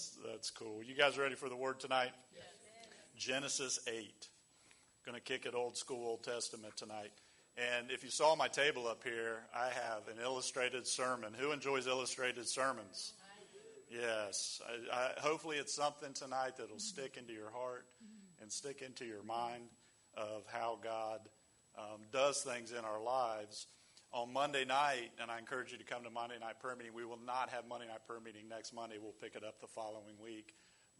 That's 0.00 0.18
that's 0.26 0.50
cool. 0.50 0.82
You 0.82 0.94
guys 0.94 1.18
ready 1.18 1.34
for 1.34 1.50
the 1.50 1.56
word 1.56 1.78
tonight? 1.78 2.12
Yes. 2.34 2.44
Genesis 3.18 3.80
eight. 3.86 4.28
Going 5.04 5.14
to 5.14 5.20
kick 5.20 5.44
it 5.44 5.54
old 5.54 5.76
school 5.76 6.06
Old 6.06 6.24
Testament 6.24 6.74
tonight. 6.76 7.10
And 7.58 7.90
if 7.90 8.02
you 8.02 8.08
saw 8.08 8.34
my 8.34 8.48
table 8.48 8.88
up 8.88 9.04
here, 9.04 9.40
I 9.54 9.66
have 9.66 10.08
an 10.08 10.22
illustrated 10.22 10.86
sermon. 10.86 11.34
Who 11.38 11.52
enjoys 11.52 11.86
illustrated 11.86 12.48
sermons? 12.48 13.12
Yes. 13.90 14.62
I, 14.90 14.96
I, 14.96 15.20
hopefully, 15.20 15.56
it's 15.56 15.74
something 15.74 16.14
tonight 16.14 16.52
that'll 16.56 16.78
stick 16.78 17.18
into 17.18 17.34
your 17.34 17.50
heart 17.50 17.84
and 18.40 18.50
stick 18.50 18.80
into 18.80 19.04
your 19.04 19.22
mind 19.22 19.64
of 20.16 20.44
how 20.50 20.78
God 20.82 21.20
um, 21.76 22.00
does 22.10 22.40
things 22.40 22.72
in 22.72 22.86
our 22.86 23.02
lives. 23.02 23.66
On 24.12 24.32
Monday 24.32 24.64
night, 24.64 25.12
and 25.22 25.30
I 25.30 25.38
encourage 25.38 25.70
you 25.70 25.78
to 25.78 25.84
come 25.84 26.02
to 26.02 26.10
Monday 26.10 26.34
night 26.40 26.58
prayer 26.58 26.74
meeting. 26.74 26.92
We 26.92 27.04
will 27.04 27.20
not 27.24 27.48
have 27.50 27.68
Monday 27.68 27.86
night 27.86 28.04
prayer 28.08 28.18
meeting 28.18 28.48
next 28.48 28.74
Monday. 28.74 28.96
We'll 29.00 29.14
pick 29.22 29.36
it 29.36 29.44
up 29.44 29.60
the 29.60 29.68
following 29.68 30.18
week. 30.20 30.54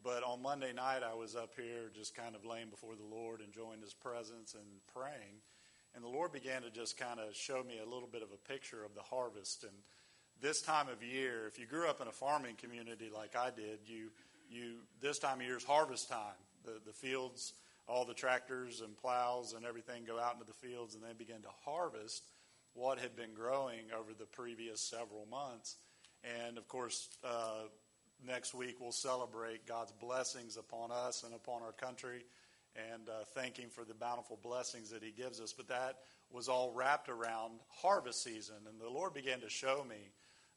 But 0.04 0.22
on 0.22 0.40
Monday 0.40 0.73
night, 0.73 1.02
I 1.02 1.14
was 1.14 1.34
up 1.34 1.50
here 1.56 1.91
just 1.92 2.14
kind 2.14 2.36
of 2.36 2.45
laying 2.45 2.70
before 2.70 2.95
the 2.95 3.02
Lord, 3.02 3.41
enjoying 3.41 3.80
His 3.80 3.95
presence 3.95 4.55
and 4.55 4.62
praying. 4.95 5.42
And 5.96 6.05
the 6.05 6.09
Lord 6.09 6.33
began 6.33 6.62
to 6.62 6.70
just 6.70 6.96
kind 6.96 7.19
of 7.19 7.34
show 7.34 7.64
me 7.64 7.80
a 7.84 7.84
little 7.84 8.06
bit 8.06 8.23
of 8.23 8.28
a 8.30 8.48
picture 8.48 8.84
of 8.84 8.95
the 8.95 9.02
harvest. 9.02 9.64
And 9.64 9.74
this 10.41 10.62
time 10.62 10.86
of 10.88 11.02
year, 11.02 11.48
if 11.48 11.58
you 11.58 11.66
grew 11.66 11.88
up 11.88 12.00
in 12.00 12.06
a 12.06 12.12
farming 12.12 12.55
community 12.62 13.11
like 13.12 13.34
I 13.34 13.50
did, 13.50 13.80
you, 13.86 14.12
you 14.48 14.74
this 15.00 15.19
time 15.19 15.41
of 15.41 15.47
year 15.47 15.56
is 15.56 15.64
harvest 15.64 16.08
time. 16.08 16.38
The, 16.64 16.78
the 16.86 16.92
fields, 16.92 17.55
all 17.88 18.05
the 18.05 18.14
tractors 18.14 18.83
and 18.83 18.97
plows 18.97 19.52
and 19.52 19.66
everything 19.66 20.05
go 20.06 20.20
out 20.20 20.34
into 20.34 20.47
the 20.47 20.55
fields 20.55 20.95
and 20.95 21.02
they 21.02 21.12
begin 21.19 21.42
to 21.42 21.50
harvest 21.64 22.22
what 22.74 22.98
had 22.98 23.16
been 23.16 23.34
growing 23.34 23.80
over 23.98 24.12
the 24.19 24.27
previous 24.27 24.80
several 24.80 25.27
months. 25.30 25.77
And 26.47 26.59
of 26.59 26.69
course, 26.69 27.09
uh, 27.24 27.65
next 28.27 28.55
week 28.55 28.77
we'll 28.80 28.92
celebrate 28.92 29.66
God's 29.66 29.92
blessings 29.92 30.56
upon 30.56 30.91
us 30.92 31.23
and 31.25 31.34
upon 31.34 31.62
our 31.62 31.73
country 31.73 32.25
and 32.92 33.09
uh, 33.09 33.25
thank 33.34 33.56
Him 33.56 33.70
for 33.70 33.84
the 33.84 33.94
bountiful 33.94 34.39
blessings 34.42 34.91
that 34.91 35.03
He 35.03 35.11
gives 35.11 35.41
us. 35.41 35.53
But 35.53 35.69
that 35.69 35.98
was 36.31 36.48
all 36.48 36.72
wrapped 36.72 37.09
around 37.09 37.61
harvest 37.69 38.22
season. 38.22 38.56
And 38.69 38.81
the 38.81 38.89
Lord 38.89 39.14
began 39.14 39.41
to 39.41 39.48
show 39.48 39.84
me 39.89 40.12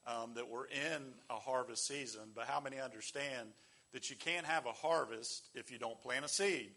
um, 0.06 0.34
that 0.34 0.48
we're 0.48 0.66
in 0.66 1.02
a 1.30 1.34
harvest 1.34 1.86
season. 1.86 2.22
But 2.34 2.46
how 2.46 2.60
many 2.60 2.78
understand 2.78 3.48
that 3.92 4.10
you 4.10 4.16
can't 4.16 4.46
have 4.46 4.66
a 4.66 4.72
harvest 4.72 5.48
if 5.54 5.70
you 5.70 5.78
don't 5.78 6.00
plant 6.00 6.24
a 6.24 6.28
seed? 6.28 6.70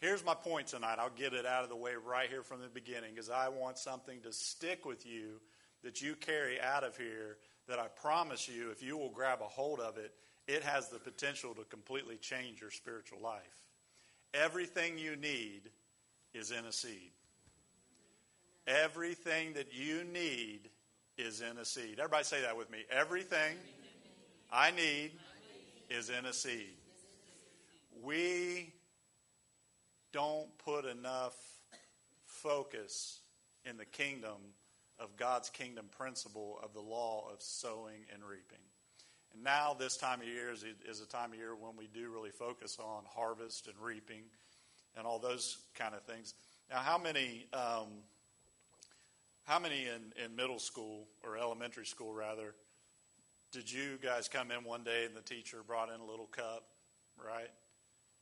Here's 0.00 0.24
my 0.24 0.34
point 0.34 0.66
tonight. 0.66 0.96
I'll 0.98 1.10
get 1.10 1.32
it 1.32 1.46
out 1.46 1.62
of 1.62 1.70
the 1.70 1.76
way 1.76 1.92
right 1.94 2.28
here 2.28 2.42
from 2.42 2.60
the 2.60 2.68
beginning 2.68 3.14
because 3.14 3.30
I 3.30 3.48
want 3.48 3.78
something 3.78 4.20
to 4.22 4.32
stick 4.32 4.84
with 4.84 5.06
you 5.06 5.40
that 5.82 6.02
you 6.02 6.14
carry 6.14 6.60
out 6.60 6.84
of 6.84 6.96
here 6.96 7.38
that 7.68 7.78
I 7.78 7.86
promise 7.86 8.48
you, 8.48 8.70
if 8.70 8.82
you 8.82 8.98
will 8.98 9.10
grab 9.10 9.40
a 9.40 9.48
hold 9.48 9.80
of 9.80 9.96
it, 9.96 10.12
it 10.46 10.62
has 10.62 10.88
the 10.88 10.98
potential 10.98 11.54
to 11.54 11.64
completely 11.64 12.16
change 12.16 12.60
your 12.60 12.70
spiritual 12.70 13.18
life. 13.22 13.40
Everything 14.34 14.98
you 14.98 15.16
need 15.16 15.62
is 16.34 16.50
in 16.50 16.64
a 16.66 16.72
seed. 16.72 17.12
Everything 18.66 19.54
that 19.54 19.72
you 19.72 20.04
need 20.04 20.68
is 21.16 21.40
in 21.40 21.56
a 21.58 21.64
seed. 21.64 21.98
Everybody 21.98 22.24
say 22.24 22.42
that 22.42 22.56
with 22.56 22.70
me. 22.70 22.78
Everything 22.90 23.56
I 24.52 24.70
need 24.70 25.12
is 25.88 26.10
in 26.10 26.26
a 26.26 26.32
seed. 26.32 26.74
We 28.02 28.73
don't 30.14 30.56
put 30.58 30.84
enough 30.84 31.34
focus 32.24 33.18
in 33.68 33.76
the 33.76 33.84
kingdom 33.84 34.38
of 35.00 35.16
God's 35.16 35.50
kingdom 35.50 35.86
principle 35.90 36.60
of 36.62 36.72
the 36.72 36.80
law 36.80 37.28
of 37.32 37.42
sowing 37.42 38.06
and 38.12 38.22
reaping. 38.22 38.62
And 39.32 39.42
now, 39.42 39.74
this 39.76 39.96
time 39.96 40.20
of 40.20 40.28
year 40.28 40.52
is, 40.52 40.64
is 40.88 41.00
a 41.00 41.06
time 41.06 41.32
of 41.32 41.38
year 41.38 41.56
when 41.56 41.76
we 41.76 41.88
do 41.92 42.10
really 42.10 42.30
focus 42.30 42.78
on 42.78 43.02
harvest 43.12 43.66
and 43.66 43.74
reaping 43.82 44.22
and 44.96 45.04
all 45.04 45.18
those 45.18 45.58
kind 45.74 45.96
of 45.96 46.02
things. 46.02 46.34
Now, 46.70 46.78
how 46.78 46.96
many, 46.96 47.48
um, 47.52 47.88
how 49.42 49.58
many 49.58 49.86
in, 49.86 50.24
in 50.24 50.36
middle 50.36 50.60
school 50.60 51.08
or 51.24 51.36
elementary 51.36 51.86
school, 51.86 52.14
rather, 52.14 52.54
did 53.50 53.70
you 53.70 53.98
guys 54.00 54.28
come 54.28 54.52
in 54.52 54.62
one 54.62 54.84
day 54.84 55.06
and 55.06 55.16
the 55.16 55.22
teacher 55.22 55.64
brought 55.66 55.88
in 55.92 56.00
a 56.00 56.04
little 56.04 56.26
cup, 56.26 56.66
right? 57.18 57.50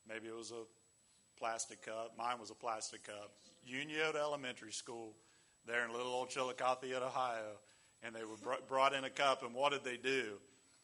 Maybe 0.08 0.28
it 0.28 0.34
was 0.34 0.52
a 0.52 0.64
plastic 1.42 1.84
cup. 1.84 2.12
Mine 2.16 2.38
was 2.38 2.50
a 2.50 2.54
plastic 2.54 3.02
cup. 3.02 3.32
Union 3.66 4.14
Elementary 4.14 4.70
School 4.70 5.12
there 5.66 5.84
in 5.84 5.92
little 5.92 6.12
old 6.12 6.30
Chillicothe, 6.30 6.94
Ohio. 6.94 7.58
And 8.04 8.14
they 8.14 8.22
were 8.22 8.36
brought 8.68 8.94
in 8.94 9.02
a 9.02 9.10
cup, 9.10 9.42
and 9.42 9.52
what 9.52 9.72
did 9.72 9.82
they 9.82 9.96
do? 9.96 10.34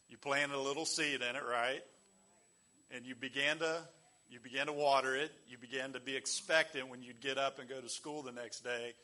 You 0.09 0.19
planted 0.19 0.57
a 0.57 0.61
little 0.61 0.85
seed 0.85 1.21
in 1.23 1.37
it, 1.37 1.43
right? 1.49 1.83
And 2.91 3.07
you 3.07 3.15
began 3.15 3.59
to 3.59 3.83
you 4.31 4.41
began 4.41 4.67
to 4.67 4.73
water 4.73 5.15
it. 5.15 5.31
You 5.49 5.59
began 5.59 5.93
to 5.93 6.01
be 6.01 6.17
expectant 6.17 6.89
when 6.89 7.03
you'd 7.03 7.21
get 7.21 7.39
up 7.39 7.61
and 7.61 7.69
go 7.69 7.81
to 7.81 7.89
school 7.89 8.23
the 8.23 8.33
next 8.33 8.65
day. 8.65 8.95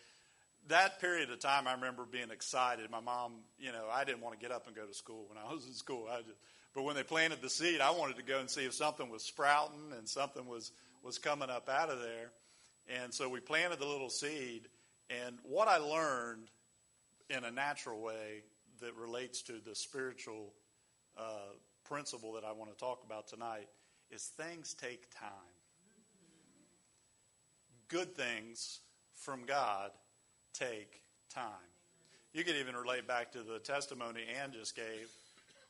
That 0.68 1.00
period 1.00 1.30
of 1.30 1.38
time, 1.38 1.68
I 1.68 1.74
remember 1.74 2.04
being 2.04 2.30
excited. 2.30 2.90
My 2.90 3.00
mom, 3.00 3.32
you 3.58 3.70
know, 3.70 3.84
I 3.92 4.04
didn't 4.04 4.22
want 4.22 4.38
to 4.38 4.44
get 4.44 4.54
up 4.54 4.66
and 4.66 4.74
go 4.74 4.84
to 4.84 4.94
school 4.94 5.26
when 5.28 5.38
I 5.38 5.52
was 5.52 5.66
in 5.66 5.72
school. 5.72 6.08
I 6.10 6.18
just, 6.18 6.38
but 6.74 6.82
when 6.82 6.96
they 6.96 7.02
planted 7.04 7.40
the 7.40 7.50
seed, 7.50 7.80
I 7.80 7.90
wanted 7.92 8.16
to 8.16 8.22
go 8.22 8.40
and 8.40 8.50
see 8.50 8.64
if 8.64 8.74
something 8.74 9.08
was 9.08 9.22
sprouting 9.22 9.92
and 9.96 10.08
something 10.08 10.46
was 10.46 10.72
was 11.02 11.18
coming 11.18 11.50
up 11.50 11.68
out 11.68 11.90
of 11.90 12.00
there. 12.00 12.32
And 12.88 13.12
so 13.12 13.28
we 13.28 13.40
planted 13.40 13.78
the 13.78 13.86
little 13.86 14.10
seed. 14.10 14.68
And 15.10 15.38
what 15.42 15.68
I 15.68 15.76
learned 15.76 16.48
in 17.30 17.44
a 17.44 17.50
natural 17.50 18.00
way 18.00 18.42
that 18.80 18.94
relates 18.96 19.42
to 19.42 19.60
the 19.64 19.74
spiritual 19.74 20.52
uh, 21.16 21.52
principle 21.84 22.32
that 22.32 22.44
I 22.44 22.52
want 22.52 22.70
to 22.72 22.76
talk 22.76 23.02
about 23.04 23.28
tonight 23.28 23.68
is 24.10 24.24
things 24.24 24.74
take 24.74 25.10
time. 25.14 25.30
Good 27.88 28.16
things 28.16 28.80
from 29.14 29.44
God 29.44 29.90
take 30.54 31.02
time. 31.32 31.44
You 32.32 32.44
could 32.44 32.56
even 32.56 32.74
relate 32.74 33.06
back 33.06 33.30
to 33.32 33.42
the 33.42 33.58
testimony 33.58 34.22
Ann 34.42 34.52
just 34.52 34.74
gave 34.74 35.10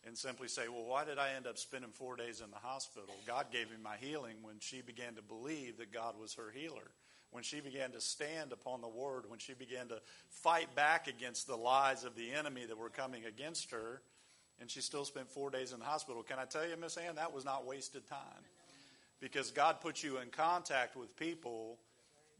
and 0.06 0.16
simply 0.16 0.48
say, 0.48 0.68
well, 0.68 0.84
why 0.84 1.04
did 1.04 1.18
I 1.18 1.32
end 1.34 1.46
up 1.46 1.58
spending 1.58 1.90
four 1.90 2.16
days 2.16 2.40
in 2.40 2.50
the 2.50 2.56
hospital? 2.56 3.14
God 3.26 3.46
gave 3.50 3.70
me 3.70 3.76
my 3.82 3.96
healing 3.98 4.36
when 4.42 4.56
she 4.58 4.82
began 4.82 5.14
to 5.14 5.22
believe 5.22 5.78
that 5.78 5.92
God 5.92 6.14
was 6.20 6.34
her 6.34 6.52
healer. 6.54 6.90
When 7.30 7.42
she 7.42 7.60
began 7.60 7.90
to 7.92 8.00
stand 8.00 8.52
upon 8.52 8.80
the 8.80 8.88
word, 8.88 9.24
when 9.28 9.40
she 9.40 9.54
began 9.54 9.88
to 9.88 10.00
fight 10.28 10.74
back 10.76 11.08
against 11.08 11.48
the 11.48 11.56
lies 11.56 12.04
of 12.04 12.14
the 12.14 12.32
enemy 12.32 12.64
that 12.66 12.78
were 12.78 12.90
coming 12.90 13.24
against 13.24 13.72
her, 13.72 14.02
and 14.60 14.70
she 14.70 14.80
still 14.80 15.04
spent 15.04 15.28
four 15.28 15.50
days 15.50 15.72
in 15.72 15.80
the 15.80 15.84
hospital. 15.84 16.22
Can 16.22 16.38
I 16.38 16.44
tell 16.44 16.66
you, 16.66 16.76
Miss 16.76 16.96
Ann, 16.96 17.16
that 17.16 17.34
was 17.34 17.44
not 17.44 17.66
wasted 17.66 18.06
time. 18.08 18.18
Because 19.20 19.50
God 19.50 19.80
put 19.80 20.02
you 20.02 20.18
in 20.18 20.28
contact 20.28 20.96
with 20.96 21.16
people 21.16 21.78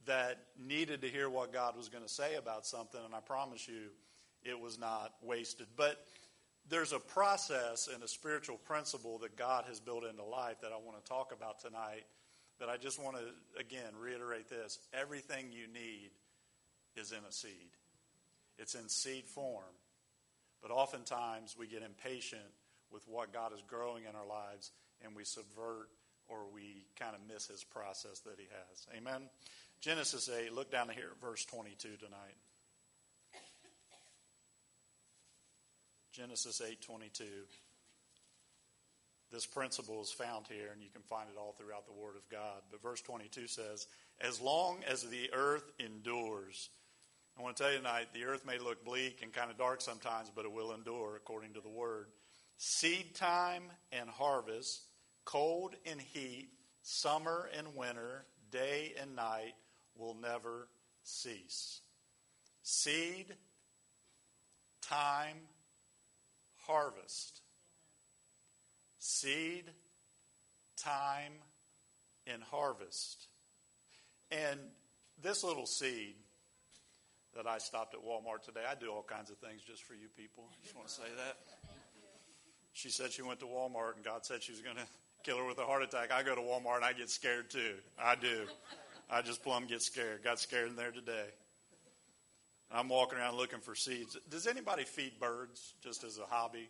that 0.06 0.38
needed 0.58 1.00
to 1.00 1.08
hear 1.08 1.28
what 1.28 1.52
God 1.52 1.76
was 1.76 1.88
going 1.88 2.04
to 2.04 2.10
say 2.10 2.36
about 2.36 2.66
something, 2.66 3.00
and 3.04 3.14
I 3.14 3.20
promise 3.20 3.66
you, 3.66 3.90
it 4.44 4.60
was 4.60 4.78
not 4.78 5.14
wasted. 5.22 5.66
But 5.76 6.06
there's 6.68 6.92
a 6.92 6.98
process 6.98 7.88
and 7.92 8.02
a 8.02 8.08
spiritual 8.08 8.56
principle 8.56 9.18
that 9.18 9.36
God 9.36 9.64
has 9.68 9.80
built 9.80 10.04
into 10.04 10.24
life 10.24 10.60
that 10.62 10.72
I 10.72 10.76
want 10.76 11.02
to 11.02 11.08
talk 11.08 11.32
about 11.36 11.60
tonight. 11.60 12.04
But 12.58 12.68
I 12.68 12.76
just 12.76 13.02
want 13.02 13.16
to, 13.16 13.60
again, 13.60 13.92
reiterate 14.00 14.48
this 14.48 14.78
everything 14.92 15.46
you 15.50 15.66
need 15.66 16.10
is 16.96 17.12
in 17.12 17.18
a 17.28 17.32
seed, 17.32 17.70
it's 18.58 18.74
in 18.74 18.88
seed 18.88 19.26
form. 19.26 19.64
But 20.62 20.70
oftentimes 20.70 21.56
we 21.58 21.66
get 21.66 21.82
impatient 21.82 22.42
with 22.90 23.02
what 23.06 23.32
God 23.32 23.52
is 23.52 23.62
growing 23.66 24.04
in 24.08 24.16
our 24.16 24.26
lives 24.26 24.70
and 25.04 25.14
we 25.14 25.24
subvert 25.24 25.90
or 26.28 26.44
we 26.54 26.86
kind 26.98 27.14
of 27.14 27.20
miss 27.32 27.48
his 27.48 27.64
process 27.64 28.20
that 28.20 28.36
he 28.38 28.46
has. 28.46 28.86
Amen. 28.96 29.28
Genesis 29.80 30.30
8, 30.30 30.54
look 30.54 30.70
down 30.70 30.88
here 30.88 31.10
at 31.12 31.20
verse 31.20 31.44
22 31.44 31.96
tonight. 31.98 32.36
Genesis 36.14 36.60
8:22. 36.60 37.48
This 39.32 39.46
principle 39.46 40.00
is 40.00 40.12
found 40.12 40.46
here 40.46 40.70
and 40.70 40.80
you 40.80 40.88
can 40.88 41.02
find 41.02 41.28
it 41.28 41.36
all 41.36 41.54
throughout 41.54 41.86
the 41.86 41.92
word 41.92 42.14
of 42.14 42.28
God. 42.28 42.62
But 42.70 42.80
verse 42.80 43.02
22 43.02 43.48
says, 43.48 43.88
"As 44.20 44.40
long 44.40 44.84
as 44.84 45.02
the 45.02 45.32
earth 45.32 45.72
endures, 45.80 46.70
I 47.36 47.42
want 47.42 47.56
to 47.56 47.62
tell 47.64 47.72
you 47.72 47.78
tonight 47.78 48.12
the 48.12 48.26
earth 48.26 48.44
may 48.44 48.58
look 48.58 48.84
bleak 48.84 49.22
and 49.22 49.32
kind 49.32 49.50
of 49.50 49.58
dark 49.58 49.80
sometimes, 49.80 50.30
but 50.30 50.44
it 50.44 50.52
will 50.52 50.72
endure 50.72 51.16
according 51.16 51.54
to 51.54 51.60
the 51.60 51.68
word. 51.68 52.12
Seed 52.58 53.16
time 53.16 53.72
and 53.90 54.08
harvest, 54.08 54.86
cold 55.24 55.74
and 55.84 56.00
heat, 56.00 56.56
summer 56.82 57.46
and 57.46 57.74
winter, 57.74 58.24
day 58.50 58.94
and 58.94 59.16
night 59.16 59.56
will 59.96 60.14
never 60.14 60.70
cease. 61.02 61.80
Seed, 62.62 63.36
time, 64.80 65.48
harvest. 66.66 67.40
Seed, 68.98 69.64
time, 70.76 71.32
and 72.26 72.42
harvest. 72.42 73.26
And 74.30 74.58
this 75.22 75.44
little 75.44 75.66
seed 75.66 76.14
that 77.36 77.46
I 77.46 77.58
stopped 77.58 77.94
at 77.94 78.00
Walmart 78.00 78.42
today. 78.44 78.60
I 78.68 78.74
do 78.74 78.88
all 78.90 79.02
kinds 79.02 79.30
of 79.30 79.38
things 79.38 79.62
just 79.62 79.82
for 79.82 79.94
you 79.94 80.08
people. 80.16 80.44
I 80.50 80.62
just 80.62 80.74
want 80.74 80.88
to 80.88 80.94
say 80.94 81.02
that. 81.16 81.36
she 82.72 82.90
said 82.90 83.12
she 83.12 83.22
went 83.22 83.40
to 83.40 83.46
Walmart 83.46 83.96
and 83.96 84.04
God 84.04 84.24
said 84.24 84.42
she 84.42 84.52
was 84.52 84.60
going 84.60 84.76
to 84.76 84.86
kill 85.24 85.38
her 85.38 85.46
with 85.46 85.58
a 85.58 85.64
heart 85.64 85.82
attack. 85.82 86.12
I 86.12 86.22
go 86.22 86.34
to 86.34 86.40
Walmart 86.40 86.76
and 86.76 86.84
I 86.84 86.92
get 86.92 87.10
scared 87.10 87.50
too. 87.50 87.74
I 87.98 88.14
do. 88.14 88.46
I 89.10 89.22
just 89.22 89.42
plumb 89.42 89.66
get 89.66 89.82
scared. 89.82 90.22
Got 90.22 90.38
scared 90.38 90.68
in 90.68 90.76
there 90.76 90.92
today. 90.92 91.26
I'm 92.72 92.88
walking 92.88 93.18
around 93.18 93.36
looking 93.36 93.60
for 93.60 93.74
seeds. 93.74 94.16
Does 94.30 94.46
anybody 94.46 94.84
feed 94.84 95.18
birds 95.20 95.74
just 95.82 96.04
as 96.04 96.18
a 96.18 96.24
hobby? 96.24 96.68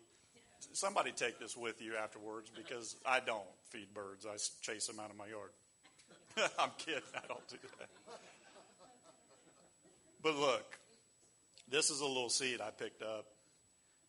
Somebody 0.73 1.11
take 1.11 1.39
this 1.39 1.55
with 1.55 1.81
you 1.81 1.95
afterwards 1.95 2.51
because 2.55 2.95
I 3.05 3.19
don't 3.19 3.45
feed 3.69 3.93
birds. 3.93 4.25
I 4.25 4.37
chase 4.61 4.87
them 4.87 4.99
out 4.99 5.09
of 5.09 5.17
my 5.17 5.27
yard. 5.27 5.51
I'm 6.59 6.71
kidding. 6.77 7.01
I 7.15 7.27
don't 7.27 7.47
do 7.47 7.57
that. 7.79 7.89
But 10.21 10.37
look, 10.37 10.79
this 11.69 11.89
is 11.89 12.01
a 12.01 12.05
little 12.05 12.29
seed 12.29 12.61
I 12.61 12.71
picked 12.71 13.03
up 13.03 13.25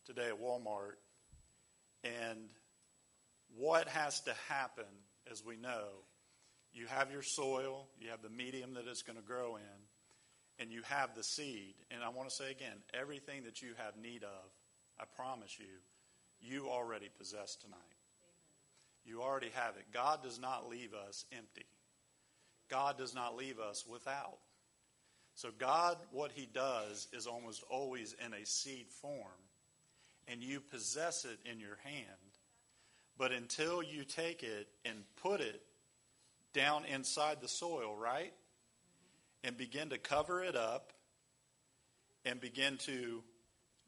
today 0.07 0.29
at 0.29 0.41
Walmart. 0.41 0.97
And 2.05 2.39
what 3.57 3.89
has 3.89 4.21
to 4.23 4.35
happen, 4.49 4.85
as 5.31 5.45
we 5.45 5.57
know, 5.57 5.89
you 6.73 6.87
have 6.87 7.11
your 7.11 7.23
soil, 7.23 7.87
you 8.01 8.11
have 8.11 8.23
the 8.23 8.31
medium 8.31 8.75
that 8.75 8.85
it's 8.87 9.03
going 9.03 9.17
to 9.19 9.25
grow 9.25 9.57
in, 9.57 9.63
and 10.59 10.73
you 10.73 10.83
have 10.83 11.15
the 11.15 11.23
seed. 11.23 11.75
And 11.91 12.03
I 12.03 12.09
want 12.09 12.29
to 12.29 12.35
say 12.35 12.51
again 12.51 12.77
everything 12.95 13.45
that 13.45 13.63
you 13.63 13.71
have 13.77 13.97
need 13.97 14.23
of, 14.23 14.51
I 14.99 15.05
promise 15.17 15.59
you, 15.59 15.67
you 16.41 16.69
already 16.69 17.09
possess 17.19 17.57
tonight. 17.57 17.79
You 19.05 19.23
already 19.23 19.51
have 19.55 19.77
it. 19.77 19.85
God 19.93 20.23
does 20.23 20.41
not 20.41 20.69
leave 20.69 20.93
us 20.93 21.25
empty, 21.33 21.67
God 22.69 22.99
does 22.99 23.15
not 23.15 23.37
leave 23.37 23.59
us 23.59 23.85
without. 23.87 24.39
So, 25.35 25.51
God, 25.59 25.99
what 26.13 26.33
He 26.33 26.47
does 26.47 27.09
is 27.13 27.27
almost 27.27 27.63
always 27.71 28.17
in 28.25 28.33
a 28.33 28.47
seed 28.47 28.87
form, 29.03 29.43
and 30.27 30.43
you 30.43 30.61
possess 30.61 31.27
it 31.27 31.39
in 31.45 31.61
your 31.61 31.77
hand. 31.85 32.07
But 33.19 33.33
until 33.33 33.83
you 33.83 34.05
take 34.05 34.43
it 34.43 34.69
and 34.87 34.97
put 35.23 35.41
it 35.41 35.61
down 36.55 36.87
inside 36.87 37.43
the 37.43 37.49
soil, 37.49 37.95
right? 37.95 38.33
And 39.45 39.57
begin 39.57 39.91
to 39.91 39.99
cover 39.99 40.43
it 40.43 40.57
up 40.57 40.93
and 42.25 42.41
begin 42.41 42.79
to, 42.79 43.23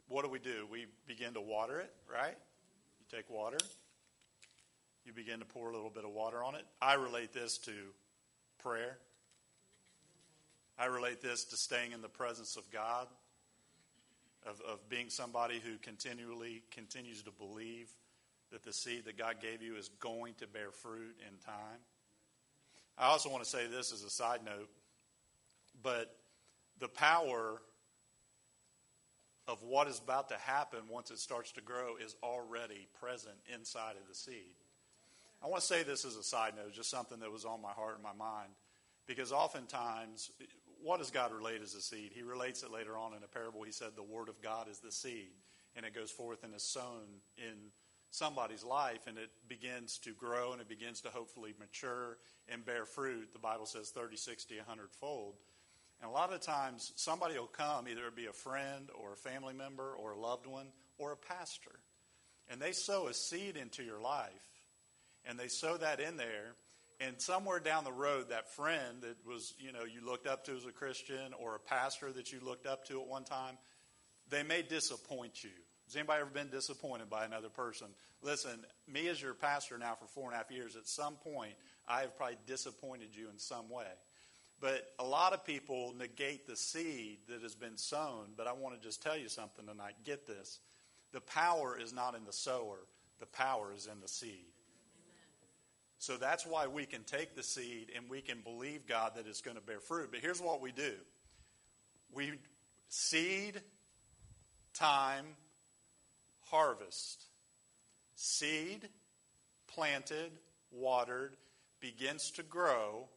what 0.08 0.24
do 0.24 0.30
we 0.30 0.38
do? 0.38 0.66
We 0.70 0.86
begin 1.06 1.34
to 1.34 1.40
water 1.40 1.80
it, 1.80 1.92
right? 2.10 2.36
You 3.00 3.16
take 3.16 3.28
water, 3.28 3.58
you 5.04 5.12
begin 5.12 5.40
to 5.40 5.44
pour 5.44 5.70
a 5.70 5.74
little 5.74 5.90
bit 5.90 6.04
of 6.04 6.10
water 6.10 6.44
on 6.44 6.54
it. 6.54 6.64
I 6.80 6.94
relate 6.94 7.32
this 7.32 7.58
to 7.64 7.72
prayer. 8.62 8.98
I 10.78 10.86
relate 10.86 11.20
this 11.20 11.44
to 11.46 11.56
staying 11.56 11.92
in 11.92 12.02
the 12.02 12.08
presence 12.08 12.56
of 12.56 12.70
God, 12.70 13.08
of, 14.46 14.60
of 14.60 14.88
being 14.88 15.10
somebody 15.10 15.58
who 15.58 15.76
continually 15.78 16.62
continues 16.70 17.22
to 17.22 17.32
believe 17.32 17.90
that 18.52 18.62
the 18.62 18.72
seed 18.72 19.04
that 19.06 19.18
God 19.18 19.36
gave 19.42 19.60
you 19.60 19.76
is 19.76 19.88
going 20.00 20.34
to 20.34 20.46
bear 20.46 20.70
fruit 20.70 21.16
in 21.26 21.36
time. 21.44 21.80
I 22.96 23.06
also 23.06 23.28
want 23.28 23.42
to 23.42 23.50
say 23.50 23.66
this 23.66 23.92
as 23.92 24.04
a 24.04 24.10
side 24.10 24.40
note, 24.44 24.68
but 25.82 26.16
the 26.78 26.88
power 26.88 27.60
of 29.46 29.62
what 29.62 29.88
is 29.88 29.98
about 29.98 30.28
to 30.28 30.36
happen 30.36 30.80
once 30.90 31.10
it 31.10 31.19
starts 31.19 31.52
to 31.52 31.60
grow 31.60 31.96
is 31.96 32.14
already 32.22 32.86
present 33.00 33.36
inside 33.52 33.96
of 34.00 34.06
the 34.08 34.14
seed. 34.14 34.54
I 35.42 35.46
want 35.46 35.60
to 35.60 35.66
say 35.66 35.82
this 35.82 36.04
as 36.04 36.16
a 36.16 36.22
side 36.22 36.54
note, 36.56 36.75
just 36.75 36.90
something 36.90 37.20
that 37.20 37.32
was 37.32 37.44
on 37.44 37.62
my 37.62 37.70
heart 37.70 37.94
and 37.94 38.02
my 38.02 38.12
mind, 38.12 38.50
because 39.06 39.32
oftentimes 39.32 40.30
what 40.82 40.98
does 40.98 41.10
God 41.10 41.32
relate 41.32 41.62
as 41.62 41.75
a 41.75 41.80
seed? 41.80 42.12
He 42.14 42.22
relates 42.22 42.62
it 42.62 42.70
later 42.70 42.96
on 42.96 43.14
in 43.14 43.22
a 43.22 43.28
parable. 43.28 43.62
He 43.62 43.72
said, 43.72 43.90
The 43.96 44.02
word 44.02 44.28
of 44.28 44.40
God 44.42 44.69
is 44.69 44.78
the 44.78 44.92
seed, 44.92 45.30
and 45.75 45.84
it 45.84 45.94
goes 45.94 46.10
forth 46.10 46.44
and 46.44 46.54
is 46.54 46.62
sown 46.62 47.22
in 47.36 47.72
somebody's 48.10 48.64
life, 48.64 49.06
and 49.06 49.19
it 49.19 49.30
begins 49.48 49.98
to 49.98 50.12
grow 50.12 50.52
and 50.52 50.60
it 50.60 50.69
begins 50.69 51.00
to 51.02 51.08
hopefully 51.08 51.54
mature 51.58 52.19
and 52.48 52.64
bear 52.64 52.84
fruit. 52.86 53.32
The 53.32 53.38
Bible 53.38 53.66
says 53.66 53.90
30, 53.90 54.16
60, 54.16 54.56
100 54.56 54.92
fold. 54.92 55.34
And 56.00 56.10
a 56.10 56.12
lot 56.12 56.32
of 56.32 56.40
times, 56.40 56.92
somebody 56.96 57.38
will 57.38 57.46
come, 57.46 57.88
either 57.88 58.06
it 58.06 58.16
be 58.16 58.26
a 58.26 58.32
friend 58.32 58.88
or 59.00 59.12
a 59.14 59.16
family 59.16 59.54
member 59.54 59.94
or 59.94 60.12
a 60.12 60.18
loved 60.18 60.46
one 60.46 60.68
or 60.96 61.12
a 61.12 61.16
pastor, 61.16 61.80
and 62.48 62.60
they 62.60 62.72
sow 62.72 63.08
a 63.08 63.14
seed 63.14 63.56
into 63.56 63.82
your 63.82 64.00
life, 64.00 64.30
and 65.24 65.38
they 65.38 65.48
sow 65.48 65.76
that 65.76 66.00
in 66.00 66.16
there 66.16 66.54
and 67.00 67.20
somewhere 67.20 67.60
down 67.60 67.84
the 67.84 67.92
road, 67.92 68.30
that 68.30 68.52
friend 68.54 69.02
that 69.02 69.16
was, 69.24 69.54
you 69.58 69.72
know, 69.72 69.84
you 69.84 70.04
looked 70.04 70.26
up 70.26 70.44
to 70.46 70.52
as 70.56 70.64
a 70.64 70.72
Christian 70.72 71.32
or 71.38 71.54
a 71.54 71.60
pastor 71.60 72.10
that 72.12 72.32
you 72.32 72.40
looked 72.42 72.66
up 72.66 72.86
to 72.86 73.00
at 73.00 73.06
one 73.06 73.24
time, 73.24 73.56
they 74.30 74.42
may 74.42 74.62
disappoint 74.62 75.44
you. 75.44 75.50
Has 75.86 75.96
anybody 75.96 76.20
ever 76.20 76.30
been 76.30 76.50
disappointed 76.50 77.08
by 77.08 77.24
another 77.24 77.48
person? 77.48 77.86
Listen, 78.20 78.64
me 78.86 79.08
as 79.08 79.22
your 79.22 79.32
pastor 79.32 79.78
now 79.78 79.94
for 79.94 80.06
four 80.06 80.24
and 80.24 80.34
a 80.34 80.36
half 80.36 80.50
years, 80.50 80.76
at 80.76 80.86
some 80.86 81.14
point, 81.14 81.54
I 81.86 82.00
have 82.00 82.16
probably 82.16 82.36
disappointed 82.46 83.10
you 83.12 83.30
in 83.30 83.38
some 83.38 83.70
way. 83.70 83.86
But 84.60 84.93
a 84.99 85.05
lot 85.05 85.32
of 85.32 85.44
people 85.44 85.94
negate 85.96 86.46
the 86.46 86.56
seed 86.56 87.19
that 87.28 87.43
has 87.43 87.55
been 87.55 87.76
sown. 87.76 88.31
But 88.37 88.46
I 88.46 88.52
want 88.52 88.75
to 88.75 88.87
just 88.87 89.02
tell 89.02 89.16
you 89.16 89.28
something 89.28 89.66
tonight. 89.66 89.94
Get 90.05 90.26
this. 90.26 90.58
The 91.12 91.20
power 91.20 91.78
is 91.78 91.93
not 91.93 92.14
in 92.14 92.25
the 92.25 92.32
sower, 92.32 92.78
the 93.20 93.26
power 93.26 93.72
is 93.75 93.87
in 93.87 94.00
the 94.00 94.08
seed. 94.08 94.52
So 96.00 96.16
that's 96.16 96.46
why 96.46 96.69
we 96.69 96.87
can 96.87 97.02
take 97.02 97.34
the 97.34 97.43
seed 97.43 97.90
and 97.96 98.08
we 98.08 98.20
can 98.20 98.40
believe 98.40 98.87
God 98.87 99.12
that 99.16 99.26
it's 99.26 99.40
going 99.40 99.56
to 99.56 99.62
bear 99.62 99.81
fruit. 99.81 100.10
But 100.12 100.20
here's 100.20 100.40
what 100.40 100.61
we 100.61 100.70
do 100.72 100.93
we 102.12 102.32
seed, 102.88 103.61
time, 104.75 105.26
harvest. 106.50 107.25
Seed, 108.20 108.88
planted, 109.69 110.32
watered, 110.72 111.37
begins 111.81 112.32
to 112.32 112.43
grow. 112.43 113.08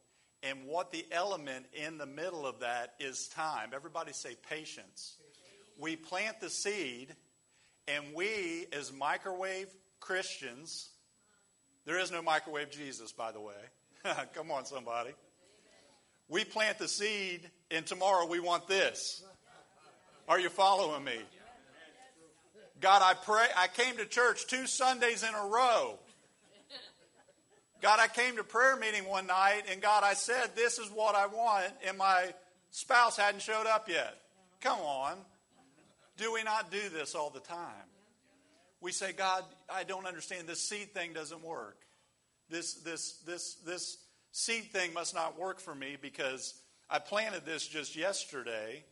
And 0.42 0.66
what 0.66 0.90
the 0.90 1.06
element 1.12 1.66
in 1.72 1.98
the 1.98 2.06
middle 2.06 2.46
of 2.46 2.60
that 2.60 2.94
is 2.98 3.28
time. 3.28 3.70
Everybody 3.74 4.12
say 4.12 4.36
patience. 4.48 5.16
We 5.78 5.96
plant 5.96 6.40
the 6.40 6.50
seed, 6.50 7.14
and 7.86 8.04
we, 8.14 8.66
as 8.72 8.92
microwave 8.92 9.68
Christians, 10.00 10.90
there 11.84 11.98
is 11.98 12.10
no 12.10 12.22
microwave 12.22 12.70
Jesus, 12.70 13.12
by 13.12 13.32
the 13.32 13.40
way. 13.40 13.54
Come 14.34 14.50
on, 14.50 14.64
somebody. 14.64 15.12
We 16.28 16.44
plant 16.44 16.78
the 16.78 16.88
seed, 16.88 17.48
and 17.70 17.86
tomorrow 17.86 18.26
we 18.26 18.40
want 18.40 18.66
this. 18.66 19.22
Are 20.28 20.40
you 20.40 20.48
following 20.48 21.04
me? 21.04 21.18
God, 22.80 23.02
I 23.02 23.14
pray. 23.14 23.46
I 23.56 23.68
came 23.68 23.96
to 23.98 24.06
church 24.06 24.46
two 24.46 24.66
Sundays 24.66 25.22
in 25.22 25.34
a 25.34 25.46
row. 25.46 25.98
God, 27.82 27.98
I 28.00 28.08
came 28.08 28.36
to 28.36 28.44
prayer 28.44 28.76
meeting 28.76 29.06
one 29.06 29.26
night, 29.26 29.64
and 29.70 29.82
God, 29.82 30.04
I 30.04 30.14
said, 30.14 30.54
This 30.54 30.78
is 30.78 30.88
what 30.88 31.14
I 31.14 31.26
want, 31.26 31.72
and 31.86 31.98
my 31.98 32.32
spouse 32.70 33.16
hadn't 33.16 33.42
showed 33.42 33.66
up 33.66 33.88
yet. 33.88 34.16
Come 34.60 34.78
on. 34.78 35.16
Do 36.16 36.32
we 36.32 36.42
not 36.44 36.70
do 36.70 36.88
this 36.90 37.14
all 37.14 37.30
the 37.30 37.40
time? 37.40 37.88
we 38.82 38.90
say, 38.90 39.12
God, 39.12 39.44
I 39.72 39.84
don't 39.84 40.06
understand. 40.06 40.48
This 40.48 40.60
seed 40.60 40.92
thing 40.92 41.12
doesn't 41.12 41.42
work. 41.42 41.78
This, 42.50 42.74
this, 42.74 43.12
this, 43.24 43.54
this 43.64 43.96
seed 44.32 44.64
thing 44.72 44.92
must 44.92 45.14
not 45.14 45.38
work 45.38 45.60
for 45.60 45.74
me 45.74 45.96
because 46.02 46.54
I 46.90 46.98
planted 46.98 47.46
this 47.46 47.66
just 47.66 47.96
yesterday 47.96 48.84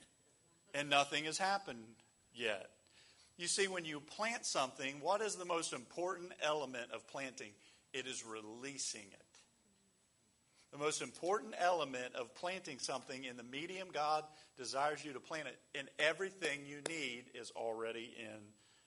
and 0.73 0.88
nothing 0.88 1.25
has 1.25 1.37
happened 1.37 1.85
yet. 2.33 2.71
You 3.37 3.49
see, 3.49 3.67
when 3.67 3.85
you 3.85 4.00
plant 4.00 4.47
something, 4.47 4.95
what 5.00 5.21
is 5.21 5.35
the 5.35 5.45
most 5.45 5.73
important 5.73 6.33
element 6.41 6.93
of 6.93 7.07
planting? 7.09 7.50
It 7.93 8.07
is 8.07 8.25
releasing 8.25 9.03
it. 9.03 9.25
The 10.73 10.79
most 10.79 11.03
important 11.03 11.55
element 11.59 12.15
of 12.15 12.33
planting 12.35 12.79
something 12.79 13.25
in 13.25 13.37
the 13.37 13.43
medium 13.43 13.89
God 13.93 14.23
desires 14.57 15.05
you 15.05 15.13
to 15.13 15.21
plant 15.21 15.49
it, 15.49 15.59
and 15.77 15.89
everything 15.99 16.61
you 16.65 16.79
need 16.89 17.25
is 17.35 17.51
already 17.57 18.15
in 18.17 18.39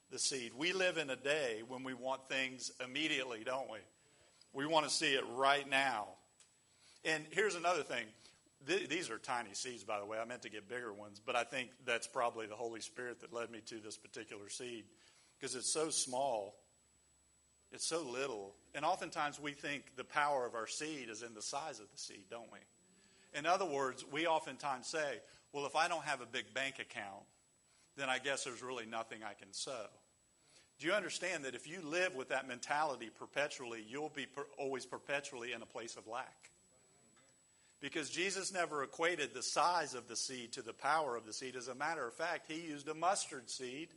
the 0.10 0.18
seed. 0.18 0.54
We 0.56 0.72
live 0.72 0.98
in 0.98 1.10
a 1.10 1.18
day 1.18 1.62
when 1.68 1.84
we 1.84 1.94
want 1.94 2.30
things 2.30 2.72
immediately, 2.84 3.44
don't 3.44 3.70
we? 3.70 3.80
We 4.54 4.66
want 4.66 4.88
to 4.88 4.94
see 4.94 5.14
it 5.14 5.24
right 5.36 5.70
now. 5.70 6.06
And 7.04 7.26
here's 7.32 7.56
another 7.56 7.84
thing. 7.84 8.06
These 8.66 9.10
are 9.10 9.18
tiny 9.18 9.50
seeds, 9.54 9.84
by 9.84 10.00
the 10.00 10.06
way. 10.06 10.18
I 10.20 10.24
meant 10.24 10.44
to 10.44 10.50
get 10.50 10.70
bigger 10.70 10.94
ones, 10.94 11.20
but 11.20 11.36
I 11.36 11.44
think 11.44 11.70
that's 11.86 12.08
probably 12.08 12.46
the 12.46 12.56
Holy 12.56 12.80
Spirit 12.80 13.20
that 13.20 13.34
led 13.34 13.52
me 13.52 13.60
to 13.66 13.76
this 13.80 13.98
particular 13.98 14.48
seed 14.48 14.86
because 15.38 15.56
it's 15.56 15.70
so 15.70 15.90
small, 15.90 16.56
it's 17.74 17.86
so 17.86 18.04
little. 18.04 18.56
And 18.76 18.86
oftentimes 18.86 19.40
we 19.40 19.52
think 19.52 19.96
the 19.96 20.04
power 20.04 20.46
of 20.46 20.56
our 20.56 20.68
seed 20.68 21.10
is 21.10 21.22
in 21.22 21.34
the 21.34 21.42
size 21.42 21.80
of 21.80 21.92
the 21.92 21.98
seed, 21.98 22.26
don't 22.30 22.52
we? 22.52 22.60
In 23.38 23.46
other 23.46 23.66
words, 23.66 24.04
we 24.12 24.28
oftentimes 24.28 24.88
say, 24.88 25.20
well, 25.52 25.66
if 25.66 25.76
I 25.76 25.88
don't 25.88 26.04
have 26.04 26.22
a 26.22 26.26
big 26.26 26.54
bank 26.54 26.80
account, 26.80 27.24
then 27.96 28.10
I 28.10 28.20
guess 28.20 28.44
there's 28.44 28.64
really 28.64 28.86
nothing 28.86 29.20
I 29.24 29.34
can 29.34 29.54
sow. 29.54 29.86
Do 30.80 30.88
you 30.88 30.94
understand 30.94 31.46
that 31.46 31.56
if 31.56 31.68
you 31.68 31.82
live 31.82 32.16
with 32.16 32.30
that 32.30 32.48
mentality 32.48 33.10
perpetually, 33.18 33.86
you'll 33.88 34.10
be 34.10 34.26
per- 34.26 34.48
always 34.58 34.86
perpetually 34.86 35.54
in 35.54 35.62
a 35.62 35.66
place 35.66 35.96
of 35.96 36.08
lack? 36.08 36.50
Because 37.80 38.10
Jesus 38.10 38.54
never 38.54 38.84
equated 38.84 39.34
the 39.34 39.44
size 39.44 39.94
of 39.94 40.08
the 40.08 40.16
seed 40.16 40.54
to 40.54 40.62
the 40.62 40.74
power 40.74 41.16
of 41.16 41.26
the 41.26 41.34
seed. 41.34 41.56
As 41.56 41.68
a 41.68 41.76
matter 41.76 42.08
of 42.08 42.14
fact, 42.14 42.52
he 42.52 42.62
used 42.62 42.88
a 42.88 42.94
mustard 42.94 43.50
seed 43.50 43.90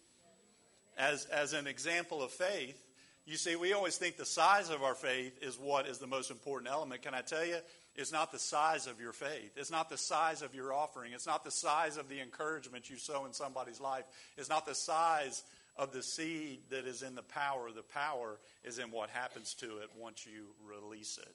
as, 0.99 1.25
as 1.27 1.53
an 1.53 1.67
example 1.67 2.23
of 2.23 2.31
faith. 2.31 2.83
You 3.27 3.37
see, 3.37 3.57
we 3.57 3.73
always 3.73 3.97
think 3.97 4.17
the 4.17 4.25
size 4.25 4.71
of 4.71 4.85
our 4.85 4.95
faith 4.95 5.43
is 5.43 5.59
what 5.59 5.89
is 5.89 5.99
the 5.99 6.07
most 6.07 6.31
important 6.31 6.71
element. 6.71 7.03
Can 7.03 7.13
I 7.13 7.23
tell 7.23 7.45
you? 7.45 7.57
It's 7.97 8.13
not 8.13 8.31
the 8.31 8.39
size 8.39 8.87
of 8.87 9.01
your 9.01 9.13
faith. 9.13 9.51
It's 9.57 9.71
not 9.71 9.89
the 9.91 9.99
size 9.99 10.43
of 10.43 10.55
your 10.55 10.73
offering. 10.73 11.13
It's 11.13 11.27
not 11.27 11.45
the 11.45 11.51
size 11.51 11.97
of 11.97 12.09
the 12.09 12.21
encouragement 12.21 12.89
you 12.89 12.97
sow 12.97 13.25
in 13.25 13.33
somebody's 13.33 13.81
life. 13.81 14.05
It's 14.37 14.49
not 14.49 14.65
the 14.65 14.77
size 14.77 15.43
of 15.77 15.93
the 15.93 16.05
seed 16.05 16.61
that 16.71 16.87
is 16.87 17.03
in 17.03 17.17
the 17.17 17.23
power. 17.23 17.73
The 17.73 17.83
power 17.83 18.39
is 18.63 18.79
in 18.79 18.93
what 18.93 19.11
happens 19.11 19.55
to 19.55 19.79
it 19.79 19.91
once 19.99 20.25
you 20.25 20.47
release 20.65 21.19
it. 21.19 21.35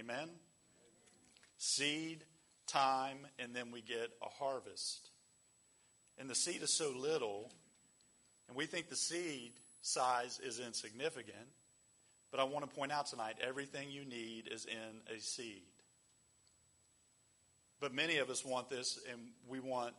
Amen? 0.00 0.28
Seed, 1.58 2.24
time, 2.68 3.26
and 3.40 3.52
then 3.52 3.72
we 3.72 3.82
get 3.82 4.10
a 4.22 4.28
harvest. 4.28 5.10
And 6.18 6.30
the 6.30 6.36
seed 6.36 6.62
is 6.62 6.72
so 6.72 6.92
little, 6.96 7.50
and 8.46 8.56
we 8.56 8.66
think 8.66 8.88
the 8.88 8.96
seed 8.96 9.52
size 9.82 10.40
is 10.42 10.58
insignificant. 10.58 11.36
But 12.30 12.40
I 12.40 12.44
want 12.44 12.68
to 12.68 12.74
point 12.74 12.92
out 12.92 13.06
tonight 13.06 13.36
everything 13.46 13.90
you 13.90 14.06
need 14.06 14.48
is 14.50 14.64
in 14.64 15.14
a 15.14 15.20
seed. 15.20 15.62
But 17.78 17.92
many 17.92 18.18
of 18.18 18.30
us 18.30 18.44
want 18.44 18.70
this, 18.70 18.98
and 19.10 19.20
we 19.48 19.60
want 19.60 19.92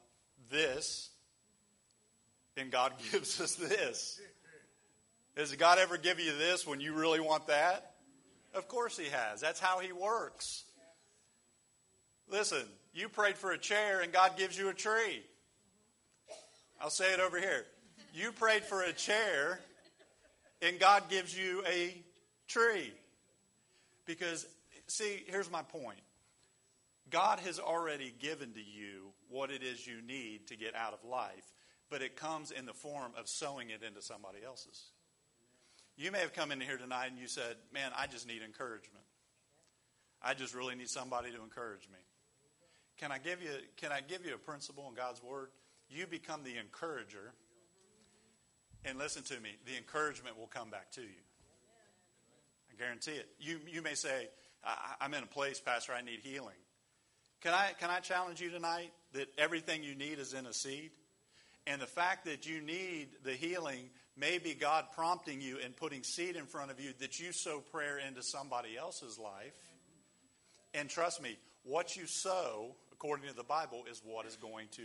this, 0.49 1.11
and 2.57 2.71
God 2.71 2.93
gives 3.11 3.39
us 3.39 3.55
this. 3.55 4.19
Has 5.37 5.53
God 5.55 5.77
ever 5.77 5.97
give 5.97 6.19
you 6.19 6.35
this 6.37 6.65
when 6.65 6.79
you 6.79 6.93
really 6.93 7.19
want 7.19 7.47
that? 7.47 7.91
Of 8.55 8.67
course 8.67 8.97
He 8.97 9.09
has. 9.09 9.41
That's 9.41 9.59
how 9.59 9.79
He 9.79 9.91
works. 9.91 10.63
Listen, 12.29 12.63
you 12.93 13.09
prayed 13.09 13.35
for 13.35 13.51
a 13.51 13.57
chair, 13.57 14.01
and 14.01 14.11
God 14.11 14.37
gives 14.37 14.57
you 14.57 14.69
a 14.69 14.73
tree. 14.73 15.23
I'll 16.81 16.89
say 16.89 17.13
it 17.13 17.19
over 17.19 17.39
here. 17.39 17.65
You 18.13 18.31
prayed 18.31 18.63
for 18.63 18.81
a 18.81 18.93
chair, 18.93 19.59
and 20.63 20.79
God 20.79 21.09
gives 21.09 21.37
you 21.37 21.63
a 21.67 21.95
tree. 22.47 22.93
Because, 24.05 24.45
see, 24.87 25.23
here's 25.27 25.51
my 25.51 25.61
point 25.61 25.99
God 27.09 27.39
has 27.39 27.59
already 27.59 28.13
given 28.19 28.53
to 28.53 28.61
you 28.61 29.11
what 29.29 29.51
it 29.51 29.63
is 29.63 29.85
you 29.85 30.01
need 30.01 30.47
to 30.47 30.55
get 30.55 30.75
out 30.75 30.93
of 30.93 31.07
life, 31.07 31.53
but 31.89 32.01
it 32.01 32.15
comes 32.15 32.51
in 32.51 32.65
the 32.65 32.73
form 32.73 33.11
of 33.17 33.27
sowing 33.27 33.69
it 33.69 33.83
into 33.83 34.01
somebody 34.01 34.39
else's. 34.45 34.85
You 35.95 36.11
may 36.11 36.19
have 36.19 36.33
come 36.33 36.51
in 36.51 36.59
here 36.59 36.77
tonight 36.77 37.07
and 37.11 37.19
you 37.19 37.27
said, 37.27 37.55
Man, 37.73 37.91
I 37.95 38.07
just 38.07 38.27
need 38.27 38.41
encouragement. 38.43 39.05
I 40.21 40.33
just 40.33 40.55
really 40.55 40.75
need 40.75 40.89
somebody 40.89 41.31
to 41.31 41.43
encourage 41.43 41.87
me. 41.89 41.99
Can 42.97 43.11
I 43.11 43.17
give 43.17 43.41
you, 43.41 43.49
can 43.77 43.91
I 43.91 43.99
give 44.01 44.25
you 44.25 44.33
a 44.33 44.37
principle 44.37 44.87
in 44.87 44.95
God's 44.95 45.21
Word? 45.21 45.49
You 45.89 46.07
become 46.07 46.43
the 46.43 46.57
encourager 46.57 47.33
and 48.85 48.97
listen 48.97 49.23
to 49.23 49.39
me, 49.39 49.49
the 49.65 49.77
encouragement 49.77 50.37
will 50.37 50.47
come 50.47 50.69
back 50.69 50.91
to 50.91 51.01
you. 51.01 51.23
I 52.71 52.81
guarantee 52.81 53.11
it. 53.11 53.27
You, 53.39 53.59
you 53.71 53.81
may 53.81 53.93
say, 53.93 54.29
I'm 54.99 55.13
in 55.13 55.23
a 55.23 55.27
place, 55.27 55.59
Pastor, 55.59 55.93
I 55.93 56.01
need 56.01 56.19
healing. 56.21 56.55
Can 57.41 57.53
I, 57.53 57.71
can 57.79 57.89
I 57.89 57.99
challenge 57.99 58.41
you 58.41 58.49
tonight 58.49 58.91
that 59.13 59.27
everything 59.37 59.83
you 59.83 59.95
need 59.95 60.19
is 60.19 60.33
in 60.33 60.45
a 60.45 60.53
seed? 60.53 60.91
And 61.67 61.81
the 61.81 61.87
fact 61.87 62.25
that 62.25 62.45
you 62.45 62.61
need 62.61 63.09
the 63.23 63.33
healing 63.33 63.89
may 64.17 64.37
be 64.37 64.53
God 64.53 64.85
prompting 64.93 65.41
you 65.41 65.59
and 65.63 65.75
putting 65.75 66.03
seed 66.03 66.35
in 66.35 66.45
front 66.45 66.71
of 66.71 66.79
you 66.79 66.93
that 66.99 67.19
you 67.19 67.31
sow 67.31 67.59
prayer 67.59 67.99
into 67.99 68.21
somebody 68.21 68.77
else's 68.77 69.17
life. 69.17 69.53
And 70.73 70.89
trust 70.89 71.21
me, 71.21 71.37
what 71.63 71.95
you 71.95 72.03
sow, 72.05 72.75
according 72.91 73.27
to 73.27 73.35
the 73.35 73.43
Bible, 73.43 73.83
is 73.89 74.01
what 74.03 74.25
is 74.25 74.35
going 74.35 74.67
to 74.71 74.83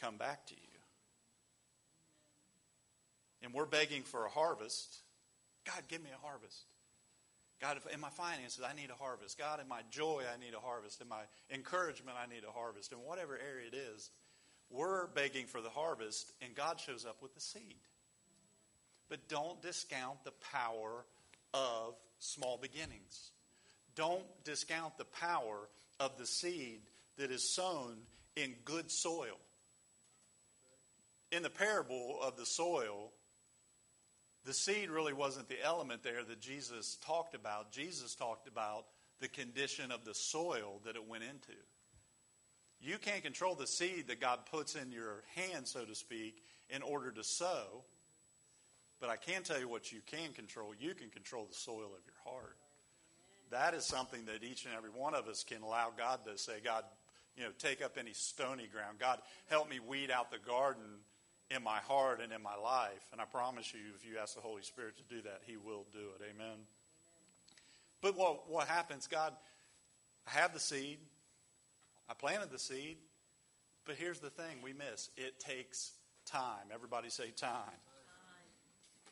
come 0.00 0.16
back 0.16 0.46
to 0.46 0.54
you 0.54 0.67
and 3.42 3.52
we're 3.52 3.66
begging 3.66 4.02
for 4.02 4.24
a 4.24 4.28
harvest, 4.28 4.98
God, 5.64 5.82
give 5.88 6.02
me 6.02 6.10
a 6.10 6.26
harvest. 6.26 6.64
God, 7.60 7.78
in 7.92 8.00
my 8.00 8.10
finances, 8.10 8.62
I 8.64 8.74
need 8.74 8.90
a 8.90 8.94
harvest. 8.94 9.36
God, 9.36 9.60
in 9.60 9.66
my 9.66 9.80
joy, 9.90 10.22
I 10.32 10.38
need 10.38 10.54
a 10.54 10.60
harvest. 10.60 11.00
In 11.00 11.08
my 11.08 11.22
encouragement, 11.50 12.16
I 12.20 12.32
need 12.32 12.44
a 12.48 12.52
harvest. 12.52 12.92
In 12.92 12.98
whatever 12.98 13.36
area 13.36 13.66
it 13.66 13.74
is, 13.74 14.10
we're 14.70 15.08
begging 15.08 15.46
for 15.46 15.60
the 15.60 15.70
harvest, 15.70 16.32
and 16.40 16.54
God 16.54 16.78
shows 16.78 17.04
up 17.04 17.20
with 17.20 17.34
the 17.34 17.40
seed. 17.40 17.80
But 19.08 19.28
don't 19.28 19.60
discount 19.60 20.22
the 20.24 20.32
power 20.52 21.04
of 21.52 21.94
small 22.18 22.58
beginnings. 22.58 23.32
Don't 23.94 24.22
discount 24.44 24.96
the 24.98 25.06
power 25.06 25.68
of 25.98 26.16
the 26.18 26.26
seed 26.26 26.82
that 27.16 27.30
is 27.32 27.54
sown 27.54 27.96
in 28.36 28.54
good 28.64 28.90
soil. 28.90 29.38
In 31.32 31.42
the 31.42 31.50
parable 31.50 32.18
of 32.22 32.36
the 32.36 32.46
soil, 32.46 33.12
the 34.44 34.54
seed 34.54 34.90
really 34.90 35.12
wasn't 35.12 35.48
the 35.48 35.62
element 35.62 36.02
there 36.02 36.24
that 36.24 36.40
Jesus 36.40 36.96
talked 37.04 37.34
about. 37.34 37.70
Jesus 37.70 38.14
talked 38.14 38.48
about 38.48 38.86
the 39.20 39.28
condition 39.28 39.90
of 39.90 40.04
the 40.04 40.14
soil 40.14 40.80
that 40.84 40.96
it 40.96 41.06
went 41.06 41.24
into. 41.24 41.58
You 42.80 42.98
can't 42.98 43.22
control 43.22 43.54
the 43.54 43.66
seed 43.66 44.06
that 44.08 44.20
God 44.20 44.40
puts 44.50 44.76
in 44.76 44.92
your 44.92 45.24
hand, 45.34 45.66
so 45.66 45.84
to 45.84 45.94
speak, 45.94 46.42
in 46.70 46.82
order 46.82 47.10
to 47.10 47.24
sow. 47.24 47.84
But 49.00 49.10
I 49.10 49.16
can 49.16 49.42
tell 49.42 49.58
you 49.58 49.68
what 49.68 49.92
you 49.92 50.00
can 50.06 50.32
control. 50.32 50.72
You 50.78 50.94
can 50.94 51.10
control 51.10 51.46
the 51.46 51.54
soil 51.54 51.86
of 51.86 52.04
your 52.06 52.32
heart. 52.32 52.56
That 53.50 53.74
is 53.74 53.84
something 53.84 54.26
that 54.26 54.44
each 54.44 54.64
and 54.64 54.74
every 54.74 54.90
one 54.90 55.14
of 55.14 55.26
us 55.26 55.42
can 55.42 55.62
allow 55.62 55.90
God 55.96 56.20
to 56.26 56.36
say, 56.38 56.54
God, 56.62 56.84
you 57.36 57.44
know, 57.44 57.50
take 57.58 57.82
up 57.82 57.96
any 57.98 58.12
stony 58.12 58.68
ground. 58.72 58.98
God, 58.98 59.20
help 59.48 59.70
me 59.70 59.80
weed 59.80 60.10
out 60.10 60.30
the 60.30 60.38
garden 60.38 60.84
in 61.50 61.62
my 61.62 61.78
heart 61.78 62.20
and 62.22 62.32
in 62.32 62.42
my 62.42 62.56
life. 62.56 63.06
And 63.12 63.20
I 63.20 63.24
promise 63.24 63.72
you, 63.72 63.80
if 63.96 64.04
you 64.04 64.18
ask 64.18 64.34
the 64.34 64.40
Holy 64.40 64.62
Spirit 64.62 64.96
to 64.98 65.14
do 65.14 65.22
that, 65.22 65.40
He 65.46 65.56
will 65.56 65.86
do 65.92 65.98
it. 65.98 66.22
Amen. 66.22 66.46
Amen. 66.46 66.58
But 68.00 68.16
what, 68.16 68.48
what 68.50 68.68
happens, 68.68 69.06
God, 69.06 69.32
I 70.26 70.38
have 70.38 70.52
the 70.52 70.60
seed, 70.60 70.98
I 72.08 72.14
planted 72.14 72.50
the 72.50 72.58
seed, 72.58 72.98
but 73.84 73.96
here's 73.96 74.20
the 74.20 74.30
thing 74.30 74.58
we 74.62 74.72
miss 74.72 75.10
it 75.16 75.40
takes 75.40 75.92
time. 76.26 76.68
Everybody 76.72 77.08
say 77.08 77.30
time. 77.30 77.50
time. 77.50 77.72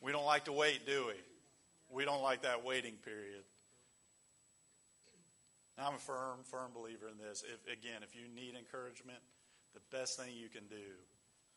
We 0.03 0.13
don't 0.13 0.27
like 0.27 0.45
to 0.45 0.53
wait, 0.53 0.87
do 0.87 1.07
we? 1.09 1.15
We 1.89 2.05
don't 2.05 2.23
like 2.23 2.43
that 2.43 2.65
waiting 2.65 2.95
period. 3.05 3.45
I'm 5.79 5.95
a 5.95 5.99
firm, 5.99 6.39
firm 6.43 6.71
believer 6.75 7.07
in 7.09 7.19
this. 7.19 7.45
If, 7.45 7.71
again, 7.71 8.03
if 8.03 8.17
you 8.17 8.23
need 8.35 8.57
encouragement, 8.57 9.19
the 9.75 9.81
best 9.97 10.19
thing 10.19 10.31
you 10.35 10.49
can 10.49 10.67
do 10.69 10.95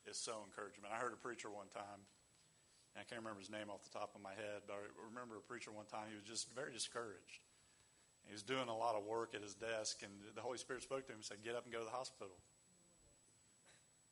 is 0.07 0.17
so 0.17 0.45
encouragement. 0.45 0.93
I 0.93 1.01
heard 1.01 1.13
a 1.13 1.19
preacher 1.19 1.49
one 1.49 1.67
time, 1.73 2.01
and 2.93 2.99
I 2.99 3.03
can't 3.03 3.21
remember 3.21 3.39
his 3.39 3.49
name 3.51 3.67
off 3.67 3.83
the 3.83 3.93
top 3.93 4.15
of 4.15 4.21
my 4.21 4.35
head, 4.35 4.67
but 4.67 4.79
I 4.79 4.83
remember 5.07 5.37
a 5.37 5.45
preacher 5.45 5.71
one 5.71 5.87
time, 5.87 6.07
he 6.09 6.15
was 6.15 6.27
just 6.27 6.53
very 6.55 6.71
discouraged. 6.71 7.43
He 8.25 8.33
was 8.33 8.43
doing 8.43 8.69
a 8.69 8.75
lot 8.75 8.93
of 8.93 9.03
work 9.05 9.33
at 9.33 9.41
his 9.41 9.55
desk, 9.55 10.05
and 10.05 10.11
the 10.35 10.41
Holy 10.41 10.57
Spirit 10.57 10.83
spoke 10.83 11.07
to 11.07 11.11
him 11.11 11.23
and 11.23 11.25
said, 11.25 11.41
Get 11.43 11.55
up 11.55 11.65
and 11.65 11.73
go 11.73 11.79
to 11.79 11.89
the 11.89 11.95
hospital. 11.97 12.37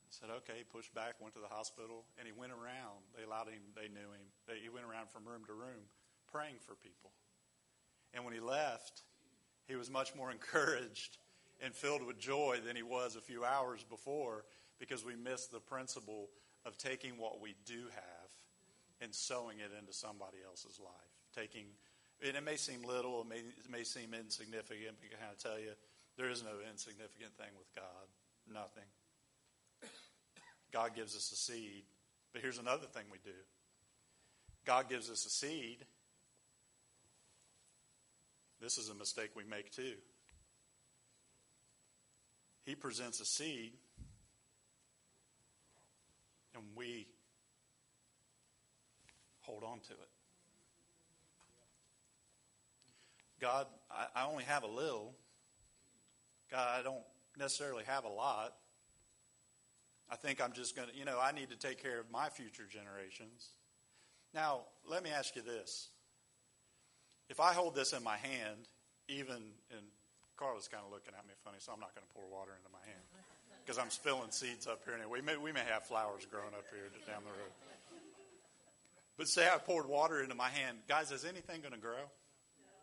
I 0.07 0.09
said, 0.09 0.29
Okay. 0.41 0.57
He 0.57 0.65
pushed 0.65 0.93
back, 0.95 1.21
went 1.21 1.35
to 1.35 1.43
the 1.43 1.51
hospital, 1.51 2.05
and 2.17 2.25
he 2.25 2.33
went 2.33 2.51
around. 2.51 3.05
They 3.13 3.23
allowed 3.23 3.53
him, 3.53 3.61
they 3.77 3.91
knew 3.93 4.09
him. 4.09 4.25
They, 4.49 4.57
he 4.63 4.69
went 4.73 4.89
around 4.89 5.13
from 5.13 5.27
room 5.27 5.45
to 5.45 5.53
room 5.53 5.85
praying 6.31 6.57
for 6.65 6.75
people. 6.75 7.11
And 8.13 8.25
when 8.25 8.33
he 8.33 8.39
left, 8.39 9.03
he 9.67 9.75
was 9.75 9.89
much 9.89 10.15
more 10.15 10.31
encouraged 10.37 11.17
and 11.61 11.73
filled 11.73 12.05
with 12.05 12.19
joy 12.19 12.59
than 12.65 12.75
he 12.75 12.83
was 12.83 13.15
a 13.15 13.21
few 13.21 13.43
hours 13.43 13.83
before 13.83 14.45
because 14.79 15.03
we 15.03 15.15
miss 15.15 15.47
the 15.47 15.59
principle 15.59 16.29
of 16.65 16.77
taking 16.77 17.17
what 17.17 17.41
we 17.41 17.55
do 17.65 17.85
have 17.93 18.29
and 19.01 19.13
sowing 19.13 19.59
it 19.59 19.71
into 19.77 19.93
somebody 19.93 20.37
else's 20.45 20.79
life. 20.79 21.13
Taking, 21.35 21.65
and 22.25 22.35
it 22.35 22.43
may 22.43 22.55
seem 22.55 22.81
little, 22.83 23.21
it 23.21 23.27
may, 23.27 23.37
it 23.37 23.69
may 23.69 23.83
seem 23.83 24.13
insignificant, 24.13 24.97
but 24.99 25.09
can 25.11 25.19
I 25.21 25.35
tell 25.41 25.59
you, 25.59 25.71
there 26.17 26.29
is 26.29 26.43
no 26.43 26.57
insignificant 26.69 27.37
thing 27.37 27.53
with 27.57 27.73
God. 27.75 28.07
Nothing. 28.51 28.89
God 30.71 30.95
gives 30.95 31.15
us 31.15 31.31
a 31.31 31.35
seed. 31.35 31.83
But 32.33 32.41
here's 32.41 32.57
another 32.59 32.87
thing 32.87 33.03
we 33.11 33.19
do 33.23 33.37
God 34.65 34.89
gives 34.89 35.09
us 35.09 35.25
a 35.25 35.29
seed. 35.29 35.85
This 38.59 38.77
is 38.77 38.89
a 38.89 38.95
mistake 38.95 39.29
we 39.35 39.43
make 39.43 39.71
too. 39.71 39.93
He 42.65 42.75
presents 42.75 43.21
a 43.21 43.25
seed 43.25 43.73
and 46.57 46.65
we 46.75 47.07
hold 49.41 49.63
on 49.63 49.79
to 49.79 49.93
it. 49.93 50.09
God, 53.39 53.67
I, 53.91 54.25
only 54.25 54.43
have 54.45 54.63
a 54.63 54.67
little. 54.67 55.13
God, 56.51 56.79
I 56.79 56.83
don't 56.83 57.03
necessarily 57.37 57.83
have 57.85 58.03
a 58.03 58.09
lot. 58.09 58.55
I 60.09 60.15
think 60.15 60.41
I'm 60.41 60.53
just 60.53 60.75
going 60.75 60.89
to, 60.89 60.95
you 60.95 61.05
know, 61.05 61.19
I 61.21 61.31
need 61.31 61.49
to 61.49 61.55
take 61.55 61.81
care 61.81 61.99
of 61.99 62.09
my 62.09 62.29
future 62.29 62.65
generations. 62.67 63.49
Now, 64.33 64.61
let 64.89 65.03
me 65.03 65.11
ask 65.11 65.35
you 65.35 65.43
this. 65.43 65.89
If 67.29 67.39
I 67.39 67.53
hold 67.53 67.75
this 67.75 67.93
in 67.93 68.03
my 68.03 68.17
hand, 68.17 68.67
even, 69.07 69.53
and 69.69 69.85
Carla's 70.35 70.67
kind 70.67 70.83
of 70.85 70.91
looking 70.91 71.13
at 71.17 71.27
me 71.27 71.33
funny, 71.43 71.57
so 71.59 71.73
I'm 71.73 71.79
not 71.79 71.93
going 71.93 72.07
to 72.07 72.13
pour 72.13 72.25
water 72.27 72.51
into 72.57 72.71
my 72.71 72.83
hand 72.85 73.03
because 73.67 73.77
I'm 73.77 73.89
spilling 73.89 74.31
seeds 74.31 74.65
up 74.65 74.79
here. 74.85 74.93
Anyway, 74.93 75.19
we 75.19 75.21
may, 75.21 75.35
we 75.35 75.51
may 75.51 75.65
have 75.67 75.83
flowers 75.83 76.25
growing 76.31 76.53
up 76.53 76.63
here 76.71 76.89
down 77.05 77.21
the 77.25 77.31
road. 77.31 77.51
But 79.17 79.27
say 79.27 79.45
I 79.45 79.57
poured 79.57 79.89
water 79.89 80.21
into 80.23 80.35
my 80.35 80.47
hand. 80.47 80.77
Guys, 80.87 81.11
is 81.11 81.25
anything 81.25 81.59
going 81.59 81.73
to 81.73 81.79
grow? 81.79 81.97
No. 81.97 82.77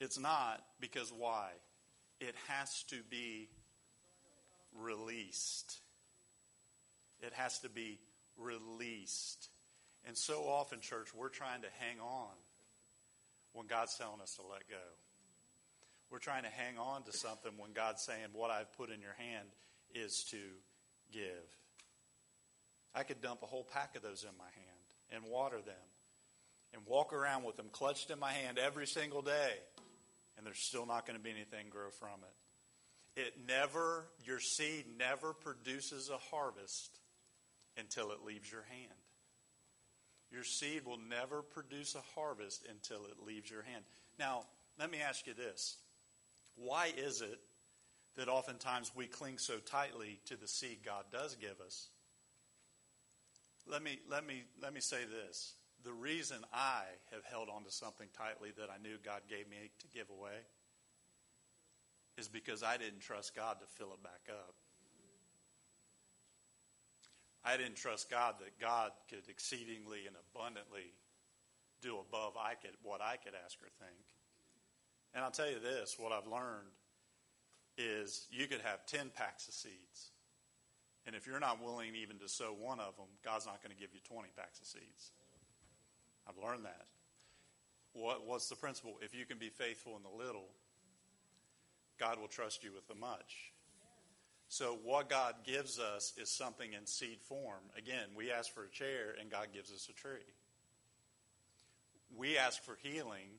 It's 0.00 0.18
not 0.18 0.62
because 0.80 1.10
why? 1.16 1.48
It 2.20 2.34
has 2.48 2.82
to 2.90 2.96
be 3.08 3.48
released. 4.78 5.78
It 7.22 7.32
has 7.32 7.60
to 7.60 7.70
be 7.70 8.00
released. 8.36 9.48
And 10.06 10.14
so 10.14 10.42
often, 10.42 10.80
church, 10.80 11.08
we're 11.16 11.30
trying 11.30 11.62
to 11.62 11.68
hang 11.78 12.00
on 12.00 12.34
when 13.54 13.66
God's 13.66 13.96
telling 13.96 14.20
us 14.20 14.34
to 14.34 14.42
let 14.42 14.68
go. 14.68 14.76
We're 16.10 16.18
trying 16.18 16.42
to 16.42 16.50
hang 16.50 16.76
on 16.76 17.04
to 17.04 17.12
something 17.12 17.52
when 17.56 17.72
God's 17.72 18.02
saying, 18.02 18.28
What 18.34 18.50
I've 18.50 18.70
put 18.76 18.90
in 18.90 19.00
your 19.00 19.16
hand 19.16 19.48
is 19.94 20.24
to 20.30 20.38
give. 21.12 21.46
I 22.94 23.02
could 23.02 23.20
dump 23.20 23.42
a 23.42 23.46
whole 23.46 23.64
pack 23.64 23.96
of 23.96 24.02
those 24.02 24.24
in 24.24 24.36
my 24.38 24.44
hand 24.44 25.24
and 25.24 25.32
water 25.32 25.58
them 25.58 25.74
and 26.72 26.82
walk 26.86 27.12
around 27.12 27.44
with 27.44 27.56
them 27.56 27.68
clutched 27.72 28.10
in 28.10 28.18
my 28.18 28.32
hand 28.32 28.58
every 28.58 28.86
single 28.86 29.22
day, 29.22 29.52
and 30.36 30.46
there's 30.46 30.66
still 30.66 30.86
not 30.86 31.06
going 31.06 31.18
to 31.18 31.22
be 31.22 31.30
anything 31.30 31.66
grow 31.68 31.90
from 31.90 32.20
it. 32.22 33.20
It 33.20 33.34
never, 33.46 34.06
your 34.24 34.40
seed 34.40 34.86
never 34.98 35.32
produces 35.32 36.10
a 36.10 36.18
harvest 36.34 37.00
until 37.76 38.12
it 38.12 38.24
leaves 38.24 38.50
your 38.50 38.62
hand. 38.62 38.98
Your 40.30 40.44
seed 40.44 40.86
will 40.86 40.98
never 41.08 41.42
produce 41.42 41.96
a 41.96 42.20
harvest 42.20 42.64
until 42.70 43.04
it 43.06 43.26
leaves 43.26 43.50
your 43.50 43.62
hand. 43.62 43.82
Now, 44.18 44.44
let 44.78 44.90
me 44.90 44.98
ask 45.00 45.26
you 45.26 45.34
this. 45.34 45.76
Why 46.54 46.92
is 46.96 47.20
it 47.20 47.40
that 48.16 48.28
oftentimes 48.28 48.92
we 48.94 49.06
cling 49.06 49.38
so 49.38 49.58
tightly 49.58 50.20
to 50.26 50.36
the 50.36 50.48
seed 50.48 50.78
God 50.84 51.04
does 51.12 51.36
give 51.36 51.60
us? 51.64 51.88
Let 53.66 53.82
me, 53.82 53.98
let 54.08 54.26
me, 54.26 54.44
let 54.62 54.74
me 54.74 54.80
say 54.80 55.04
this. 55.04 55.54
The 55.84 55.92
reason 55.92 56.38
I 56.52 56.82
have 57.12 57.24
held 57.24 57.48
on 57.48 57.64
to 57.64 57.70
something 57.70 58.08
tightly 58.16 58.50
that 58.58 58.68
I 58.70 58.82
knew 58.82 58.96
God 59.02 59.22
gave 59.28 59.48
me 59.48 59.70
to 59.78 59.86
give 59.88 60.10
away 60.10 60.44
is 62.18 62.28
because 62.28 62.62
I 62.62 62.76
didn't 62.76 63.00
trust 63.00 63.34
God 63.34 63.60
to 63.60 63.66
fill 63.66 63.92
it 63.94 64.02
back 64.02 64.28
up. 64.28 64.54
I 67.44 67.56
didn't 67.56 67.76
trust 67.76 68.10
God 68.10 68.34
that 68.40 68.60
God 68.60 68.90
could 69.08 69.28
exceedingly 69.28 70.06
and 70.06 70.16
abundantly 70.34 70.92
do 71.80 71.96
above 71.96 72.34
I 72.36 72.54
could, 72.54 72.76
what 72.82 73.00
I 73.00 73.16
could 73.16 73.32
ask 73.32 73.56
or 73.62 73.70
think. 73.80 74.04
And 75.14 75.24
I'll 75.24 75.30
tell 75.30 75.48
you 75.48 75.58
this 75.58 75.96
what 75.98 76.12
I've 76.12 76.26
learned 76.26 76.68
is 77.78 78.26
you 78.30 78.46
could 78.46 78.60
have 78.60 78.84
10 78.86 79.10
packs 79.14 79.48
of 79.48 79.54
seeds. 79.54 80.10
And 81.06 81.16
if 81.16 81.26
you're 81.26 81.40
not 81.40 81.62
willing 81.62 81.94
even 81.94 82.18
to 82.18 82.28
sow 82.28 82.54
one 82.58 82.78
of 82.78 82.96
them, 82.96 83.06
God's 83.24 83.46
not 83.46 83.62
going 83.62 83.74
to 83.74 83.80
give 83.80 83.90
you 83.94 84.00
20 84.04 84.28
packs 84.36 84.60
of 84.60 84.66
seeds. 84.66 85.12
I've 86.28 86.42
learned 86.42 86.64
that. 86.64 86.86
What, 87.92 88.26
what's 88.26 88.48
the 88.48 88.56
principle? 88.56 88.94
If 89.00 89.14
you 89.14 89.24
can 89.24 89.38
be 89.38 89.48
faithful 89.48 89.96
in 89.96 90.02
the 90.02 90.24
little, 90.24 90.48
God 91.98 92.20
will 92.20 92.28
trust 92.28 92.62
you 92.62 92.72
with 92.72 92.86
the 92.86 92.94
much. 92.94 93.52
So, 94.48 94.78
what 94.82 95.08
God 95.08 95.34
gives 95.44 95.78
us 95.78 96.12
is 96.20 96.28
something 96.28 96.72
in 96.72 96.86
seed 96.86 97.20
form. 97.22 97.60
Again, 97.78 98.08
we 98.16 98.32
ask 98.32 98.52
for 98.52 98.64
a 98.64 98.68
chair, 98.68 99.14
and 99.20 99.30
God 99.30 99.48
gives 99.54 99.72
us 99.72 99.88
a 99.88 99.92
tree. 99.92 100.18
We 102.16 102.36
ask 102.36 102.60
for 102.62 102.76
healing, 102.82 103.38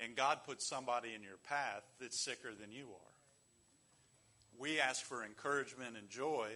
and 0.00 0.16
God 0.16 0.40
puts 0.44 0.66
somebody 0.66 1.14
in 1.14 1.22
your 1.22 1.36
path 1.48 1.84
that's 2.00 2.18
sicker 2.18 2.50
than 2.58 2.72
you 2.72 2.86
are. 2.86 3.05
We 4.58 4.80
ask 4.80 5.04
for 5.04 5.24
encouragement 5.24 5.96
and 5.96 6.08
joy, 6.08 6.48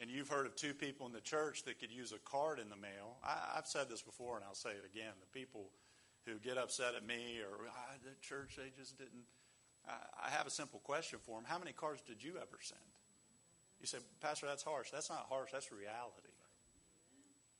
and 0.00 0.10
you've 0.10 0.28
heard 0.28 0.46
of 0.46 0.56
two 0.56 0.74
people 0.74 1.06
in 1.06 1.12
the 1.12 1.20
church 1.20 1.64
that 1.64 1.78
could 1.78 1.92
use 1.92 2.12
a 2.12 2.18
card 2.18 2.58
in 2.58 2.68
the 2.68 2.76
mail. 2.76 3.16
I, 3.24 3.56
have 3.56 3.66
said 3.66 3.88
this 3.88 4.02
before, 4.02 4.36
and 4.36 4.44
I'll 4.44 4.54
say 4.54 4.70
it 4.70 4.84
again. 4.92 5.12
The 5.20 5.38
people 5.38 5.70
who 6.26 6.38
get 6.38 6.58
upset 6.58 6.94
at 6.96 7.06
me 7.06 7.40
or 7.40 7.68
ah, 7.68 7.94
the 8.02 8.10
church, 8.20 8.56
they 8.56 8.70
just 8.76 8.98
didn't 8.98 9.24
I 10.22 10.30
have 10.30 10.46
a 10.46 10.50
simple 10.50 10.80
question 10.80 11.18
for 11.22 11.36
them. 11.36 11.44
How 11.46 11.58
many 11.58 11.72
cards 11.72 12.02
did 12.02 12.22
you 12.22 12.34
ever 12.36 12.58
send? 12.60 12.80
You 13.80 13.86
say, 13.86 13.98
Pastor, 14.20 14.46
that's 14.46 14.62
harsh. 14.62 14.90
That's 14.90 15.08
not 15.08 15.26
harsh, 15.28 15.50
that's 15.52 15.70
reality. 15.72 16.34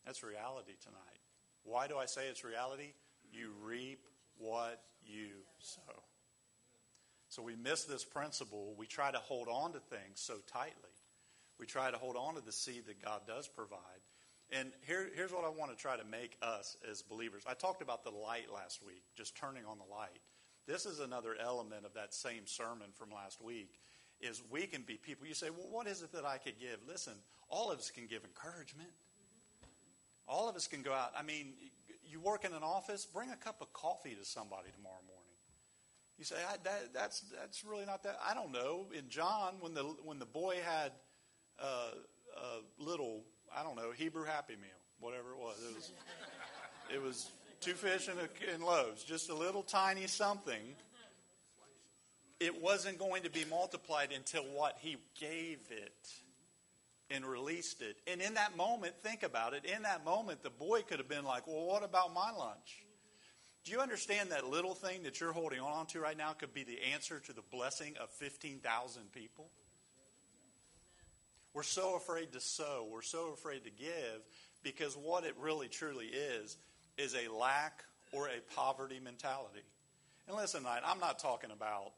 That's 0.05 0.23
reality 0.23 0.73
tonight. 0.83 1.21
Why 1.65 1.87
do 1.87 1.97
I 1.97 2.07
say 2.07 2.29
it's 2.29 2.45
reality? 2.45 2.93
You 3.33 3.53
reap 3.63 4.01
what 4.37 4.83
you 5.05 5.29
sow. 5.59 6.03
So 7.29 7.43
we 7.43 7.57
miss 7.57 7.85
this 7.85 8.05
principle. 8.05 8.75
We 8.79 8.87
try 8.87 9.11
to 9.11 9.19
hold 9.19 9.49
on 9.49 9.73
to 9.73 9.81
things 9.81 10.21
so 10.21 10.35
tightly. 10.53 10.73
We 11.59 11.67
try 11.67 11.91
to 11.91 11.99
hold 11.99 12.17
on 12.17 12.35
to 12.35 12.41
the 12.41 12.53
seed 12.53 12.87
that 12.87 13.03
God 13.05 13.23
does 13.27 13.49
provide. 13.49 14.01
And 14.51 14.73
here, 14.87 15.09
here's 15.15 15.33
what 15.33 15.45
I 15.45 15.51
want 15.51 15.71
to 15.71 15.77
try 15.77 15.97
to 15.97 16.05
make 16.05 16.37
us 16.41 16.77
as 16.91 17.03
believers. 17.03 17.43
I 17.47 17.55
talked 17.55 17.83
about 17.83 18.05
the 18.05 18.11
light 18.11 18.47
last 18.53 18.81
week, 18.85 19.03
just 19.15 19.37
turning 19.37 19.65
on 19.67 19.77
the 19.79 19.95
light. 19.95 20.21
This 20.67 20.87
is 20.87 21.01
another 21.01 21.37
element 21.39 21.85
of 21.85 21.95
that 21.95 22.15
same 22.15 22.47
sermon 22.47 22.89
from 22.95 23.11
last 23.11 23.43
week 23.43 23.79
is 24.21 24.43
we 24.51 24.67
can 24.67 24.83
be 24.83 24.95
people. 24.95 25.27
You 25.27 25.35
say, 25.35 25.51
well, 25.51 25.69
what 25.71 25.87
is 25.87 26.03
it 26.03 26.13
that 26.13 26.25
I 26.25 26.39
could 26.39 26.59
give? 26.59 26.79
Listen, 26.87 27.15
all 27.49 27.71
of 27.71 27.79
us 27.79 27.91
can 27.91 28.07
give 28.07 28.25
encouragement. 28.25 28.91
All 30.27 30.49
of 30.49 30.57
us 30.57 30.67
can 30.67 30.83
go 30.83 30.93
out. 30.93 31.13
I 31.19 31.23
mean, 31.23 31.55
you 32.05 32.21
work 32.21 32.45
in 32.45 32.53
an 32.53 32.63
office, 32.63 33.07
bring 33.07 33.31
a 33.31 33.37
cup 33.37 33.61
of 33.61 33.73
coffee 33.73 34.15
to 34.15 34.25
somebody 34.25 34.69
tomorrow. 34.75 34.98
You 36.19 36.25
say, 36.25 36.37
that, 36.65 36.93
that's, 36.93 37.21
that's 37.21 37.65
really 37.65 37.87
not 37.87 38.03
that. 38.03 38.19
I 38.29 38.35
don't 38.35 38.53
know. 38.53 38.87
In 38.93 39.09
John, 39.09 39.55
when 39.61 39.73
the, 39.73 39.85
when 40.05 40.19
the 40.19 40.27
boy 40.27 40.57
had 40.65 40.91
uh, 41.61 41.91
a 42.37 42.83
little, 42.83 43.23
I 43.57 43.63
don't 43.63 43.77
know, 43.77 43.93
Hebrew 43.93 44.25
Happy 44.25 44.55
Meal, 44.55 44.71
whatever 44.99 45.31
it 45.31 45.39
was, 45.39 45.57
it 45.71 45.75
was, 45.77 45.91
it 46.95 47.03
was 47.03 47.31
two 47.61 47.75
fish 47.75 48.09
and, 48.09 48.19
a, 48.19 48.53
and 48.53 48.65
loaves, 48.65 49.05
just 49.05 49.31
a 49.31 49.35
little 49.35 49.63
tiny 49.63 50.09
something. 50.09 50.75
It 52.41 52.61
wasn't 52.61 52.99
going 52.99 53.23
to 53.23 53.31
be 53.31 53.45
multiplied 53.49 54.11
until 54.13 54.43
what? 54.43 54.77
He 54.81 54.97
gave 55.21 55.59
it 55.71 56.09
and 57.11 57.25
released 57.25 57.81
it. 57.81 57.97
And 58.07 58.21
in 58.21 58.35
that 58.35 58.57
moment, 58.57 58.95
think 59.03 59.23
about 59.23 59.55
it. 59.55 59.65
In 59.65 59.83
that 59.83 60.05
moment, 60.05 60.43
the 60.43 60.51
boy 60.51 60.83
could 60.83 60.99
have 60.99 61.09
been 61.09 61.25
like, 61.25 61.47
Well, 61.47 61.65
what 61.65 61.83
about 61.83 62.13
my 62.13 62.31
lunch? 62.31 62.85
Do 63.69 63.75
you 63.75 63.81
understand 63.81 64.31
that 64.31 64.49
little 64.49 64.75
thing 64.75 65.03
that 65.03 65.21
you're 65.21 65.35
holding 65.35 65.61
on 65.61 65.85
to 65.89 66.01
right 66.01 66.17
now 66.17 66.33
could 66.33 66.55
be 66.55 66.65
the 66.65 66.79
answer 66.95 67.21
to 67.27 67.35
the 67.35 67.43
blessing 67.51 67.97
of 68.01 68.09
15,000 68.13 69.13
people? 69.13 69.51
We're 71.53 71.63
so 71.65 71.95
afraid 71.95 72.33
to 72.33 72.41
sow. 72.41 72.89
We're 72.91 73.03
so 73.03 73.35
afraid 73.35 73.65
to 73.65 73.71
give 73.71 74.23
because 74.63 74.97
what 74.97 75.25
it 75.25 75.35
really 75.39 75.69
truly 75.69 76.07
is 76.07 76.57
is 76.97 77.15
a 77.15 77.31
lack 77.31 77.85
or 78.11 78.29
a 78.29 78.41
poverty 78.55 79.01
mentality. 79.05 79.61
And 80.29 80.35
listen, 80.35 80.63
tonight, 80.63 80.81
I'm 80.87 80.99
not 80.99 81.19
talking 81.19 81.51
about 81.51 81.93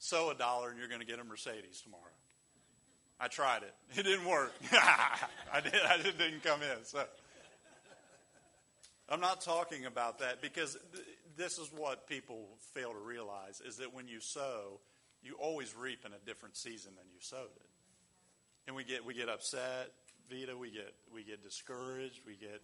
sow 0.00 0.30
a 0.30 0.34
dollar 0.34 0.70
and 0.70 0.80
you're 0.80 0.88
going 0.88 1.00
to 1.00 1.06
get 1.06 1.20
a 1.20 1.24
Mercedes 1.24 1.80
tomorrow. 1.80 2.02
I 3.20 3.28
tried 3.28 3.62
it. 3.62 3.74
It 3.96 4.02
didn't 4.02 4.26
work. 4.26 4.52
I 4.72 5.60
did. 5.62 5.74
I 5.74 5.96
didn't 6.02 6.42
come 6.42 6.60
in. 6.62 6.84
So 6.84 7.04
I'm 9.08 9.20
not 9.20 9.42
talking 9.42 9.86
about 9.86 10.20
that 10.20 10.40
because 10.40 10.76
th- 10.92 11.04
this 11.36 11.58
is 11.58 11.68
what 11.76 12.08
people 12.08 12.48
fail 12.72 12.92
to 12.92 12.98
realize: 12.98 13.60
is 13.60 13.76
that 13.76 13.94
when 13.94 14.08
you 14.08 14.20
sow, 14.20 14.80
you 15.22 15.34
always 15.38 15.74
reap 15.76 16.04
in 16.06 16.12
a 16.12 16.18
different 16.26 16.56
season 16.56 16.92
than 16.96 17.04
you 17.12 17.20
sowed 17.20 17.54
it, 17.56 17.68
and 18.66 18.74
we 18.74 18.84
get 18.84 19.04
we 19.04 19.14
get 19.14 19.28
upset. 19.28 19.90
Vita, 20.30 20.56
we 20.56 20.70
get 20.70 20.94
we 21.12 21.22
get 21.22 21.42
discouraged. 21.42 22.20
We 22.26 22.36
get 22.36 22.62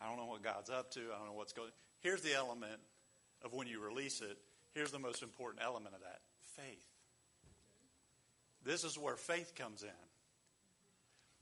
I 0.00 0.08
don't 0.08 0.16
know 0.16 0.26
what 0.26 0.42
God's 0.42 0.70
up 0.70 0.92
to. 0.92 1.00
I 1.12 1.18
don't 1.18 1.26
know 1.26 1.32
what's 1.32 1.52
going. 1.52 1.70
Here's 2.00 2.22
the 2.22 2.34
element 2.34 2.80
of 3.44 3.52
when 3.52 3.66
you 3.66 3.80
release 3.80 4.20
it. 4.20 4.38
Here's 4.74 4.92
the 4.92 4.98
most 5.00 5.22
important 5.22 5.64
element 5.64 5.94
of 5.94 6.02
that: 6.02 6.20
faith. 6.56 6.86
This 8.64 8.84
is 8.84 8.96
where 8.98 9.16
faith 9.16 9.54
comes 9.56 9.82
in. 9.82 9.88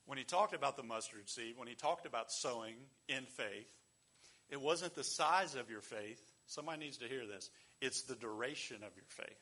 When 0.07 0.17
he 0.17 0.25
talked 0.25 0.55
about 0.55 0.79
the 0.79 0.83
mustard 0.83 1.29
seed, 1.29 1.55
when 1.59 1.69
he 1.69 1.75
talked 1.75 2.07
about 2.07 2.33
sowing 2.33 2.77
in 3.09 3.25
faith, 3.25 3.69
it 4.51 4.61
wasn't 4.61 4.95
the 4.95 5.05
size 5.05 5.55
of 5.55 5.71
your 5.71 5.81
faith. 5.81 6.21
Somebody 6.47 6.81
needs 6.81 6.99
to 6.99 7.09
hear 7.09 7.27
this. 7.27 7.51
It's 7.81 8.03
the 8.03 8.15
duration 8.15 8.77
of 8.77 8.95
your 8.97 9.07
faith. 9.09 9.39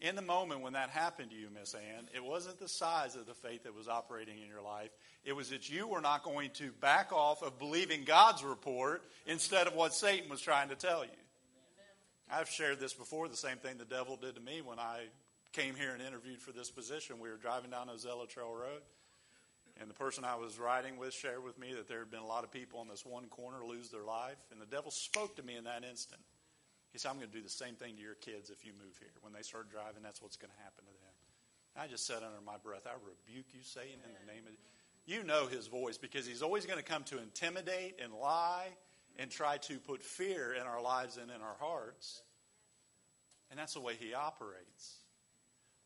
In 0.00 0.16
the 0.16 0.22
moment 0.22 0.62
when 0.62 0.72
that 0.72 0.90
happened 0.90 1.30
to 1.30 1.36
you, 1.36 1.46
Miss 1.54 1.74
Ann, 1.74 2.08
it 2.12 2.24
wasn't 2.24 2.58
the 2.58 2.68
size 2.68 3.14
of 3.14 3.24
the 3.24 3.34
faith 3.34 3.62
that 3.62 3.74
was 3.74 3.86
operating 3.86 4.38
in 4.42 4.48
your 4.48 4.60
life. 4.60 4.90
It 5.24 5.32
was 5.34 5.50
that 5.50 5.70
you 5.70 5.86
were 5.86 6.00
not 6.00 6.24
going 6.24 6.50
to 6.54 6.72
back 6.80 7.12
off 7.12 7.42
of 7.42 7.56
believing 7.60 8.02
God's 8.02 8.42
report 8.42 9.04
instead 9.26 9.68
of 9.68 9.74
what 9.74 9.94
Satan 9.94 10.28
was 10.28 10.40
trying 10.40 10.70
to 10.70 10.74
tell 10.74 11.04
you. 11.04 11.10
I've 12.28 12.48
shared 12.48 12.80
this 12.80 12.94
before, 12.94 13.28
the 13.28 13.36
same 13.36 13.58
thing 13.58 13.78
the 13.78 13.84
devil 13.84 14.16
did 14.16 14.34
to 14.34 14.40
me 14.40 14.60
when 14.60 14.80
I 14.80 15.04
came 15.52 15.76
here 15.76 15.92
and 15.92 16.02
interviewed 16.02 16.40
for 16.40 16.50
this 16.50 16.70
position. 16.70 17.20
We 17.20 17.28
were 17.28 17.36
driving 17.36 17.70
down 17.70 17.88
Ozella 17.88 18.28
Trail 18.28 18.52
Road, 18.52 18.80
and 19.80 19.88
the 19.88 19.94
person 19.94 20.24
I 20.24 20.36
was 20.36 20.58
riding 20.58 20.96
with 20.96 21.14
shared 21.14 21.42
with 21.42 21.58
me 21.58 21.72
that 21.74 21.88
there 21.88 22.00
had 22.00 22.10
been 22.10 22.20
a 22.20 22.26
lot 22.26 22.44
of 22.44 22.52
people 22.52 22.82
in 22.82 22.88
this 22.88 23.06
one 23.06 23.26
corner 23.26 23.64
lose 23.66 23.88
their 23.88 24.04
life. 24.04 24.38
And 24.50 24.60
the 24.60 24.66
devil 24.66 24.90
spoke 24.90 25.36
to 25.36 25.42
me 25.42 25.56
in 25.56 25.64
that 25.64 25.82
instant. 25.84 26.20
He 26.92 26.98
said, 26.98 27.08
I'm 27.08 27.16
going 27.16 27.30
to 27.30 27.36
do 27.36 27.42
the 27.42 27.48
same 27.48 27.74
thing 27.74 27.96
to 27.96 28.02
your 28.02 28.14
kids 28.14 28.50
if 28.50 28.66
you 28.66 28.72
move 28.72 28.98
here. 28.98 29.12
When 29.22 29.32
they 29.32 29.42
start 29.42 29.70
driving, 29.70 30.02
that's 30.02 30.20
what's 30.20 30.36
going 30.36 30.52
to 30.52 30.62
happen 30.62 30.84
to 30.84 30.92
them. 30.92 31.16
I 31.74 31.86
just 31.86 32.06
said 32.06 32.16
under 32.16 32.44
my 32.44 32.58
breath, 32.62 32.86
I 32.86 32.92
rebuke 33.00 33.46
you, 33.54 33.60
Satan, 33.62 33.98
in 34.04 34.12
the 34.26 34.32
name 34.32 34.44
of. 34.46 34.52
You 35.04 35.24
know 35.24 35.46
his 35.46 35.66
voice 35.66 35.98
because 35.98 36.26
he's 36.26 36.42
always 36.42 36.64
going 36.64 36.78
to 36.78 36.84
come 36.84 37.02
to 37.04 37.18
intimidate 37.18 37.98
and 38.00 38.12
lie 38.12 38.68
and 39.18 39.30
try 39.30 39.56
to 39.56 39.78
put 39.80 40.02
fear 40.02 40.54
in 40.54 40.66
our 40.66 40.80
lives 40.80 41.16
and 41.16 41.30
in 41.30 41.40
our 41.40 41.56
hearts. 41.58 42.22
And 43.50 43.58
that's 43.58 43.74
the 43.74 43.80
way 43.80 43.94
he 43.98 44.14
operates. 44.14 44.98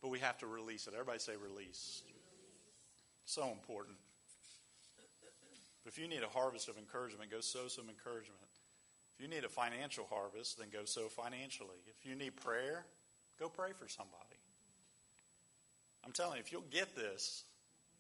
But 0.03 0.09
we 0.09 0.19
have 0.19 0.37
to 0.39 0.47
release 0.47 0.87
it. 0.87 0.93
Everybody 0.93 1.19
say 1.19 1.33
release. 1.37 2.03
So 3.27 3.51
important. 3.51 3.97
But 5.85 5.93
if 5.93 5.99
you 5.99 6.09
need 6.09 6.23
a 6.23 6.29
harvest 6.29 6.69
of 6.69 6.79
encouragement, 6.79 7.31
go 7.31 7.41
sow 7.41 7.69
some 7.69 7.89
encouragement. 7.89 8.41
If 9.19 9.23
you 9.23 9.29
need 9.29 9.45
a 9.45 9.49
financial 9.49 10.07
harvest, 10.11 10.59
then 10.59 10.69
go 10.73 10.85
sow 10.85 11.09
financially. 11.09 11.79
If 11.87 12.09
you 12.09 12.15
need 12.15 12.37
prayer, 12.37 12.87
go 13.39 13.49
pray 13.49 13.71
for 13.73 13.89
somebody. 13.89 14.41
I'm 16.05 16.13
telling 16.13 16.37
you, 16.37 16.43
if 16.43 16.53
you'll 16.53 16.71
get 16.71 16.95
this, 16.95 17.45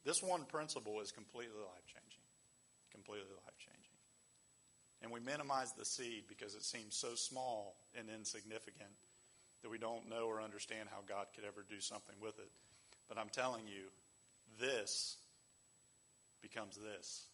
this 0.04 0.22
one 0.22 0.44
principle 0.44 1.00
is 1.00 1.10
completely 1.10 1.58
life 1.58 1.86
changing. 1.86 2.22
Completely 2.92 3.34
life 3.44 3.58
changing. 3.58 3.98
And 5.02 5.10
we 5.10 5.18
minimize 5.18 5.72
the 5.72 5.84
seed 5.84 6.24
because 6.28 6.54
it 6.54 6.64
seems 6.64 6.96
so 6.96 7.14
small 7.14 7.76
and 7.98 8.08
insignificant 8.08 8.94
that 9.62 9.70
we 9.70 9.78
don't 9.78 10.08
know 10.08 10.26
or 10.26 10.40
understand 10.40 10.88
how 10.90 11.02
God 11.08 11.26
could 11.34 11.44
ever 11.44 11.66
do 11.68 11.80
something 11.80 12.14
with 12.22 12.38
it. 12.38 12.50
But 13.08 13.18
I'm 13.18 13.28
telling 13.28 13.66
you, 13.66 13.90
this 14.60 15.16
becomes 16.42 16.76
this. 16.76 17.26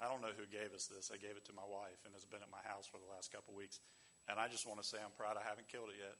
I 0.00 0.08
don't 0.12 0.20
know 0.20 0.34
who 0.36 0.44
gave 0.52 0.76
us 0.76 0.86
this. 0.92 1.08
I 1.08 1.16
gave 1.16 1.40
it 1.40 1.44
to 1.48 1.54
my 1.56 1.64
wife, 1.64 1.96
and 2.04 2.12
it's 2.12 2.28
been 2.28 2.44
at 2.44 2.52
my 2.52 2.60
house 2.68 2.84
for 2.84 3.00
the 3.00 3.08
last 3.08 3.32
couple 3.32 3.56
of 3.56 3.58
weeks. 3.58 3.80
And 4.28 4.36
I 4.38 4.48
just 4.48 4.66
want 4.66 4.82
to 4.82 4.86
say 4.86 4.98
I'm 5.00 5.14
proud 5.16 5.40
I 5.40 5.44
haven't 5.46 5.68
killed 5.68 5.88
it 5.88 5.96
yet. 5.96 6.16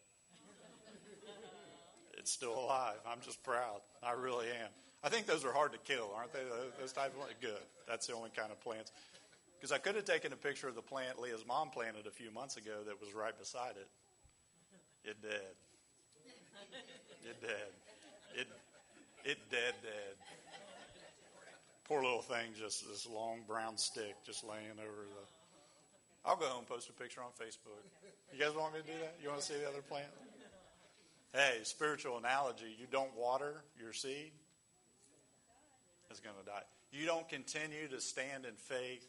it's 2.16 2.32
still 2.32 2.56
alive. 2.56 2.96
I'm 3.04 3.20
just 3.20 3.42
proud. 3.44 3.84
I 4.02 4.12
really 4.12 4.48
am. 4.48 4.72
I 5.04 5.08
think 5.08 5.26
those 5.26 5.44
are 5.44 5.52
hard 5.52 5.72
to 5.72 5.78
kill, 5.84 6.10
aren't 6.16 6.32
they? 6.32 6.40
Those 6.80 6.92
type 6.92 7.12
of 7.12 7.28
good. 7.40 7.60
That's 7.86 8.06
the 8.06 8.14
only 8.14 8.30
kind 8.30 8.50
of 8.50 8.58
plants. 8.60 8.92
Because 9.58 9.72
I 9.72 9.78
could 9.78 9.94
have 9.96 10.04
taken 10.04 10.32
a 10.32 10.36
picture 10.36 10.68
of 10.68 10.74
the 10.74 10.82
plant 10.82 11.20
Leah's 11.20 11.44
mom 11.46 11.70
planted 11.70 12.06
a 12.06 12.10
few 12.10 12.30
months 12.30 12.56
ago 12.56 12.84
that 12.86 13.00
was 13.00 13.12
right 13.12 13.36
beside 13.38 13.76
it. 13.76 13.88
It 15.04 15.20
did. 15.20 15.54
It 17.28 17.40
did. 17.40 17.70
It 18.34 18.48
it 19.26 19.38
dead 19.50 19.74
dead. 19.82 20.14
Poor 21.84 22.02
little 22.02 22.22
thing, 22.22 22.54
just 22.58 22.88
this 22.88 23.06
long 23.06 23.40
brown 23.46 23.76
stick 23.76 24.14
just 24.24 24.44
laying 24.44 24.78
over 24.78 25.02
the. 25.02 26.28
I'll 26.28 26.36
go 26.36 26.46
home 26.46 26.60
and 26.60 26.68
post 26.68 26.88
a 26.88 26.92
picture 26.92 27.20
on 27.20 27.30
Facebook. 27.40 27.82
You 28.32 28.44
guys 28.44 28.54
want 28.56 28.74
me 28.74 28.80
to 28.80 28.86
do 28.86 28.98
that? 29.00 29.16
You 29.22 29.28
want 29.28 29.40
to 29.40 29.46
see 29.46 29.54
the 29.54 29.68
other 29.68 29.82
plant? 29.82 30.08
Hey, 31.32 31.58
spiritual 31.64 32.18
analogy 32.18 32.74
you 32.78 32.86
don't 32.90 33.14
water 33.16 33.62
your 33.80 33.92
seed, 33.92 34.32
it's 36.10 36.20
going 36.20 36.36
to 36.40 36.46
die. 36.46 36.62
You 36.92 37.04
don't 37.04 37.28
continue 37.28 37.88
to 37.88 38.00
stand 38.00 38.46
in 38.46 38.54
faith. 38.54 39.06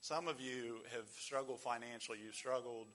Some 0.00 0.28
of 0.28 0.40
you 0.40 0.76
have 0.94 1.08
struggled 1.18 1.60
financially. 1.60 2.18
You've 2.24 2.34
struggled 2.34 2.86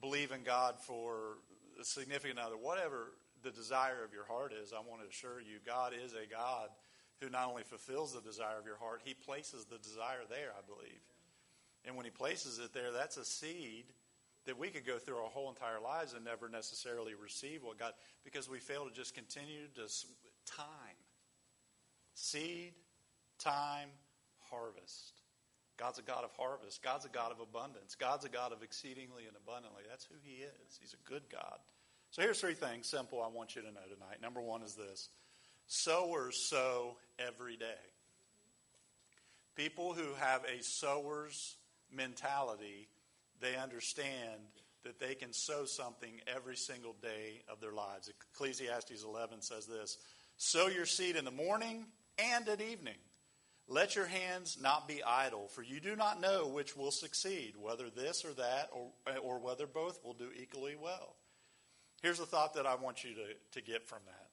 believing 0.00 0.42
God 0.44 0.76
for 0.80 1.38
a 1.80 1.84
significant 1.84 2.38
other, 2.38 2.56
whatever 2.56 3.12
the 3.46 3.52
desire 3.52 4.02
of 4.04 4.12
your 4.12 4.26
heart 4.26 4.52
is. 4.52 4.72
I 4.72 4.80
want 4.82 5.02
to 5.02 5.08
assure 5.08 5.38
you, 5.38 5.62
God 5.64 5.92
is 5.94 6.12
a 6.14 6.26
God 6.26 6.68
who 7.22 7.30
not 7.30 7.48
only 7.48 7.62
fulfills 7.62 8.12
the 8.12 8.20
desire 8.20 8.58
of 8.58 8.66
your 8.66 8.76
heart, 8.76 9.02
he 9.04 9.14
places 9.14 9.64
the 9.64 9.78
desire 9.78 10.26
there, 10.28 10.50
I 10.50 10.66
believe. 10.66 11.00
And 11.84 11.94
when 11.94 12.04
he 12.04 12.10
places 12.10 12.58
it 12.58 12.74
there, 12.74 12.90
that's 12.90 13.16
a 13.16 13.24
seed 13.24 13.84
that 14.46 14.58
we 14.58 14.68
could 14.68 14.84
go 14.84 14.98
through 14.98 15.16
our 15.16 15.30
whole 15.30 15.48
entire 15.48 15.80
lives 15.80 16.12
and 16.12 16.24
never 16.24 16.48
necessarily 16.48 17.14
receive 17.14 17.62
what 17.62 17.78
God, 17.78 17.92
because 18.24 18.50
we 18.50 18.58
fail 18.58 18.84
to 18.84 18.92
just 18.92 19.14
continue 19.14 19.70
to 19.76 19.86
time. 20.44 20.98
Seed, 22.14 22.72
time, 23.38 23.90
harvest. 24.50 25.22
God's 25.76 26.00
a 26.00 26.02
God 26.02 26.24
of 26.24 26.32
harvest. 26.32 26.82
God's 26.82 27.04
a 27.04 27.10
God 27.10 27.30
of 27.30 27.38
abundance. 27.38 27.94
God's 27.94 28.24
a 28.24 28.28
God 28.28 28.52
of 28.52 28.62
exceedingly 28.62 29.26
and 29.26 29.36
abundantly. 29.36 29.82
That's 29.88 30.04
who 30.04 30.16
He 30.22 30.42
is. 30.42 30.78
He's 30.80 30.94
a 30.94 31.08
good 31.08 31.22
God. 31.30 31.58
So 32.10 32.22
here's 32.22 32.40
three 32.40 32.54
things 32.54 32.88
simple 32.88 33.22
I 33.22 33.28
want 33.28 33.56
you 33.56 33.62
to 33.62 33.68
know 33.68 33.80
tonight. 33.92 34.22
Number 34.22 34.40
one 34.40 34.62
is 34.62 34.74
this 34.74 35.08
Sowers 35.66 36.48
sow 36.48 36.96
every 37.18 37.56
day. 37.56 37.66
People 39.54 39.94
who 39.94 40.14
have 40.18 40.42
a 40.44 40.62
sower's 40.62 41.56
mentality, 41.90 42.88
they 43.40 43.56
understand 43.56 44.40
that 44.84 45.00
they 45.00 45.14
can 45.14 45.32
sow 45.32 45.64
something 45.64 46.20
every 46.26 46.56
single 46.56 46.94
day 47.02 47.42
of 47.48 47.60
their 47.60 47.72
lives. 47.72 48.10
Ecclesiastes 48.32 49.02
11 49.02 49.42
says 49.42 49.66
this 49.66 49.98
Sow 50.36 50.68
your 50.68 50.86
seed 50.86 51.16
in 51.16 51.24
the 51.24 51.30
morning 51.30 51.86
and 52.18 52.48
at 52.48 52.60
evening. 52.60 52.94
Let 53.68 53.96
your 53.96 54.06
hands 54.06 54.58
not 54.60 54.86
be 54.86 55.02
idle, 55.02 55.48
for 55.48 55.62
you 55.62 55.80
do 55.80 55.96
not 55.96 56.20
know 56.20 56.46
which 56.46 56.76
will 56.76 56.92
succeed, 56.92 57.54
whether 57.60 57.90
this 57.90 58.24
or 58.24 58.32
that, 58.34 58.70
or, 58.72 58.90
or 59.20 59.38
whether 59.40 59.66
both 59.66 60.04
will 60.04 60.14
do 60.14 60.28
equally 60.40 60.76
well. 60.80 61.16
Here's 62.02 62.20
a 62.20 62.26
thought 62.26 62.54
that 62.54 62.66
I 62.66 62.74
want 62.74 63.04
you 63.04 63.14
to, 63.14 63.60
to 63.60 63.66
get 63.66 63.86
from 63.86 64.00
that 64.06 64.26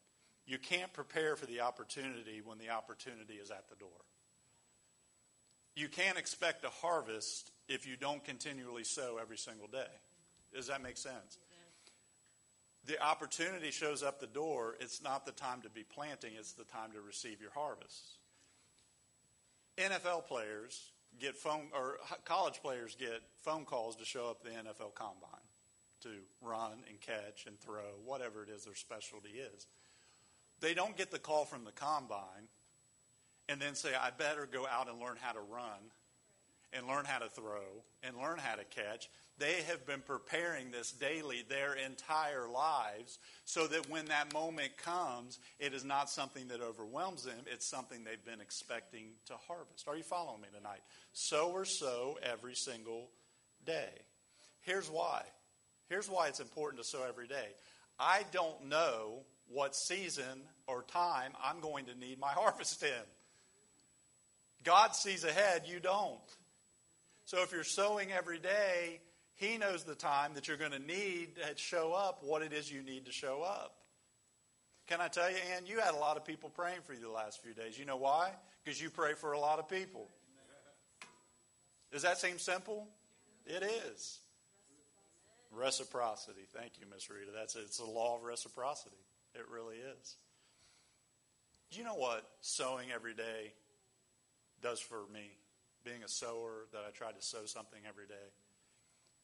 you 0.46 0.58
can't 0.58 0.92
prepare 0.94 1.36
for 1.36 1.46
the 1.46 1.62
opportunity 1.62 2.42
when 2.44 2.58
the 2.58 2.70
opportunity 2.70 3.36
is 3.36 3.52
at 3.52 3.70
the 3.70 3.76
door. 3.76 3.90
You 5.76 5.88
can't 5.88 6.18
expect 6.18 6.66
a 6.66 6.70
harvest 6.70 7.52
if 7.68 7.88
you 7.88 7.96
don't 7.96 8.24
continually 8.24 8.84
sow 8.84 9.18
every 9.22 9.38
single 9.38 9.68
day. 9.68 9.88
Does 10.54 10.68
that 10.68 10.84
make 10.84 10.98
sense? 10.98 11.38
The 12.86 13.02
opportunity 13.02 13.72
shows 13.72 14.04
up 14.04 14.20
the 14.20 14.28
door. 14.28 14.76
It's 14.82 15.02
not 15.02 15.26
the 15.26 15.32
time 15.32 15.62
to 15.62 15.70
be 15.70 15.84
planting, 15.84 16.34
it's 16.38 16.52
the 16.52 16.66
time 16.66 16.92
to 16.92 17.02
receive 17.02 17.40
your 17.42 17.52
harvest. 17.52 18.18
NFL 19.78 20.28
players 20.28 20.92
get 21.20 21.36
phone, 21.36 21.70
or 21.74 21.98
college 22.26 22.62
players 22.62 22.96
get 23.00 23.22
phone 23.42 23.64
calls 23.64 23.96
to 23.96 24.06
show 24.06 24.30
up 24.30 24.44
the 24.44 24.50
NFL 24.50 24.94
combine 24.94 25.43
to 26.04 26.10
run 26.42 26.84
and 26.90 27.00
catch 27.02 27.46
and 27.48 27.60
throw, 27.60 28.00
whatever 28.06 28.44
it 28.44 28.50
is 28.50 28.66
their 28.66 28.76
specialty 28.76 29.30
is. 29.30 29.68
They 30.60 30.74
don't 30.74 30.96
get 30.96 31.12
the 31.12 31.20
call 31.20 31.46
from 31.46 31.66
the 31.66 31.72
combine 31.72 32.48
and 33.50 33.62
then 33.62 33.76
say, 33.76 33.90
I 33.94 34.12
better 34.12 34.48
go 34.52 34.66
out 34.66 34.90
and 34.90 35.00
learn 35.00 35.18
how 35.20 35.34
to 35.34 35.40
run 35.40 35.92
and 36.72 36.88
learn 36.88 37.06
how 37.06 37.20
to 37.20 37.30
throw 37.30 37.84
and 38.02 38.18
learn 38.18 38.40
how 38.40 38.56
to 38.56 38.64
catch. 38.64 39.10
They 39.38 39.62
have 39.68 39.86
been 39.86 40.02
preparing 40.02 40.72
this 40.72 40.92
daily 40.92 41.44
their 41.48 41.74
entire 41.74 42.48
lives 42.48 43.20
so 43.46 43.68
that 43.68 43.90
when 43.90 44.06
that 44.06 44.34
moment 44.34 44.78
comes, 44.78 45.40
it 45.60 45.74
is 45.74 45.84
not 45.84 46.10
something 46.10 46.48
that 46.48 46.62
overwhelms 46.62 47.24
them. 47.24 47.40
It's 47.52 47.66
something 47.66 48.04
they've 48.04 48.24
been 48.26 48.42
expecting 48.42 49.12
to 49.28 49.34
harvest. 49.48 49.88
Are 49.88 49.98
you 49.98 50.04
following 50.04 50.42
me 50.42 50.48
tonight? 50.56 50.82
Sow 51.14 51.52
or 51.52 51.66
sow 51.66 52.18
every 52.24 52.56
single 52.56 53.10
day. 53.66 53.90
Here's 54.62 54.90
why. 54.90 55.24
Here's 55.90 56.10
why 56.10 56.28
it's 56.28 56.40
important 56.40 56.82
to 56.82 56.88
sow 56.88 57.04
every 57.08 57.28
day. 57.28 57.48
I 58.00 58.24
don't 58.32 58.68
know 58.68 59.24
what 59.48 59.76
season 59.76 60.42
or 60.68 60.84
time 60.84 61.34
I'm 61.44 61.60
going 61.60 61.86
to 61.86 61.96
need 61.96 62.20
my 62.20 62.32
harvest 62.32 62.82
in. 62.84 62.90
God 64.64 64.96
sees 64.96 65.24
ahead, 65.24 65.64
you 65.66 65.80
don't. 65.80 66.20
So 67.26 67.42
if 67.44 67.52
you're 67.52 67.64
sowing 67.64 68.12
every 68.12 68.40
day, 68.40 69.02
He 69.36 69.58
knows 69.58 69.84
the 69.84 69.96
time 69.96 70.36
that 70.36 70.48
you're 70.48 70.58
going 70.58 70.72
to 70.72 70.80
need 70.80 71.36
to 71.36 71.58
show 71.58 71.94
up 71.94 72.24
what 72.24 72.42
it 72.42 72.54
is 72.54 72.72
you 72.72 72.82
need 72.82 73.06
to 73.06 73.12
show 73.12 73.42
up. 73.42 73.76
Can 74.88 75.00
I 75.00 75.08
tell 75.08 75.30
you, 75.30 75.38
Ann, 75.56 75.66
you 75.66 75.80
had 75.80 75.94
a 75.94 75.98
lot 75.98 76.18
of 76.18 76.26
people 76.26 76.50
praying 76.50 76.82
for 76.84 76.94
you 76.94 77.00
the 77.00 77.10
last 77.10 77.42
few 77.42 77.54
days. 77.54 77.80
You 77.80 77.86
know 77.86 77.96
why? 77.96 78.32
Because 78.64 78.82
you 78.82 78.90
pray 78.90 79.14
for 79.14 79.32
a 79.32 79.40
lot 79.40 79.60
of 79.60 79.70
people. 79.70 80.10
Does 81.92 82.02
that 82.02 82.18
seem 82.18 82.40
simple? 82.40 82.88
It 83.46 83.64
is. 83.64 84.20
Reciprocity. 85.56 86.42
Thank 86.54 86.74
you, 86.80 86.86
Miss 86.92 87.10
Rita. 87.10 87.32
That's 87.34 87.56
it's 87.56 87.78
the 87.78 87.86
law 87.86 88.18
of 88.18 88.24
reciprocity. 88.24 88.98
It 89.36 89.46
really 89.50 89.78
is. 89.78 90.16
Do 91.72 91.80
you 91.80 91.86
know 91.86 91.96
what 91.96 92.24
sowing 92.42 92.92
every 92.92 93.14
day 93.14 93.54
does 94.62 94.80
for 94.80 95.02
me? 95.14 95.32
Being 95.84 96.04
a 96.04 96.08
sower, 96.08 96.68
that 96.72 96.84
I 96.88 96.92
try 96.92 97.12
to 97.12 97.22
sow 97.22 97.46
something 97.46 97.80
every 97.88 98.08
day. 98.08 98.14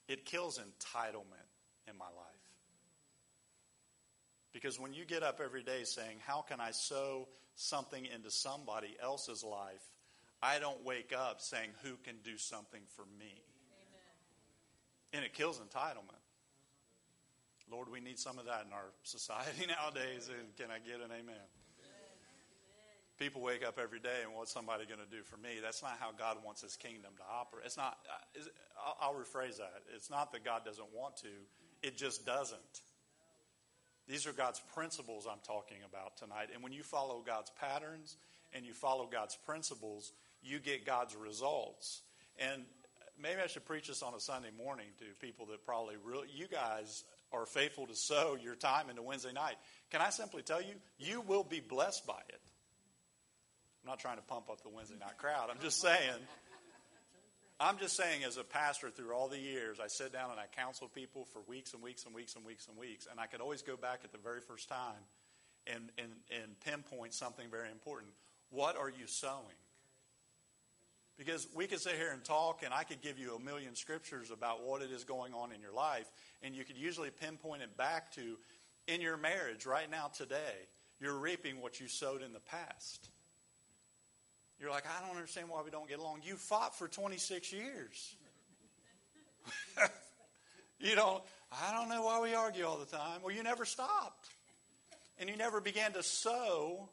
It 0.07 0.25
kills 0.25 0.59
entitlement 0.59 1.47
in 1.87 1.97
my 1.97 2.05
life. 2.05 2.39
Because 4.51 4.79
when 4.79 4.93
you 4.93 5.05
get 5.05 5.23
up 5.23 5.39
every 5.43 5.63
day 5.63 5.83
saying, 5.83 6.17
How 6.25 6.41
can 6.41 6.59
I 6.59 6.71
sow 6.71 7.27
something 7.55 8.05
into 8.05 8.31
somebody 8.31 8.97
else's 9.01 9.43
life? 9.43 9.83
I 10.41 10.59
don't 10.59 10.83
wake 10.83 11.13
up 11.15 11.41
saying, 11.41 11.69
Who 11.83 11.95
can 12.03 12.15
do 12.23 12.37
something 12.37 12.81
for 12.95 13.05
me? 13.19 13.43
Amen. 13.71 15.13
And 15.13 15.23
it 15.23 15.33
kills 15.33 15.59
entitlement. 15.59 16.18
Lord, 17.71 17.89
we 17.91 17.99
need 17.99 18.17
some 18.17 18.39
of 18.39 18.45
that 18.45 18.65
in 18.65 18.73
our 18.73 18.91
society 19.03 19.65
nowadays. 19.67 20.29
And 20.29 20.55
can 20.57 20.71
I 20.71 20.79
get 20.79 21.01
an 21.01 21.11
amen? 21.11 21.47
People 23.17 23.41
wake 23.41 23.67
up 23.67 23.77
every 23.77 23.99
day 23.99 24.23
and 24.23 24.33
what's 24.33 24.51
somebody 24.51 24.85
going 24.85 25.01
to 25.01 25.15
do 25.15 25.23
for 25.23 25.35
me? 25.37 25.59
That's 25.61 25.83
not 25.83 25.97
how 25.99 26.11
God 26.17 26.37
wants 26.43 26.61
His 26.61 26.77
kingdom 26.77 27.11
to 27.17 27.23
operate. 27.29 27.65
It's 27.65 27.75
not. 27.75 27.97
Uh, 28.07 28.91
I'll 29.01 29.13
rephrase 29.13 29.57
that. 29.57 29.83
It's 29.93 30.09
not 30.09 30.31
that 30.31 30.45
God 30.45 30.63
doesn't 30.63 30.87
want 30.95 31.17
to. 31.17 31.27
It 31.83 31.97
just 31.97 32.25
doesn't. 32.25 32.81
These 34.07 34.25
are 34.25 34.31
God's 34.31 34.61
principles 34.73 35.27
I'm 35.29 35.41
talking 35.45 35.77
about 35.87 36.17
tonight. 36.17 36.47
And 36.53 36.63
when 36.63 36.71
you 36.71 36.81
follow 36.81 37.21
God's 37.23 37.51
patterns 37.59 38.15
and 38.53 38.65
you 38.65 38.73
follow 38.73 39.07
God's 39.11 39.35
principles, 39.35 40.13
you 40.41 40.59
get 40.59 40.85
God's 40.85 41.15
results. 41.15 42.01
And 42.39 42.63
maybe 43.21 43.41
I 43.43 43.47
should 43.47 43.65
preach 43.65 43.87
this 43.87 44.01
on 44.01 44.13
a 44.13 44.19
Sunday 44.19 44.49
morning 44.57 44.87
to 44.99 45.05
people 45.23 45.45
that 45.47 45.65
probably 45.65 45.95
really, 46.03 46.27
you 46.33 46.47
guys 46.47 47.03
are 47.31 47.45
faithful 47.45 47.87
to 47.87 47.95
sow 47.95 48.37
your 48.41 48.55
time 48.55 48.89
into 48.89 49.01
Wednesday 49.01 49.31
night. 49.31 49.55
Can 49.91 50.01
I 50.01 50.09
simply 50.09 50.41
tell 50.41 50.61
you, 50.61 50.73
you 50.97 51.21
will 51.21 51.43
be 51.43 51.59
blessed 51.59 52.05
by 52.05 52.21
it. 52.29 52.41
I'm 53.83 53.89
not 53.89 53.99
trying 53.99 54.17
to 54.17 54.23
pump 54.23 54.49
up 54.49 54.61
the 54.61 54.69
Wednesday 54.69 54.97
night 54.99 55.17
crowd. 55.17 55.49
I'm 55.49 55.61
just 55.61 55.81
saying, 55.81 56.13
I'm 57.59 57.77
just 57.77 57.95
saying, 57.95 58.23
as 58.23 58.37
a 58.37 58.43
pastor 58.43 58.89
through 58.89 59.13
all 59.13 59.27
the 59.27 59.39
years, 59.39 59.79
I 59.79 59.87
sit 59.87 60.13
down 60.13 60.31
and 60.31 60.39
I 60.39 60.45
counsel 60.55 60.87
people 60.87 61.25
for 61.25 61.41
weeks 61.47 61.73
and 61.73 61.83
weeks 61.83 62.05
and 62.05 62.15
weeks 62.15 62.35
and 62.35 62.45
weeks 62.45 62.67
and 62.67 62.77
weeks, 62.77 63.07
and 63.09 63.19
I 63.19 63.25
could 63.25 63.41
always 63.41 63.61
go 63.61 63.75
back 63.75 64.01
at 64.03 64.11
the 64.11 64.17
very 64.17 64.41
first 64.41 64.69
time 64.69 65.03
and, 65.67 65.89
and, 65.97 66.11
and 66.31 66.59
pinpoint 66.61 67.13
something 67.13 67.49
very 67.49 67.69
important. 67.69 68.11
What 68.49 68.77
are 68.77 68.89
you 68.89 69.07
sowing? 69.07 69.59
Because 71.19 71.49
we 71.53 71.67
could 71.67 71.81
sit 71.81 71.95
here 71.95 72.11
and 72.13 72.23
talk, 72.23 72.63
and 72.63 72.73
I 72.73 72.83
could 72.83 73.01
give 73.01 73.19
you 73.19 73.35
a 73.35 73.39
million 73.39 73.75
scriptures 73.75 74.31
about 74.31 74.63
what 74.63 74.81
it 74.81 74.89
is 74.89 75.03
going 75.03 75.33
on 75.33 75.51
in 75.51 75.59
your 75.59 75.73
life, 75.73 76.09
and 76.41 76.55
you 76.55 76.63
could 76.63 76.77
usually 76.77 77.09
pinpoint 77.09 77.61
it 77.61 77.75
back 77.75 78.13
to 78.15 78.37
in 78.87 79.01
your 79.01 79.17
marriage 79.17 79.65
right 79.65 79.91
now, 79.91 80.07
today, 80.07 80.55
you're 81.01 81.17
reaping 81.17 81.61
what 81.61 81.79
you 81.81 81.89
sowed 81.89 82.21
in 82.21 82.31
the 82.31 82.39
past. 82.39 83.09
You're 84.61 84.71
like, 84.71 84.85
I 84.85 85.05
don't 85.05 85.15
understand 85.15 85.49
why 85.49 85.61
we 85.61 85.71
don't 85.71 85.87
get 85.87 85.99
along. 85.99 86.21
You 86.23 86.35
fought 86.35 86.77
for 86.77 86.87
26 86.87 87.51
years. 87.51 88.15
you 90.79 90.95
don't, 90.95 91.21
I 91.51 91.73
don't 91.73 91.89
know 91.89 92.03
why 92.03 92.21
we 92.21 92.33
argue 92.33 92.65
all 92.65 92.77
the 92.77 92.85
time. 92.85 93.21
Well, 93.21 93.35
you 93.35 93.43
never 93.43 93.65
stopped. 93.65 94.29
And 95.17 95.29
you 95.29 95.35
never 95.35 95.59
began 95.59 95.91
to 95.93 96.03
sow 96.03 96.89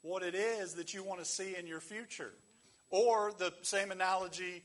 what 0.00 0.22
it 0.22 0.34
is 0.34 0.74
that 0.74 0.94
you 0.94 1.04
want 1.04 1.20
to 1.20 1.26
see 1.26 1.54
in 1.54 1.66
your 1.66 1.80
future. 1.80 2.32
Or 2.90 3.32
the 3.36 3.52
same 3.62 3.90
analogy 3.90 4.62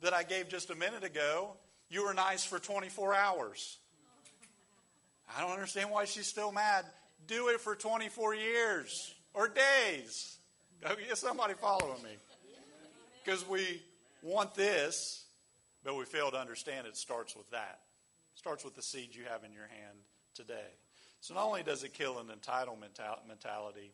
that 0.00 0.12
I 0.12 0.22
gave 0.22 0.48
just 0.48 0.70
a 0.70 0.74
minute 0.74 1.04
ago 1.04 1.56
you 1.94 2.04
were 2.04 2.14
nice 2.14 2.44
for 2.44 2.58
24 2.58 3.14
hours. 3.14 3.78
I 5.36 5.40
don't 5.40 5.52
understand 5.52 5.90
why 5.90 6.04
she's 6.06 6.26
still 6.26 6.52
mad. 6.52 6.84
Do 7.26 7.48
it 7.48 7.60
for 7.60 7.74
24 7.74 8.34
years 8.34 9.14
or 9.32 9.48
days. 9.48 10.38
Get 10.82 11.16
somebody 11.16 11.54
following 11.54 12.02
me. 12.02 12.10
Because 13.24 13.48
we 13.48 13.80
want 14.22 14.54
this, 14.54 15.24
but 15.84 15.96
we 15.96 16.04
fail 16.04 16.30
to 16.30 16.36
understand 16.36 16.86
it 16.86 16.96
starts 16.96 17.36
with 17.36 17.50
that. 17.50 17.80
It 18.34 18.38
starts 18.38 18.64
with 18.64 18.74
the 18.74 18.82
seed 18.82 19.14
you 19.14 19.22
have 19.30 19.44
in 19.44 19.52
your 19.52 19.68
hand 19.68 19.98
today. 20.34 20.74
So 21.20 21.34
not 21.34 21.46
only 21.46 21.62
does 21.62 21.84
it 21.84 21.94
kill 21.94 22.18
an 22.18 22.26
entitlement 22.26 22.98
mentality, 23.28 23.92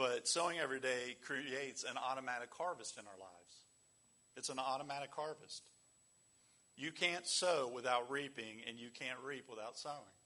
but 0.00 0.26
sowing 0.26 0.58
every 0.58 0.80
day 0.80 1.14
creates 1.22 1.84
an 1.84 1.98
automatic 1.98 2.48
harvest 2.56 2.96
in 2.96 3.04
our 3.06 3.18
lives. 3.20 3.54
It's 4.34 4.48
an 4.48 4.58
automatic 4.58 5.10
harvest. 5.14 5.62
You 6.74 6.90
can't 6.90 7.26
sow 7.26 7.70
without 7.74 8.10
reaping, 8.10 8.62
and 8.66 8.78
you 8.78 8.88
can't 8.98 9.18
reap 9.22 9.44
without 9.50 9.76
sowing. 9.76 10.16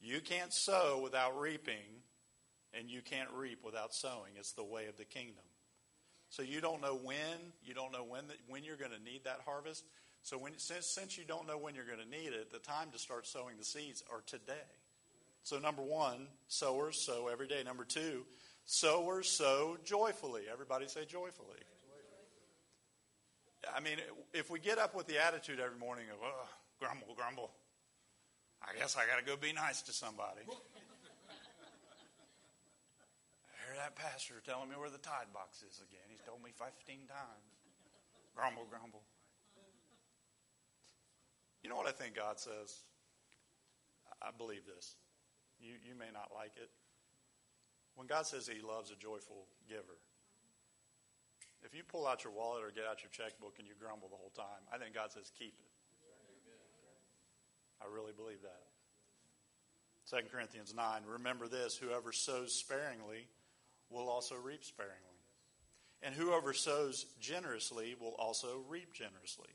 You 0.00 0.22
can't 0.22 0.50
sow 0.50 0.98
without 1.02 1.38
reaping, 1.38 2.00
and 2.72 2.88
you 2.88 3.02
can't 3.02 3.28
reap 3.36 3.58
without 3.62 3.92
sowing. 3.92 4.32
It's 4.38 4.52
the 4.52 4.64
way 4.64 4.86
of 4.86 4.96
the 4.96 5.04
kingdom. 5.04 5.44
So 6.30 6.42
you 6.42 6.62
don't 6.62 6.80
know 6.80 6.98
when, 7.04 7.52
you 7.62 7.74
don't 7.74 7.92
know 7.92 8.04
when, 8.04 8.28
the, 8.28 8.34
when 8.48 8.64
you're 8.64 8.78
going 8.78 8.92
to 8.92 9.04
need 9.04 9.24
that 9.24 9.40
harvest. 9.44 9.84
So 10.22 10.38
when, 10.38 10.56
since, 10.56 10.86
since 10.86 11.18
you 11.18 11.24
don't 11.24 11.46
know 11.46 11.58
when 11.58 11.74
you're 11.74 11.84
going 11.84 11.98
to 11.98 12.08
need 12.08 12.32
it, 12.32 12.50
the 12.50 12.60
time 12.60 12.92
to 12.92 12.98
start 12.98 13.26
sowing 13.26 13.58
the 13.58 13.64
seeds 13.64 14.02
are 14.10 14.22
today. 14.24 14.54
So 15.42 15.58
number 15.58 15.82
one, 15.82 16.28
sowers 16.48 16.98
sow 16.98 17.28
every 17.28 17.48
day. 17.48 17.62
Number 17.64 17.84
two, 17.84 18.24
sowers 18.64 19.28
sow 19.28 19.76
joyfully. 19.84 20.42
Everybody 20.50 20.86
say 20.86 21.04
joyfully. 21.04 21.58
I 23.74 23.80
mean, 23.80 23.98
if 24.32 24.50
we 24.50 24.58
get 24.58 24.78
up 24.78 24.94
with 24.94 25.06
the 25.06 25.24
attitude 25.24 25.60
every 25.60 25.78
morning 25.78 26.06
of, 26.10 26.18
oh, 26.22 26.48
grumble, 26.80 27.14
grumble, 27.16 27.52
I 28.62 28.76
guess 28.78 28.96
I 28.96 29.06
got 29.06 29.18
to 29.18 29.24
go 29.24 29.36
be 29.36 29.52
nice 29.52 29.82
to 29.82 29.92
somebody. 29.92 30.42
I 30.46 30.52
hear 33.66 33.76
that 33.78 33.94
pastor 33.94 34.34
telling 34.44 34.68
me 34.68 34.76
where 34.76 34.90
the 34.90 34.98
tithe 34.98 35.32
box 35.34 35.62
is 35.62 35.78
again. 35.78 36.06
He's 36.08 36.22
told 36.26 36.42
me 36.42 36.50
15 36.54 37.06
times. 37.06 37.46
Grumble, 38.34 38.66
grumble. 38.70 39.02
You 41.62 41.70
know 41.70 41.76
what 41.76 41.86
I 41.86 41.92
think 41.92 42.16
God 42.16 42.40
says? 42.40 42.82
I 44.20 44.30
believe 44.36 44.66
this. 44.66 44.96
You, 45.62 45.78
you 45.86 45.94
may 45.94 46.10
not 46.12 46.34
like 46.34 46.52
it. 46.58 46.68
When 47.94 48.06
God 48.06 48.26
says 48.26 48.50
He 48.50 48.60
loves 48.60 48.90
a 48.90 48.96
joyful 48.96 49.46
giver, 49.68 50.02
if 51.62 51.74
you 51.74 51.82
pull 51.86 52.06
out 52.06 52.24
your 52.24 52.32
wallet 52.32 52.64
or 52.64 52.70
get 52.74 52.84
out 52.90 53.02
your 53.02 53.14
checkbook 53.14 53.56
and 53.58 53.68
you 53.68 53.74
grumble 53.78 54.08
the 54.10 54.18
whole 54.18 54.34
time, 54.34 54.66
I 54.72 54.78
think 54.78 54.94
God 54.94 55.12
says 55.12 55.30
keep 55.38 55.54
it. 55.54 55.70
I 57.80 57.86
really 57.92 58.12
believe 58.12 58.42
that. 58.42 58.66
2 60.10 60.28
Corinthians 60.30 60.74
9, 60.74 61.02
remember 61.06 61.48
this 61.48 61.76
whoever 61.76 62.12
sows 62.12 62.52
sparingly 62.52 63.28
will 63.90 64.08
also 64.08 64.34
reap 64.36 64.64
sparingly. 64.64 64.98
And 66.02 66.14
whoever 66.14 66.52
sows 66.52 67.06
generously 67.20 67.94
will 68.00 68.14
also 68.18 68.62
reap 68.68 68.92
generously. 68.92 69.50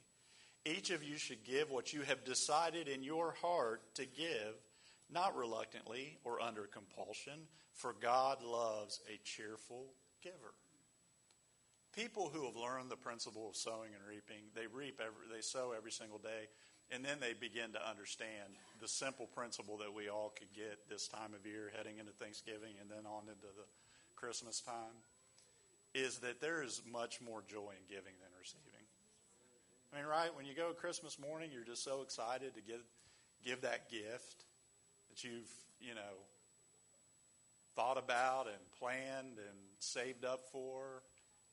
Each 0.65 0.91
of 0.91 1.03
you 1.03 1.17
should 1.17 1.43
give 1.43 1.69
what 1.69 1.93
you 1.93 2.01
have 2.01 2.23
decided 2.23 2.87
in 2.87 3.03
your 3.03 3.35
heart 3.41 3.81
to 3.95 4.05
give, 4.05 4.55
not 5.11 5.35
reluctantly 5.35 6.17
or 6.23 6.41
under 6.41 6.63
compulsion, 6.63 7.47
for 7.73 7.95
God 7.99 8.43
loves 8.43 8.99
a 9.07 9.19
cheerful 9.23 9.93
giver. 10.21 10.53
People 11.95 12.29
who 12.31 12.45
have 12.45 12.55
learned 12.55 12.91
the 12.91 12.97
principle 12.97 13.49
of 13.49 13.55
sowing 13.55 13.89
and 13.93 14.03
reaping, 14.07 14.49
they 14.53 14.67
reap 14.67 15.01
every, 15.01 15.33
they 15.33 15.41
sow 15.41 15.73
every 15.75 15.91
single 15.91 16.19
day, 16.19 16.49
and 16.91 17.03
then 17.03 17.17
they 17.19 17.33
begin 17.33 17.71
to 17.73 17.89
understand 17.89 18.53
the 18.79 18.87
simple 18.87 19.25
principle 19.25 19.77
that 19.77 19.93
we 19.93 20.09
all 20.09 20.31
could 20.37 20.53
get 20.53 20.89
this 20.89 21.07
time 21.07 21.33
of 21.33 21.45
year, 21.45 21.71
heading 21.75 21.97
into 21.97 22.11
Thanksgiving 22.11 22.75
and 22.79 22.89
then 22.89 23.05
on 23.05 23.23
into 23.23 23.49
the 23.57 23.65
Christmas 24.15 24.61
time 24.61 25.03
is 25.93 26.19
that 26.19 26.41
there 26.41 26.61
is 26.61 26.81
much 26.91 27.19
more 27.21 27.43
joy 27.47 27.71
in 27.71 27.85
giving 27.89 28.13
than 28.21 28.29
receiving. 28.39 28.85
I 29.91 29.97
mean, 29.97 30.05
right? 30.05 30.35
When 30.35 30.45
you 30.45 30.53
go 30.53 30.73
Christmas 30.73 31.17
morning, 31.17 31.49
you're 31.53 31.63
just 31.63 31.83
so 31.83 32.01
excited 32.01 32.53
to 32.55 32.61
give, 32.61 32.83
give 33.43 33.61
that 33.61 33.89
gift 33.89 34.46
that 35.17 35.27
you've, 35.27 35.49
you 35.79 35.95
know, 35.95 36.01
thought 37.75 37.97
about 37.97 38.47
and 38.47 38.57
planned 38.79 39.37
and 39.37 39.57
saved 39.79 40.25
up 40.25 40.43
for. 40.51 41.03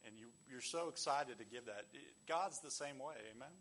And 0.06 0.18
you, 0.18 0.26
you're 0.50 0.60
so 0.60 0.88
excited 0.88 1.38
to 1.38 1.44
give 1.44 1.66
that. 1.66 1.86
God's 2.28 2.60
the 2.60 2.70
same 2.70 2.98
way, 2.98 3.14
amen? 3.34 3.52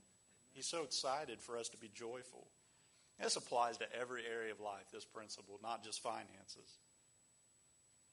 He's 0.53 0.67
so 0.67 0.83
excited 0.83 1.39
for 1.39 1.57
us 1.57 1.69
to 1.69 1.77
be 1.77 1.89
joyful. 1.93 2.47
This 3.21 3.35
applies 3.35 3.77
to 3.77 3.85
every 3.99 4.23
area 4.25 4.51
of 4.51 4.59
life, 4.59 4.91
this 4.91 5.05
principle, 5.05 5.59
not 5.61 5.83
just 5.83 6.01
finances. 6.01 6.79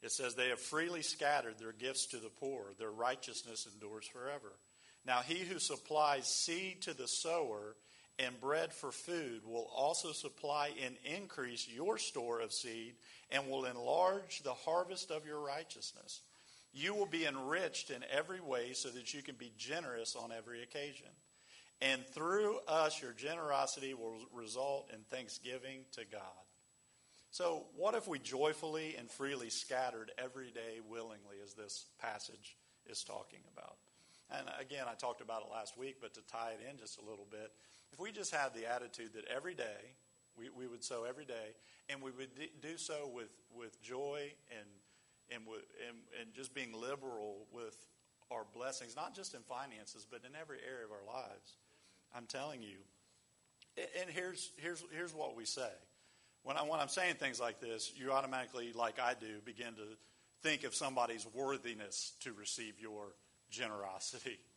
It 0.02 0.12
says, 0.12 0.34
They 0.34 0.50
have 0.50 0.60
freely 0.60 1.02
scattered 1.02 1.58
their 1.58 1.72
gifts 1.72 2.06
to 2.06 2.18
the 2.18 2.28
poor, 2.28 2.66
their 2.78 2.90
righteousness 2.90 3.66
endures 3.72 4.06
forever. 4.06 4.52
Now, 5.06 5.20
he 5.20 5.38
who 5.38 5.58
supplies 5.58 6.26
seed 6.26 6.82
to 6.82 6.94
the 6.94 7.08
sower 7.08 7.74
and 8.20 8.40
bread 8.40 8.72
for 8.72 8.92
food 8.92 9.42
will 9.46 9.70
also 9.74 10.12
supply 10.12 10.70
and 10.84 10.96
increase 11.04 11.66
your 11.68 11.96
store 11.98 12.40
of 12.40 12.52
seed 12.52 12.94
and 13.30 13.48
will 13.48 13.64
enlarge 13.64 14.42
the 14.42 14.52
harvest 14.52 15.10
of 15.10 15.24
your 15.26 15.40
righteousness. 15.40 16.20
You 16.72 16.94
will 16.94 17.06
be 17.06 17.26
enriched 17.26 17.90
in 17.90 18.04
every 18.10 18.40
way 18.40 18.72
so 18.74 18.90
that 18.90 19.14
you 19.14 19.22
can 19.22 19.36
be 19.36 19.52
generous 19.56 20.14
on 20.16 20.30
every 20.32 20.62
occasion. 20.62 21.08
And 21.82 22.06
through 22.06 22.58
us, 22.68 23.00
your 23.00 23.12
generosity 23.12 23.94
will 23.94 24.26
result 24.32 24.90
in 24.92 25.00
thanksgiving 25.10 25.84
to 25.92 26.02
God. 26.10 26.20
So, 27.32 27.66
what 27.76 27.94
if 27.94 28.06
we 28.06 28.18
joyfully 28.18 28.96
and 28.98 29.08
freely 29.10 29.50
scattered 29.50 30.10
every 30.18 30.50
day 30.50 30.80
willingly, 30.86 31.36
as 31.42 31.54
this 31.54 31.86
passage 32.00 32.56
is 32.86 33.02
talking 33.02 33.40
about? 33.56 33.76
And 34.30 34.46
again, 34.60 34.84
I 34.90 34.94
talked 34.94 35.20
about 35.20 35.42
it 35.42 35.52
last 35.52 35.78
week, 35.78 35.96
but 36.00 36.12
to 36.14 36.20
tie 36.22 36.52
it 36.52 36.68
in 36.68 36.76
just 36.78 36.98
a 36.98 37.04
little 37.08 37.26
bit, 37.30 37.52
if 37.92 37.98
we 37.98 38.12
just 38.12 38.34
had 38.34 38.54
the 38.54 38.70
attitude 38.72 39.14
that 39.14 39.24
every 39.34 39.54
day, 39.54 39.94
we, 40.36 40.48
we 40.50 40.66
would 40.66 40.84
sow 40.84 41.04
every 41.04 41.24
day, 41.24 41.54
and 41.88 42.00
we 42.00 42.10
would 42.12 42.30
do 42.62 42.76
so 42.76 43.10
with, 43.12 43.30
with 43.54 43.80
joy 43.82 44.32
and, 44.50 44.68
and, 45.34 45.42
and, 45.86 45.96
and 46.20 46.34
just 46.34 46.54
being 46.54 46.72
liberal 46.72 47.46
with 47.52 47.76
our 48.30 48.46
blessings, 48.54 48.94
not 48.94 49.14
just 49.14 49.34
in 49.34 49.40
finances, 49.42 50.06
but 50.08 50.20
in 50.24 50.36
every 50.40 50.58
area 50.66 50.84
of 50.84 50.92
our 50.92 51.14
lives. 51.14 51.56
I'm 52.14 52.26
telling 52.26 52.62
you. 52.62 52.78
And 54.00 54.10
here's, 54.10 54.50
here's, 54.56 54.82
here's 54.92 55.14
what 55.14 55.36
we 55.36 55.44
say 55.44 55.70
when, 56.42 56.56
I, 56.56 56.62
when 56.62 56.80
I'm 56.80 56.88
saying 56.88 57.14
things 57.14 57.40
like 57.40 57.60
this, 57.60 57.92
you 57.96 58.12
automatically, 58.12 58.72
like 58.74 58.98
I 58.98 59.14
do, 59.18 59.40
begin 59.44 59.74
to 59.74 59.82
think 60.42 60.64
of 60.64 60.74
somebody's 60.74 61.26
worthiness 61.34 62.12
to 62.20 62.32
receive 62.32 62.80
your 62.80 63.14
generosity, 63.50 64.38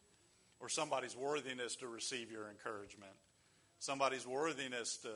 or 0.64 0.70
somebody's 0.70 1.14
worthiness 1.14 1.76
to 1.76 1.90
receive 1.90 2.32
your 2.32 2.50
encouragement, 2.50 3.12
somebody's 3.80 4.26
worthiness 4.26 4.96
to. 4.96 5.10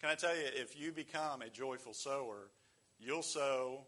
Can 0.00 0.08
I 0.08 0.14
tell 0.14 0.34
you, 0.34 0.44
if 0.54 0.80
you 0.80 0.90
become 0.90 1.42
a 1.42 1.50
joyful 1.50 1.92
sower, 1.92 2.48
you'll 2.98 3.22
sow 3.22 3.82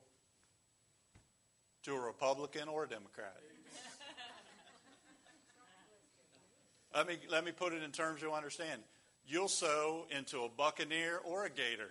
to 1.85 1.95
a 1.95 2.01
Republican 2.01 2.69
or 2.69 2.85
a 2.85 2.89
Democrat. 2.89 3.39
let 6.95 7.09
me 7.09 7.17
let 7.31 7.43
me 7.43 7.53
put 7.53 7.73
it 7.73 7.83
in 7.83 7.91
terms 7.91 8.21
you'll 8.21 8.35
understand. 8.35 8.83
You'll 9.27 9.49
sow 9.49 10.05
into 10.15 10.43
a 10.43 10.51
Buccaneer 10.51 11.21
or 11.25 11.47
a 11.47 11.51
Gator. 11.51 11.91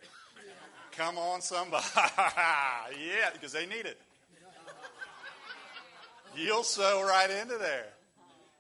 Come 0.92 1.18
on, 1.18 1.42
somebody. 1.42 1.86
yeah, 1.96 3.32
because 3.34 3.52
they 3.52 3.66
need 3.66 3.88
it. 3.88 4.00
You'll 6.36 6.64
sow 6.64 7.02
right 7.02 7.32
into 7.32 7.58
there. 7.58 7.88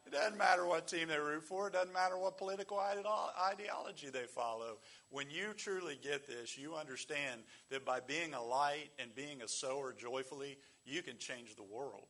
It 0.09 0.15
doesn't 0.15 0.39
matter 0.39 0.65
what 0.65 0.87
team 0.87 1.07
they 1.09 1.19
root 1.19 1.43
for. 1.43 1.67
It 1.67 1.73
doesn't 1.73 1.93
matter 1.93 2.17
what 2.17 2.39
political 2.39 2.79
ideology 2.79 4.09
they 4.09 4.23
follow. 4.23 4.79
When 5.11 5.29
you 5.29 5.53
truly 5.55 5.99
get 6.01 6.25
this, 6.25 6.57
you 6.57 6.73
understand 6.73 7.41
that 7.69 7.85
by 7.85 7.99
being 7.99 8.33
a 8.33 8.41
light 8.41 8.89
and 8.97 9.13
being 9.13 9.43
a 9.43 9.47
sower 9.47 9.93
joyfully, 9.93 10.57
you 10.83 11.03
can 11.03 11.19
change 11.19 11.55
the 11.55 11.63
world. 11.63 12.07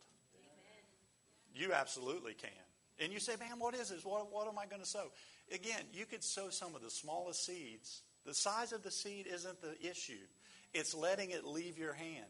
You 1.53 1.73
absolutely 1.73 2.35
can. 2.35 2.51
And 2.99 3.11
you 3.11 3.19
say, 3.19 3.33
man, 3.37 3.59
what 3.59 3.75
is 3.75 3.89
this? 3.89 4.05
What, 4.05 4.31
what 4.31 4.47
am 4.47 4.57
I 4.57 4.65
going 4.65 4.81
to 4.81 4.87
sow? 4.87 5.11
Again, 5.51 5.81
you 5.91 6.05
could 6.05 6.23
sow 6.23 6.49
some 6.49 6.75
of 6.75 6.81
the 6.81 6.89
smallest 6.89 7.45
seeds. 7.45 8.01
The 8.25 8.33
size 8.33 8.71
of 8.71 8.81
the 8.81 8.91
seed 8.91 9.27
isn't 9.27 9.61
the 9.61 9.75
issue, 9.81 10.25
it's 10.73 10.95
letting 10.95 11.31
it 11.31 11.43
leave 11.43 11.77
your 11.77 11.93
hand. 11.93 12.27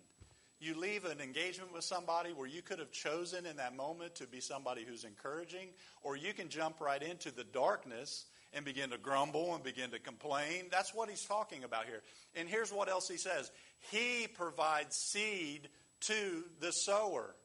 You 0.59 0.77
leave 0.77 1.05
an 1.05 1.21
engagement 1.21 1.73
with 1.73 1.85
somebody 1.85 2.33
where 2.33 2.47
you 2.47 2.61
could 2.61 2.79
have 2.79 2.91
chosen 2.91 3.45
in 3.45 3.55
that 3.57 3.75
moment 3.75 4.15
to 4.15 4.27
be 4.27 4.41
somebody 4.41 4.83
who's 4.83 5.05
encouraging, 5.05 5.69
or 6.03 6.17
you 6.17 6.33
can 6.33 6.49
jump 6.49 6.81
right 6.81 7.01
into 7.01 7.31
the 7.31 7.45
darkness 7.45 8.25
and 8.53 8.65
begin 8.65 8.89
to 8.89 8.97
grumble 8.97 9.55
and 9.55 9.63
begin 9.63 9.91
to 9.91 9.99
complain. 9.99 10.65
That's 10.69 10.93
what 10.93 11.09
he's 11.09 11.23
talking 11.23 11.63
about 11.63 11.85
here. 11.85 12.01
And 12.35 12.49
here's 12.49 12.73
what 12.73 12.89
else 12.89 13.07
he 13.07 13.17
says 13.17 13.51
He 13.91 14.27
provides 14.27 14.97
seed 14.97 15.69
to 16.01 16.43
the 16.59 16.71
sower. 16.71 17.35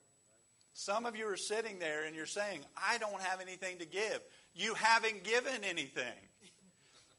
Some 0.73 1.07
of 1.07 1.15
you 1.15 1.29
are 1.29 1.37
sitting 1.37 1.79
there 1.79 2.05
and 2.05 2.17
you're 2.17 2.27
saying, 2.27 2.61
I 2.77 2.99
don't 2.99 3.21
have 3.23 3.41
anything 3.41 3.79
to 3.79 3.87
give. 3.87 4.21
You 4.55 4.75
haven't 4.75 5.23
given 5.23 5.63
anything. 5.63 6.03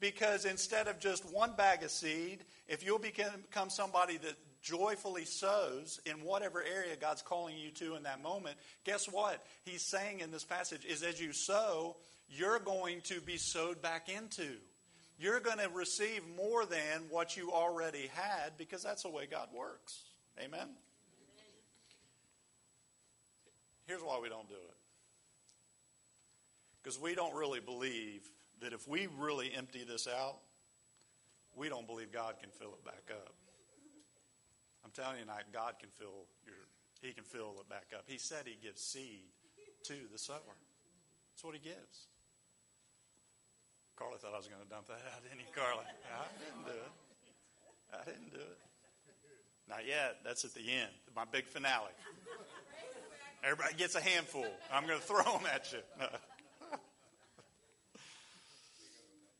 Because 0.02 0.44
instead 0.44 0.90
of 0.90 1.00
just 1.00 1.24
one 1.34 1.54
bag 1.56 1.82
of 1.82 1.90
seed, 1.90 2.44
if 2.68 2.86
you'll 2.86 3.00
become 3.00 3.70
somebody 3.70 4.18
that 4.18 4.36
joyfully 4.66 5.26
sows 5.26 6.00
in 6.06 6.24
whatever 6.24 6.62
area 6.62 6.96
God's 7.00 7.22
calling 7.22 7.56
you 7.56 7.70
to 7.72 7.96
in 7.96 8.04
that 8.04 8.22
moment, 8.22 8.58
guess 8.84 9.06
what? 9.06 9.46
He's 9.64 9.84
saying 9.84 10.22
in 10.22 10.32
this 10.32 10.44
passage 10.44 10.86
is 10.86 11.04
as 11.04 11.22
you 11.22 11.32
sow, 11.34 11.96
you're 12.28 12.60
going 12.60 13.02
to 13.02 13.22
be 13.22 13.38
sowed 13.38 13.82
back 13.82 14.10
into. 14.10 14.48
You're 15.20 15.40
going 15.40 15.60
to 15.60 15.70
receive 15.70 16.22
more 16.36 16.66
than 16.66 17.04
what 17.10 17.38
you 17.38 17.52
already 17.52 18.10
had 18.14 18.58
because 18.58 18.84
that's 18.84 19.04
the 19.04 19.10
way 19.10 19.28
God 19.30 19.50
works. 19.56 20.02
Amen? 20.44 20.68
Here's 23.86 24.02
why 24.02 24.20
we 24.22 24.30
don't 24.30 24.50
do 24.50 24.56
it. 24.56 24.78
Because 26.84 27.00
we 27.00 27.14
don't 27.14 27.36
really 27.36 27.60
believe 27.60 28.28
that 28.62 28.74
if 28.74 28.88
we 28.88 29.08
really 29.20 29.52
empty 29.56 29.86
this 29.88 30.08
out, 30.08 30.38
we 31.56 31.70
don't 31.70 31.88
believe 31.88 32.12
God 32.12 32.36
can 32.42 32.50
fill 32.50 32.74
it 32.74 32.84
back 32.84 33.12
up. 33.12 33.34
Telling 34.96 35.20
you 35.20 35.26
tonight, 35.28 35.52
God 35.52 35.76
can 35.80 35.90
fill 35.90 36.26
your, 36.46 36.56
He 37.02 37.12
can 37.12 37.26
fill 37.26 37.56
it 37.60 37.68
back 37.70 37.92
up. 37.94 38.04
He 38.08 38.18
said 38.18 38.44
He 38.46 38.56
gives 38.56 38.82
seed 38.82 39.28
to 39.84 39.96
the 40.12 40.18
sower. 40.18 40.56
That's 41.36 41.44
what 41.44 41.54
He 41.54 41.60
gives. 41.60 42.08
Carla 43.98 44.18
thought 44.18 44.34
I 44.34 44.38
was 44.38 44.48
going 44.48 44.62
to 44.62 44.68
dump 44.68 44.88
that 44.88 45.00
out, 45.14 45.24
didn't 45.24 45.40
he, 45.40 45.48
Carla? 45.56 45.84
I 45.84 46.28
didn't 46.40 46.66
do 46.66 46.76
it. 46.76 46.94
I 47.94 48.04
didn't 48.04 48.32
do 48.32 48.40
it. 48.40 48.60
Not 49.70 49.88
yet. 49.88 50.18
That's 50.24 50.44
at 50.44 50.54
the 50.54 50.62
end, 50.62 50.92
my 51.16 51.24
big 51.26 51.46
finale. 51.48 51.92
Everybody 53.44 53.76
gets 53.76 53.96
a 53.96 54.02
handful. 54.02 54.46
I'm 54.72 54.86
going 54.88 55.00
to 55.00 55.06
throw 55.06 55.24
them 55.24 55.48
at 55.54 55.72
you. 55.72 55.80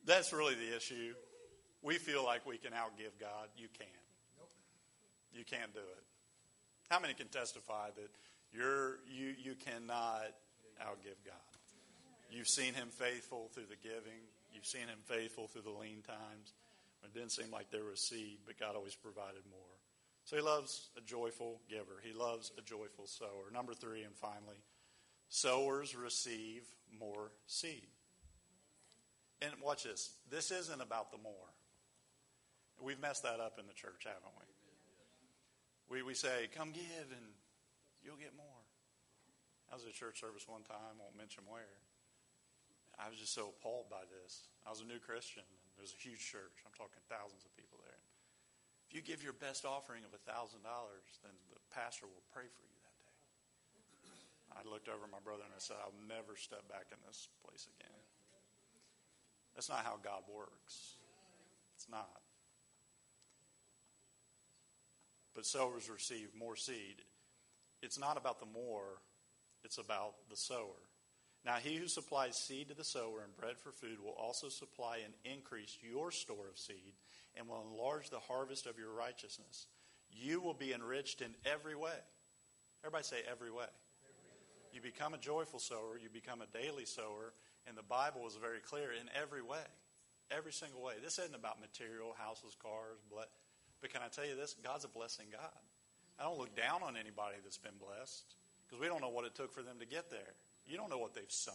That's 0.06 0.32
really 0.32 0.56
the 0.56 0.76
issue. 0.76 1.14
We 1.82 1.96
feel 1.96 2.24
like 2.24 2.46
we 2.46 2.58
can 2.58 2.72
outgive 2.72 3.20
God. 3.20 3.50
You 3.58 3.68
can't. 3.78 4.05
You 5.36 5.44
can't 5.44 5.74
do 5.74 5.80
it. 5.80 6.04
How 6.90 7.00
many 7.00 7.14
can 7.14 7.28
testify 7.28 7.90
that 7.96 8.10
you're, 8.54 9.00
you, 9.12 9.36
you 9.38 9.56
cannot 9.56 10.32
outgive 10.82 11.20
God? 11.26 11.36
You've 12.32 12.48
seen 12.48 12.74
him 12.74 12.88
faithful 12.90 13.50
through 13.54 13.68
the 13.70 13.76
giving. 13.84 14.24
You've 14.54 14.66
seen 14.66 14.88
him 14.88 15.00
faithful 15.06 15.48
through 15.48 15.64
the 15.64 15.78
lean 15.78 16.02
times. 16.08 16.54
It 17.04 17.14
didn't 17.14 17.32
seem 17.32 17.52
like 17.52 17.70
there 17.70 17.84
was 17.84 18.00
seed, 18.00 18.38
but 18.46 18.60
God 18.60 18.76
always 18.76 18.96
provided 18.96 19.42
more. 19.52 19.76
So 20.24 20.36
he 20.36 20.42
loves 20.42 20.90
a 20.98 21.02
joyful 21.02 21.62
giver. 21.70 22.02
He 22.02 22.14
loves 22.14 22.52
a 22.58 22.62
joyful 22.62 23.06
sower. 23.06 23.52
Number 23.54 23.74
three, 23.74 24.04
and 24.04 24.16
finally, 24.16 24.64
sowers 25.30 25.96
receive 25.96 26.64
more 27.00 27.32
seed. 27.46 27.88
And 29.42 29.52
watch 29.62 29.84
this. 29.84 30.14
This 30.32 30.50
isn't 30.50 30.82
about 30.82 31.12
the 31.12 31.20
more. 31.20 31.34
We've 32.82 33.00
messed 33.00 33.24
that 33.24 33.40
up 33.40 33.60
in 33.60 33.68
the 33.68 33.74
church, 33.74 34.04
haven't 34.06 34.34
we? 34.40 34.55
We, 35.90 36.02
we 36.02 36.14
say, 36.18 36.50
come 36.50 36.74
give 36.74 37.08
and 37.14 37.28
you'll 38.02 38.20
get 38.20 38.34
more. 38.34 38.64
I 39.70 39.78
was 39.78 39.86
at 39.86 39.94
a 39.94 39.98
church 39.98 40.22
service 40.22 40.46
one 40.46 40.66
time, 40.66 40.98
won't 40.98 41.18
mention 41.18 41.46
where. 41.46 41.82
I 42.96 43.12
was 43.12 43.20
just 43.20 43.36
so 43.36 43.52
appalled 43.52 43.92
by 43.92 44.08
this. 44.08 44.48
I 44.64 44.72
was 44.72 44.80
a 44.80 44.88
new 44.88 45.02
Christian. 45.02 45.44
And 45.76 45.84
a 45.84 46.00
huge 46.00 46.24
church. 46.24 46.64
I'm 46.64 46.72
talking 46.72 47.04
thousands 47.12 47.44
of 47.44 47.52
people 47.60 47.76
there. 47.84 48.00
If 48.88 48.96
you 48.96 49.04
give 49.04 49.20
your 49.20 49.36
best 49.36 49.68
offering 49.68 50.08
of 50.08 50.16
$1,000, 50.16 50.56
then 50.64 51.36
the 51.52 51.60
pastor 51.74 52.08
will 52.08 52.24
pray 52.32 52.48
for 52.48 52.64
you 52.64 52.78
that 52.80 52.98
day. 53.04 53.20
I 54.56 54.62
looked 54.64 54.88
over 54.88 55.04
my 55.12 55.20
brother 55.20 55.44
and 55.44 55.52
I 55.52 55.60
said, 55.60 55.76
I'll 55.84 56.00
never 56.08 56.40
step 56.40 56.64
back 56.72 56.94
in 56.96 57.00
this 57.04 57.28
place 57.44 57.68
again. 57.76 58.00
That's 59.52 59.68
not 59.68 59.84
how 59.84 60.00
God 60.00 60.24
works. 60.32 60.96
It's 61.76 61.90
not. 61.92 62.25
But 65.36 65.46
sowers 65.46 65.90
receive 65.90 66.30
more 66.38 66.56
seed. 66.56 67.02
It's 67.82 68.00
not 68.00 68.18
about 68.18 68.40
the 68.40 68.46
more, 68.46 69.02
it's 69.64 69.78
about 69.78 70.14
the 70.30 70.38
sower. 70.38 70.82
Now, 71.46 71.56
he 71.56 71.76
who 71.76 71.88
supplies 71.88 72.34
seed 72.48 72.70
to 72.70 72.76
the 72.76 72.84
sower 72.84 73.22
and 73.24 73.36
bread 73.38 73.58
for 73.62 73.72
food 73.72 74.00
will 74.04 74.16
also 74.18 74.50
supply 74.50 75.02
and 75.06 75.14
increase 75.24 75.78
your 75.82 76.12
store 76.12 76.50
of 76.50 76.58
seed 76.58 76.94
and 77.36 77.48
will 77.48 77.64
enlarge 77.72 78.10
the 78.10 78.20
harvest 78.20 78.66
of 78.66 78.80
your 78.80 78.92
righteousness. 78.92 79.68
You 80.10 80.42
will 80.42 80.56
be 80.56 80.74
enriched 80.74 81.22
in 81.22 81.36
every 81.46 81.76
way. 81.76 82.00
Everybody 82.84 83.04
say, 83.04 83.18
every 83.30 83.52
way. 83.52 83.70
You 84.74 84.82
become 84.82 85.14
a 85.14 85.20
joyful 85.20 85.60
sower, 85.60 86.00
you 86.02 86.10
become 86.10 86.42
a 86.42 86.58
daily 86.58 86.86
sower, 86.86 87.34
and 87.68 87.78
the 87.78 87.84
Bible 87.84 88.26
is 88.28 88.36
very 88.42 88.60
clear 88.60 88.90
in 88.92 89.08
every 89.22 89.42
way. 89.42 89.64
Every 90.32 90.52
single 90.52 90.82
way. 90.82 90.96
This 91.04 91.20
isn't 91.20 91.36
about 91.36 91.62
material, 91.62 92.16
houses, 92.18 92.56
cars, 92.62 92.98
blood. 93.12 93.28
But 93.86 93.94
can 93.94 94.02
I 94.02 94.08
tell 94.08 94.26
you 94.26 94.36
this? 94.36 94.56
God's 94.64 94.84
a 94.84 94.88
blessing 94.88 95.28
God. 95.32 95.62
I 96.20 96.24
don't 96.24 96.40
look 96.40 96.56
down 96.56 96.82
on 96.82 96.98
anybody 96.98 97.36
that's 97.44 97.60
been 97.60 97.78
blessed 97.80 98.34
because 98.66 98.82
we 98.82 98.88
don't 98.88 99.00
know 99.00 99.12
what 99.12 99.26
it 99.26 99.36
took 99.36 99.54
for 99.54 99.62
them 99.62 99.78
to 99.80 99.86
get 99.86 100.10
there. 100.10 100.34
You 100.66 100.76
don't 100.76 100.90
know 100.90 100.98
what 100.98 101.14
they've 101.14 101.24
sown, 101.30 101.54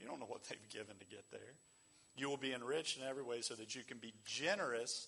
you 0.00 0.04
don't 0.04 0.18
know 0.18 0.26
what 0.26 0.42
they've 0.48 0.68
given 0.68 0.96
to 0.98 1.04
get 1.04 1.22
there. 1.30 1.54
You 2.16 2.28
will 2.28 2.38
be 2.38 2.52
enriched 2.52 2.98
in 2.98 3.04
every 3.06 3.22
way 3.22 3.40
so 3.40 3.54
that 3.54 3.76
you 3.76 3.82
can 3.86 3.98
be 3.98 4.12
generous 4.26 5.06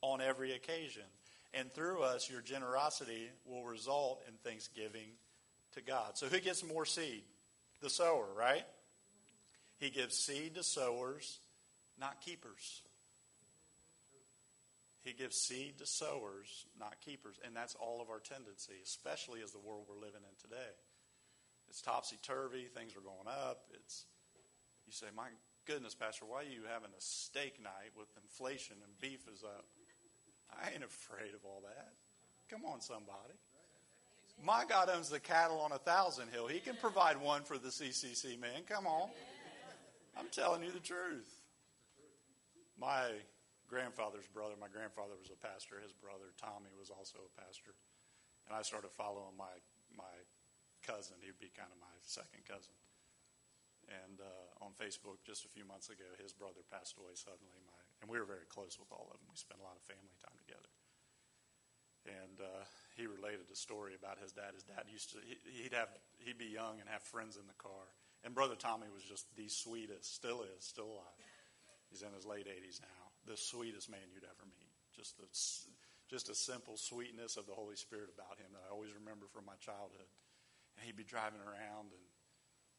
on 0.00 0.20
every 0.20 0.50
occasion. 0.50 1.04
And 1.52 1.72
through 1.72 2.02
us, 2.02 2.28
your 2.28 2.40
generosity 2.40 3.30
will 3.46 3.62
result 3.62 4.24
in 4.26 4.34
thanksgiving 4.42 5.14
to 5.76 5.80
God. 5.80 6.18
So, 6.18 6.26
who 6.26 6.40
gets 6.40 6.64
more 6.64 6.86
seed? 6.86 7.22
The 7.82 7.90
sower, 7.90 8.26
right? 8.36 8.64
He 9.78 9.90
gives 9.90 10.16
seed 10.16 10.56
to 10.56 10.64
sowers, 10.64 11.38
not 12.00 12.20
keepers. 12.20 12.82
He 15.04 15.12
gives 15.12 15.36
seed 15.36 15.78
to 15.78 15.86
sowers, 15.86 16.66
not 16.80 16.96
keepers. 17.04 17.36
And 17.44 17.54
that's 17.54 17.76
all 17.76 18.00
of 18.00 18.08
our 18.08 18.20
tendency, 18.20 18.80
especially 18.82 19.42
as 19.44 19.52
the 19.52 19.60
world 19.60 19.84
we're 19.88 20.00
living 20.00 20.24
in 20.24 20.36
today. 20.40 20.72
It's 21.68 21.82
topsy 21.82 22.16
turvy, 22.22 22.64
things 22.74 22.96
are 22.96 23.04
going 23.04 23.28
up. 23.28 23.68
It's 23.74 24.06
you 24.86 24.92
say, 24.92 25.06
My 25.14 25.28
goodness, 25.66 25.94
Pastor, 25.94 26.24
why 26.24 26.40
are 26.40 26.48
you 26.48 26.62
having 26.72 26.90
a 26.90 27.00
steak 27.00 27.62
night 27.62 27.92
with 27.96 28.08
inflation 28.22 28.76
and 28.82 28.92
beef 29.00 29.28
is 29.32 29.44
up? 29.44 29.66
I 30.52 30.72
ain't 30.72 30.84
afraid 30.84 31.34
of 31.34 31.44
all 31.44 31.62
that. 31.64 31.92
Come 32.48 32.64
on, 32.64 32.80
somebody. 32.80 33.34
My 34.42 34.64
God 34.68 34.90
owns 34.94 35.10
the 35.10 35.20
cattle 35.20 35.60
on 35.60 35.72
a 35.72 35.78
thousand 35.78 36.28
hill. 36.32 36.46
He 36.46 36.60
can 36.60 36.76
provide 36.76 37.20
one 37.20 37.44
for 37.44 37.56
the 37.56 37.68
CCC 37.68 38.38
man. 38.38 38.62
Come 38.68 38.86
on. 38.86 39.08
I'm 40.16 40.26
telling 40.30 40.62
you 40.62 40.70
the 40.70 40.80
truth. 40.80 41.28
My 42.78 43.10
grandfather's 43.68 44.28
brother. 44.28 44.54
My 44.56 44.70
grandfather 44.70 45.16
was 45.16 45.32
a 45.32 45.38
pastor. 45.38 45.80
His 45.80 45.92
brother 45.92 46.32
Tommy 46.36 46.72
was 46.76 46.92
also 46.92 47.24
a 47.24 47.32
pastor, 47.36 47.76
and 48.48 48.52
I 48.52 48.62
started 48.62 48.92
following 48.92 49.36
my 49.36 49.52
my 49.92 50.14
cousin. 50.84 51.20
He'd 51.24 51.40
be 51.40 51.52
kind 51.52 51.72
of 51.72 51.78
my 51.80 51.94
second 52.04 52.44
cousin. 52.44 52.76
And 53.84 54.16
uh, 54.16 54.64
on 54.64 54.72
Facebook, 54.72 55.20
just 55.28 55.44
a 55.44 55.52
few 55.52 55.68
months 55.68 55.92
ago, 55.92 56.08
his 56.16 56.32
brother 56.32 56.64
passed 56.72 56.96
away 56.96 57.12
suddenly. 57.16 57.60
My 57.68 57.76
and 58.00 58.08
we 58.08 58.20
were 58.20 58.28
very 58.28 58.48
close 58.48 58.76
with 58.76 58.92
all 58.92 59.08
of 59.12 59.16
them. 59.20 59.28
We 59.32 59.36
spent 59.36 59.60
a 59.60 59.66
lot 59.66 59.76
of 59.76 59.84
family 59.84 60.16
time 60.20 60.36
together. 60.40 60.72
And 62.04 62.36
uh, 62.36 62.68
he 62.96 63.08
related 63.08 63.48
a 63.48 63.56
story 63.56 63.96
about 63.96 64.20
his 64.20 64.32
dad. 64.32 64.52
His 64.52 64.64
dad 64.64 64.84
used 64.92 65.16
to 65.16 65.24
he'd 65.24 65.72
have 65.72 65.88
he'd 66.20 66.36
be 66.36 66.52
young 66.52 66.80
and 66.80 66.88
have 66.88 67.00
friends 67.00 67.40
in 67.40 67.48
the 67.48 67.56
car. 67.56 67.88
And 68.24 68.36
brother 68.36 68.56
Tommy 68.56 68.88
was 68.92 69.04
just 69.04 69.28
the 69.36 69.48
sweetest, 69.48 70.08
still 70.08 70.44
is, 70.44 70.64
still 70.64 70.96
alive. 70.96 71.20
He's 71.88 72.02
in 72.02 72.12
his 72.12 72.24
late 72.24 72.48
80s 72.48 72.80
now. 72.80 73.03
The 73.26 73.36
sweetest 73.36 73.90
man 73.90 74.04
you'd 74.12 74.24
ever 74.24 74.44
meet. 74.44 74.72
Just 74.94 75.16
the 75.16 75.26
just 76.10 76.28
a 76.28 76.34
simple 76.34 76.76
sweetness 76.76 77.36
of 77.36 77.46
the 77.46 77.56
Holy 77.56 77.76
Spirit 77.76 78.10
about 78.12 78.38
him 78.38 78.52
that 78.52 78.62
I 78.68 78.72
always 78.72 78.92
remember 78.92 79.26
from 79.32 79.46
my 79.46 79.56
childhood. 79.60 80.06
And 80.76 80.84
he'd 80.84 80.96
be 80.96 81.04
driving 81.04 81.40
around 81.40 81.90
and 81.96 82.04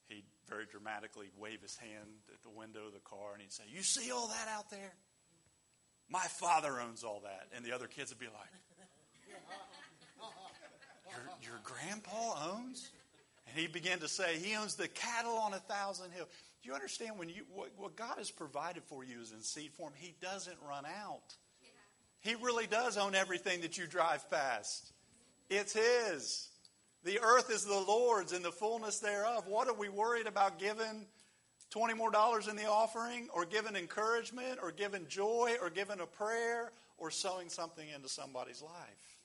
he'd 0.07 0.25
very 0.47 0.65
dramatically 0.69 1.27
wave 1.37 1.61
his 1.61 1.75
hand 1.75 2.21
at 2.31 2.43
the 2.43 2.49
window 2.53 2.85
of 2.87 2.93
the 2.93 3.01
car 3.01 3.33
and 3.33 3.41
he'd 3.41 3.51
say, 3.51 3.63
You 3.67 3.81
see 3.81 4.11
all 4.11 4.27
that 4.27 4.47
out 4.47 4.69
there? 4.69 4.93
My 6.09 6.25
father 6.39 6.79
owns 6.79 7.03
all 7.03 7.21
that. 7.23 7.49
And 7.55 7.65
the 7.65 7.73
other 7.73 7.87
kids 7.87 8.11
would 8.11 8.19
be 8.19 8.27
like, 8.29 8.53
Your, 11.09 11.51
your 11.53 11.59
grandpa 11.63 12.53
owns? 12.53 12.91
And 13.47 13.57
he 13.57 13.67
began 13.67 13.99
to 13.99 14.07
say, 14.07 14.37
He 14.37 14.55
owns 14.55 14.75
the 14.75 14.87
cattle 14.87 15.37
on 15.37 15.53
a 15.53 15.59
thousand 15.59 16.11
hills. 16.11 16.29
You 16.65 16.73
understand 16.73 17.19
when 17.19 17.29
you 17.29 17.45
what, 17.53 17.69
what 17.77 17.95
God 17.95 18.17
has 18.17 18.31
provided 18.31 18.83
for 18.83 19.03
you 19.03 19.21
is 19.21 19.31
in 19.31 19.41
seed 19.41 19.71
form? 19.73 19.93
He 19.95 20.15
doesn't 20.19 20.57
run 20.67 20.83
out. 20.85 21.35
He 22.21 22.33
really 22.33 22.65
does 22.65 22.97
own 22.97 23.13
everything 23.13 23.61
that 23.61 23.77
you 23.77 23.85
drive 23.85 24.27
past. 24.31 24.91
It's 25.47 25.73
His. 25.73 26.49
The 27.03 27.19
earth 27.21 27.51
is 27.51 27.65
the 27.65 27.79
Lord's 27.87 28.31
and 28.31 28.43
the 28.43 28.51
fullness 28.51 28.97
thereof. 28.97 29.45
What 29.47 29.67
are 29.67 29.75
we 29.75 29.89
worried 29.89 30.25
about 30.25 30.57
giving 30.57 31.05
20 31.69 31.93
more 31.93 32.09
dollars 32.09 32.47
in 32.47 32.55
the 32.55 32.65
offering 32.65 33.29
or 33.31 33.45
giving 33.45 33.75
encouragement 33.75 34.57
or 34.63 34.71
giving 34.71 35.05
joy 35.07 35.53
or 35.61 35.69
giving 35.69 35.99
a 35.99 36.07
prayer 36.07 36.71
or 36.97 37.11
sowing 37.11 37.49
something 37.49 37.87
into 37.89 38.09
somebody's 38.09 38.63
life? 38.63 39.17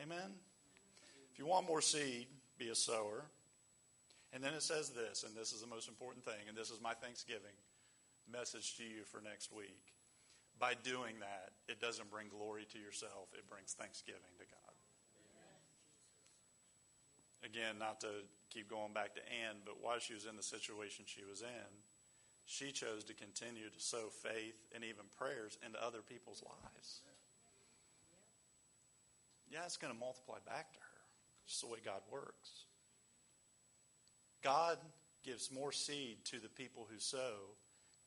Amen. 0.00 0.30
If 1.32 1.40
you 1.40 1.46
want 1.46 1.66
more 1.66 1.80
seed, 1.80 2.28
be 2.56 2.68
a 2.68 2.74
sower. 2.76 3.24
And 4.32 4.42
then 4.42 4.54
it 4.54 4.62
says 4.62 4.88
this, 4.90 5.24
and 5.24 5.36
this 5.36 5.52
is 5.52 5.60
the 5.60 5.66
most 5.66 5.88
important 5.88 6.24
thing, 6.24 6.48
and 6.48 6.56
this 6.56 6.70
is 6.70 6.80
my 6.80 6.94
Thanksgiving 6.94 7.54
message 8.30 8.76
to 8.78 8.82
you 8.82 9.04
for 9.04 9.20
next 9.20 9.52
week 9.52 9.92
by 10.62 10.74
doing 10.84 11.18
that, 11.18 11.50
it 11.66 11.80
doesn't 11.80 12.10
bring 12.10 12.28
glory 12.28 12.62
to 12.70 12.78
yourself, 12.78 13.34
it 13.34 13.48
brings 13.50 13.74
thanksgiving 13.74 14.30
to 14.38 14.46
God. 14.46 14.74
Again, 17.42 17.82
not 17.82 18.00
to 18.06 18.22
keep 18.54 18.70
going 18.70 18.94
back 18.94 19.18
to 19.18 19.22
Anne, 19.26 19.58
but 19.66 19.82
while 19.82 19.98
she 19.98 20.14
was 20.14 20.26
in 20.26 20.36
the 20.36 20.46
situation 20.46 21.04
she 21.04 21.26
was 21.28 21.42
in, 21.42 21.70
she 22.46 22.70
chose 22.70 23.02
to 23.10 23.14
continue 23.14 23.66
to 23.66 23.80
sow 23.82 24.06
faith 24.22 24.62
and 24.72 24.84
even 24.84 25.10
prayers 25.18 25.58
into 25.66 25.82
other 25.82 25.98
people's 25.98 26.44
lives. 26.46 27.02
Yeah, 29.50 29.66
it's 29.66 29.76
going 29.76 29.92
to 29.92 29.98
multiply 29.98 30.38
back 30.46 30.72
to 30.72 30.78
her. 30.78 30.98
It's 31.42 31.58
just 31.58 31.66
the 31.66 31.74
way 31.74 31.82
God 31.84 32.06
works. 32.06 32.70
God 34.42 34.78
gives 35.24 35.50
more 35.52 35.72
seed 35.72 36.24
to 36.26 36.40
the 36.40 36.48
people 36.48 36.86
who 36.90 36.98
sow 36.98 37.34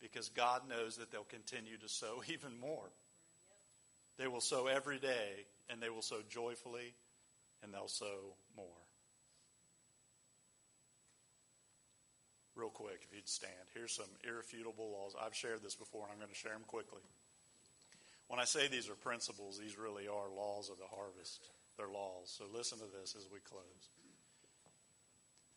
because 0.01 0.29
God 0.29 0.67
knows 0.69 0.97
that 0.97 1.11
they'll 1.11 1.23
continue 1.23 1.77
to 1.77 1.89
sow 1.89 2.21
even 2.27 2.59
more. 2.59 2.91
They 4.17 4.27
will 4.27 4.41
sow 4.41 4.67
every 4.67 4.99
day, 4.99 5.45
and 5.69 5.81
they 5.81 5.89
will 5.89 6.01
sow 6.01 6.19
joyfully, 6.29 6.93
and 7.63 7.73
they'll 7.73 7.87
sow 7.87 8.35
more. 8.55 8.65
Real 12.55 12.69
quick, 12.69 13.01
if 13.03 13.13
you'd 13.13 13.27
stand, 13.27 13.51
here's 13.73 13.91
some 13.91 14.05
irrefutable 14.25 14.89
laws. 14.91 15.13
I've 15.19 15.35
shared 15.35 15.61
this 15.61 15.75
before, 15.75 16.03
and 16.03 16.13
I'm 16.13 16.19
going 16.19 16.29
to 16.29 16.35
share 16.35 16.53
them 16.53 16.63
quickly. 16.65 17.01
When 18.29 18.39
I 18.39 18.45
say 18.45 18.67
these 18.67 18.89
are 18.89 18.95
principles, 18.95 19.59
these 19.59 19.77
really 19.77 20.07
are 20.07 20.31
laws 20.31 20.69
of 20.69 20.77
the 20.77 20.87
harvest. 20.87 21.49
They're 21.77 21.91
laws. 21.91 22.31
So 22.31 22.45
listen 22.55 22.79
to 22.79 22.85
this 23.01 23.15
as 23.17 23.27
we 23.31 23.39
close. 23.39 23.91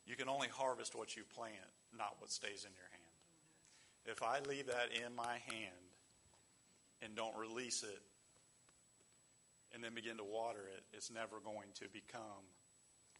You 0.09 0.17
can 0.17 0.33
only 0.33 0.49
harvest 0.49 0.97
what 0.97 1.15
you 1.15 1.23
plant, 1.37 1.69
not 1.93 2.17
what 2.17 2.33
stays 2.33 2.65
in 2.65 2.73
your 2.73 2.89
hand. 2.97 3.13
If 4.09 4.25
I 4.25 4.41
leave 4.49 4.67
that 4.73 4.89
in 4.97 5.13
my 5.13 5.37
hand 5.53 5.85
and 7.05 7.13
don't 7.13 7.37
release 7.37 7.85
it 7.85 8.01
and 9.77 9.85
then 9.85 9.93
begin 9.93 10.17
to 10.17 10.25
water 10.25 10.65
it, 10.65 10.81
it's 10.97 11.13
never 11.13 11.45
going 11.45 11.69
to 11.85 11.93
become 11.93 12.41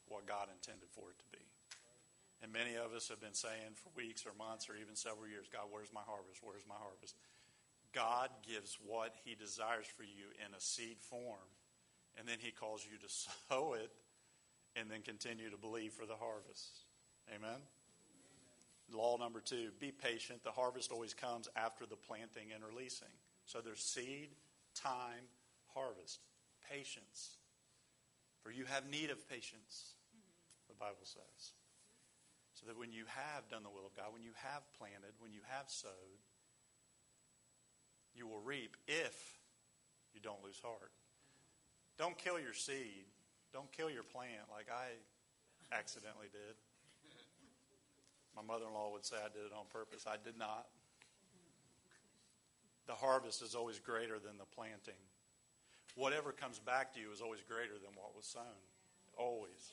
what 0.09 0.25
God 0.25 0.49
intended 0.49 0.89
for 0.89 1.13
it 1.13 1.21
to 1.21 1.29
be. 1.29 1.45
And 2.41 2.49
many 2.57 2.81
of 2.81 2.97
us 2.97 3.13
have 3.13 3.21
been 3.21 3.37
saying 3.37 3.77
for 3.77 3.93
weeks 3.93 4.25
or 4.25 4.33
months 4.41 4.73
or 4.73 4.81
even 4.81 4.97
several 4.97 5.29
years, 5.29 5.45
God, 5.53 5.69
where's 5.69 5.93
my 5.93 6.07
harvest? 6.09 6.41
Where's 6.41 6.65
my 6.65 6.81
harvest? 6.81 7.21
God 7.93 8.33
gives 8.49 8.79
what 8.81 9.13
He 9.29 9.37
desires 9.37 9.87
for 9.93 10.09
you 10.09 10.33
in 10.41 10.57
a 10.57 10.61
seed 10.61 11.05
form, 11.05 11.53
and 12.17 12.25
then 12.25 12.41
He 12.41 12.49
calls 12.49 12.81
you 12.81 12.97
to 12.97 13.13
sow 13.13 13.77
it 13.77 13.93
and 14.79 14.91
then 14.91 15.03
continue 15.03 15.51
to 15.51 15.57
believe 15.57 15.93
for 15.93 16.07
the 16.07 16.15
harvest. 16.15 16.85
Amen? 17.35 17.61
Law 18.93 19.17
number 19.19 19.41
two 19.41 19.71
be 19.81 19.91
patient. 19.93 20.45
The 20.45 20.51
harvest 20.51 20.91
always 20.93 21.15
comes 21.15 21.49
after 21.57 21.85
the 21.85 21.97
planting 21.97 22.53
and 22.55 22.63
releasing. 22.65 23.13
So 23.45 23.61
there's 23.61 23.81
seed, 23.81 24.29
time, 24.75 25.29
harvest. 25.75 26.21
Patience. 26.71 27.37
For 28.43 28.51
you 28.51 28.65
have 28.65 28.89
need 28.89 29.11
of 29.11 29.29
patience, 29.29 29.95
the 30.69 30.75
Bible 30.75 31.05
says. 31.05 31.53
So 32.55 32.67
that 32.67 32.79
when 32.79 32.93
you 32.93 33.05
have 33.07 33.49
done 33.49 33.63
the 33.63 33.71
will 33.71 33.87
of 33.87 33.97
God, 33.97 34.13
when 34.13 34.23
you 34.23 34.33
have 34.37 34.63
planted, 34.79 35.13
when 35.21 35.33
you 35.33 35.41
have 35.49 35.67
sowed, 35.69 36.21
you 38.15 38.27
will 38.27 38.41
reap 38.41 38.77
if 38.87 39.39
you 40.13 40.21
don't 40.21 40.43
lose 40.43 40.61
heart. 40.63 40.93
Don't 41.99 42.19
kill 42.19 42.39
your 42.39 42.55
seed. 42.55 43.07
Don't 43.53 43.71
kill 43.73 43.91
your 43.91 44.03
plant 44.03 44.49
like 44.53 44.67
I 44.71 44.97
accidentally 45.75 46.29
did. 46.33 46.57
My 48.37 48.43
mother 48.43 48.67
in 48.67 48.75
law 48.75 48.93
would 48.93 49.05
say 49.05 49.17
I 49.17 49.29
did 49.29 49.47
it 49.47 49.53
on 49.57 49.65
purpose. 49.73 50.05
I 50.07 50.17
did 50.23 50.39
not. 50.39 50.67
The 52.87 52.95
harvest 52.95 53.43
is 53.43 53.55
always 53.55 53.79
greater 53.79 54.19
than 54.19 54.39
the 54.39 54.49
planting. 54.55 55.01
Whatever 55.95 56.33
comes 56.33 56.59
back 56.59 56.95
to 56.95 57.01
you 57.01 57.11
is 57.13 57.21
always 57.21 57.43
greater 57.43 57.75
than 57.75 57.93
what 57.95 58.17
was 58.17 58.27
sown. 58.27 58.63
Always. 59.17 59.73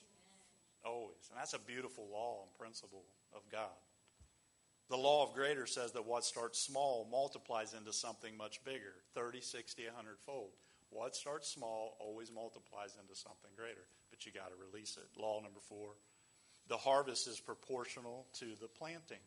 Always. 0.84 1.30
And 1.30 1.40
that's 1.40 1.54
a 1.54 1.60
beautiful 1.60 2.08
law 2.12 2.44
and 2.44 2.58
principle 2.58 3.04
of 3.34 3.42
God. 3.52 3.78
The 4.90 4.98
law 4.98 5.24
of 5.24 5.34
greater 5.34 5.66
says 5.66 5.92
that 5.94 6.06
what 6.06 6.24
starts 6.24 6.60
small 6.60 7.08
multiplies 7.10 7.74
into 7.74 7.92
something 7.92 8.38
much 8.38 8.64
bigger 8.64 8.94
30, 9.14 9.42
60, 9.42 9.86
100 9.86 10.20
fold. 10.26 10.52
What 10.96 11.14
starts 11.14 11.50
small 11.50 11.98
always 12.00 12.32
multiplies 12.32 12.96
into 13.02 13.20
something 13.20 13.52
greater, 13.58 13.86
but 14.10 14.26
you 14.26 14.32
got 14.32 14.48
to 14.48 14.56
release 14.72 14.98
it. 14.98 15.20
Law 15.20 15.42
number 15.42 15.60
four 15.60 15.90
the 16.68 16.78
harvest 16.78 17.28
is 17.28 17.38
proportional 17.40 18.26
to 18.40 18.46
the 18.60 18.68
planting. 18.68 19.20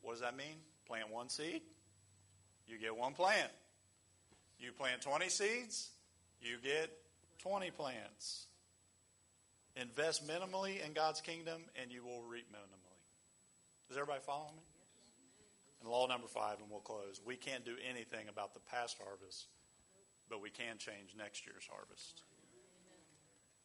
What 0.00 0.12
does 0.12 0.20
that 0.20 0.36
mean? 0.36 0.56
Plant 0.86 1.10
one 1.10 1.28
seed, 1.28 1.60
you 2.68 2.78
get 2.78 2.96
one 2.96 3.14
plant. 3.14 3.50
You 4.60 4.70
plant 4.70 5.02
20 5.02 5.28
seeds, 5.28 5.90
you 6.40 6.56
get 6.62 6.88
20 7.42 7.72
plants. 7.72 8.46
Invest 9.74 10.26
minimally 10.26 10.86
in 10.86 10.92
God's 10.92 11.20
kingdom, 11.20 11.62
and 11.82 11.90
you 11.90 12.04
will 12.04 12.22
reap 12.22 12.46
minimally. 12.52 12.98
Does 13.88 13.96
everybody 13.96 14.20
follow 14.24 14.52
me? 14.56 14.62
And 15.80 15.90
law 15.90 16.06
number 16.06 16.28
five, 16.28 16.60
and 16.60 16.70
we'll 16.70 16.80
close. 16.80 17.20
We 17.26 17.34
can't 17.36 17.64
do 17.64 17.74
anything 17.90 18.28
about 18.28 18.54
the 18.54 18.60
past 18.60 18.96
harvest, 19.04 19.48
but 20.28 20.40
we 20.40 20.50
can 20.50 20.78
change 20.78 21.14
next 21.16 21.46
year's 21.46 21.68
harvest 21.70 22.22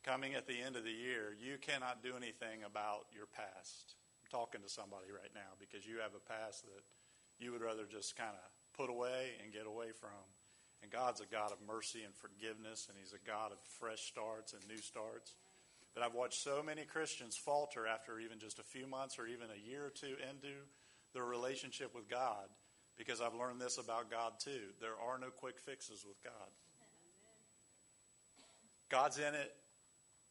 coming 0.04 0.34
at 0.34 0.48
the 0.48 0.58
end 0.60 0.76
of 0.76 0.84
the 0.84 0.96
year, 0.96 1.36
you 1.40 1.58
cannot 1.60 2.04
do 2.04 2.16
anything 2.16 2.64
about 2.66 3.06
your 3.14 3.28
past. 3.28 3.96
I'm 4.24 4.32
talking 4.32 4.62
to 4.62 4.70
somebody 4.70 5.12
right 5.12 5.32
now 5.36 5.54
because 5.60 5.86
you 5.86 6.00
have 6.00 6.16
a 6.16 6.24
past 6.24 6.64
that 6.64 6.84
you 7.38 7.52
would 7.52 7.62
rather 7.62 7.86
just 7.86 8.16
kind 8.16 8.34
of 8.34 8.44
put 8.74 8.90
away 8.90 9.38
and 9.44 9.52
get 9.52 9.68
away 9.68 9.92
from. 9.92 10.24
And 10.82 10.90
God's 10.90 11.20
a 11.20 11.28
God 11.28 11.52
of 11.52 11.60
mercy 11.68 12.04
and 12.08 12.16
forgiveness, 12.16 12.88
and 12.88 12.98
He's 12.98 13.12
a 13.12 13.22
God 13.22 13.52
of 13.52 13.60
fresh 13.80 14.02
starts 14.08 14.54
and 14.54 14.66
new 14.68 14.80
starts. 14.80 15.36
But 15.94 16.04
I've 16.04 16.16
watched 16.16 16.42
so 16.42 16.64
many 16.64 16.84
Christians 16.86 17.36
falter 17.36 17.86
after 17.86 18.20
even 18.20 18.40
just 18.40 18.60
a 18.60 18.64
few 18.64 18.88
months 18.88 19.20
or 19.20 19.28
even 19.28 19.48
a 19.52 19.70
year 19.70 19.86
or 19.86 19.90
two 19.90 20.16
into 20.24 20.56
their 21.14 21.26
relationship 21.26 21.94
with 21.94 22.08
God 22.08 22.48
because 23.00 23.22
I've 23.22 23.34
learned 23.34 23.60
this 23.60 23.80
about 23.80 24.12
God 24.12 24.34
too. 24.38 24.76
There 24.80 25.00
are 25.02 25.18
no 25.18 25.30
quick 25.32 25.58
fixes 25.58 26.06
with 26.06 26.22
God. 26.22 26.52
God's 28.90 29.18
in 29.18 29.34
it 29.34 29.56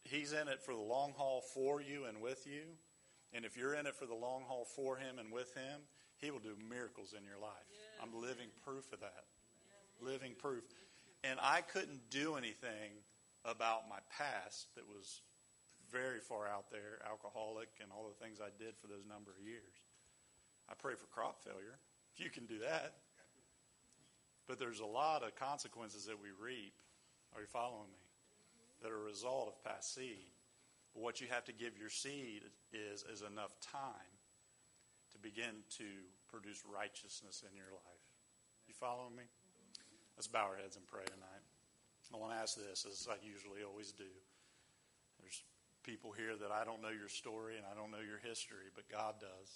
He's 0.03 0.31
in 0.33 0.47
it 0.47 0.61
for 0.61 0.73
the 0.73 0.81
long 0.81 1.13
haul 1.15 1.41
for 1.41 1.81
you 1.81 2.05
and 2.05 2.21
with 2.21 2.47
you. 2.47 2.63
And 3.33 3.45
if 3.45 3.57
you're 3.57 3.75
in 3.75 3.85
it 3.85 3.95
for 3.95 4.05
the 4.05 4.15
long 4.15 4.43
haul 4.47 4.65
for 4.65 4.95
Him 4.95 5.19
and 5.19 5.31
with 5.31 5.53
Him, 5.53 5.81
He 6.17 6.31
will 6.31 6.39
do 6.39 6.55
miracles 6.69 7.13
in 7.17 7.25
your 7.25 7.37
life. 7.37 7.67
I'm 8.01 8.19
living 8.19 8.47
proof 8.63 8.91
of 8.93 9.01
that. 9.01 9.25
Living 10.01 10.33
proof. 10.39 10.63
And 11.23 11.37
I 11.43 11.61
couldn't 11.61 12.09
do 12.09 12.35
anything 12.35 13.03
about 13.43 13.89
my 13.89 13.99
past 14.09 14.73
that 14.75 14.87
was 14.87 15.21
very 15.91 16.19
far 16.19 16.47
out 16.47 16.71
there, 16.71 17.03
alcoholic, 17.05 17.69
and 17.81 17.91
all 17.91 18.07
the 18.07 18.23
things 18.23 18.39
I 18.39 18.49
did 18.57 18.77
for 18.79 18.87
those 18.87 19.05
number 19.05 19.31
of 19.31 19.45
years. 19.45 19.83
I 20.69 20.73
pray 20.79 20.93
for 20.95 21.05
crop 21.07 21.43
failure. 21.43 21.77
If 22.13 22.23
you 22.23 22.29
can 22.29 22.45
do 22.45 22.59
that. 22.59 22.95
But 24.47 24.59
there's 24.59 24.79
a 24.79 24.85
lot 24.85 25.23
of 25.23 25.35
consequences 25.35 26.05
that 26.05 26.19
we 26.21 26.29
reap. 26.43 26.73
Are 27.35 27.41
you 27.41 27.47
following 27.47 27.89
me? 27.91 27.99
that 28.81 28.91
are 28.91 29.01
a 29.01 29.11
result 29.11 29.47
of 29.47 29.63
past 29.63 29.93
seed. 29.93 30.31
But 30.93 31.03
what 31.03 31.21
you 31.21 31.27
have 31.29 31.45
to 31.45 31.53
give 31.53 31.77
your 31.77 31.89
seed 31.89 32.43
is, 32.73 33.03
is 33.11 33.21
enough 33.21 33.53
time 33.59 34.13
to 35.11 35.17
begin 35.19 35.63
to 35.77 35.87
produce 36.27 36.63
righteousness 36.65 37.43
in 37.43 37.55
your 37.55 37.71
life. 37.71 38.05
You 38.67 38.73
following 38.73 39.15
me? 39.15 39.27
Let's 40.15 40.27
bow 40.27 40.47
our 40.47 40.57
heads 40.57 40.75
and 40.75 40.85
pray 40.87 41.05
tonight. 41.05 41.45
I 42.09 42.17
want 42.17 42.33
to 42.33 42.41
ask 42.41 42.57
this, 42.57 42.89
as 42.89 43.05
I 43.05 43.21
usually 43.21 43.61
always 43.61 43.93
do. 43.93 44.09
There's 45.21 45.45
people 45.85 46.09
here 46.09 46.33
that 46.41 46.49
I 46.49 46.65
don't 46.65 46.81
know 46.81 46.89
your 46.89 47.09
story 47.09 47.53
and 47.57 47.65
I 47.69 47.77
don't 47.77 47.93
know 47.93 48.01
your 48.01 48.17
history, 48.17 48.73
but 48.73 48.89
God 48.89 49.21
does. 49.21 49.49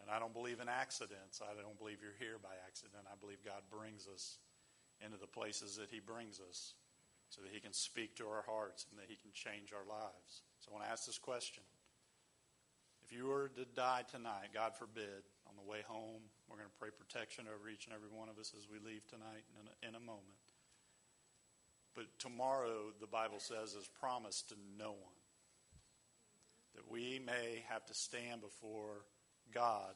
And 0.00 0.10
I 0.10 0.18
don't 0.18 0.34
believe 0.34 0.60
in 0.60 0.68
accidents. 0.68 1.40
I 1.40 1.54
don't 1.54 1.78
believe 1.78 1.98
you're 2.02 2.18
here 2.18 2.36
by 2.42 2.52
accident. 2.66 3.06
I 3.06 3.16
believe 3.18 3.44
God 3.44 3.62
brings 3.70 4.06
us 4.06 4.38
into 5.00 5.16
the 5.16 5.30
places 5.30 5.76
that 5.76 5.88
He 5.90 6.00
brings 6.00 6.40
us 6.40 6.74
so 7.30 7.42
that 7.42 7.50
He 7.52 7.60
can 7.60 7.72
speak 7.72 8.16
to 8.16 8.26
our 8.26 8.44
hearts 8.46 8.86
and 8.90 8.98
that 8.98 9.08
He 9.08 9.16
can 9.16 9.32
change 9.32 9.72
our 9.72 9.86
lives. 9.86 10.42
So 10.60 10.70
I 10.70 10.74
want 10.74 10.84
to 10.86 10.92
ask 10.92 11.06
this 11.06 11.18
question. 11.18 11.62
If 13.04 13.12
you 13.12 13.26
were 13.26 13.52
to 13.56 13.64
die 13.76 14.04
tonight, 14.10 14.52
God 14.52 14.74
forbid, 14.76 15.28
on 15.44 15.56
the 15.56 15.70
way 15.70 15.84
home, 15.86 16.24
we're 16.48 16.56
going 16.56 16.68
to 16.68 16.80
pray 16.80 16.88
protection 16.88 17.44
over 17.46 17.68
each 17.68 17.86
and 17.86 17.94
every 17.94 18.08
one 18.08 18.28
of 18.28 18.38
us 18.38 18.52
as 18.56 18.66
we 18.66 18.80
leave 18.80 19.06
tonight 19.06 19.44
in 19.60 19.68
a, 19.68 19.74
in 19.88 19.94
a 19.94 20.00
moment. 20.00 20.44
But 21.94 22.06
tomorrow, 22.18 22.90
the 23.00 23.06
Bible 23.06 23.38
says, 23.38 23.74
is 23.74 23.86
promised 24.00 24.48
to 24.48 24.56
no 24.78 24.90
one 24.90 25.20
that 26.74 26.90
we 26.90 27.20
may 27.24 27.62
have 27.68 27.84
to 27.86 27.94
stand 27.94 28.40
before 28.40 29.06
God 29.52 29.94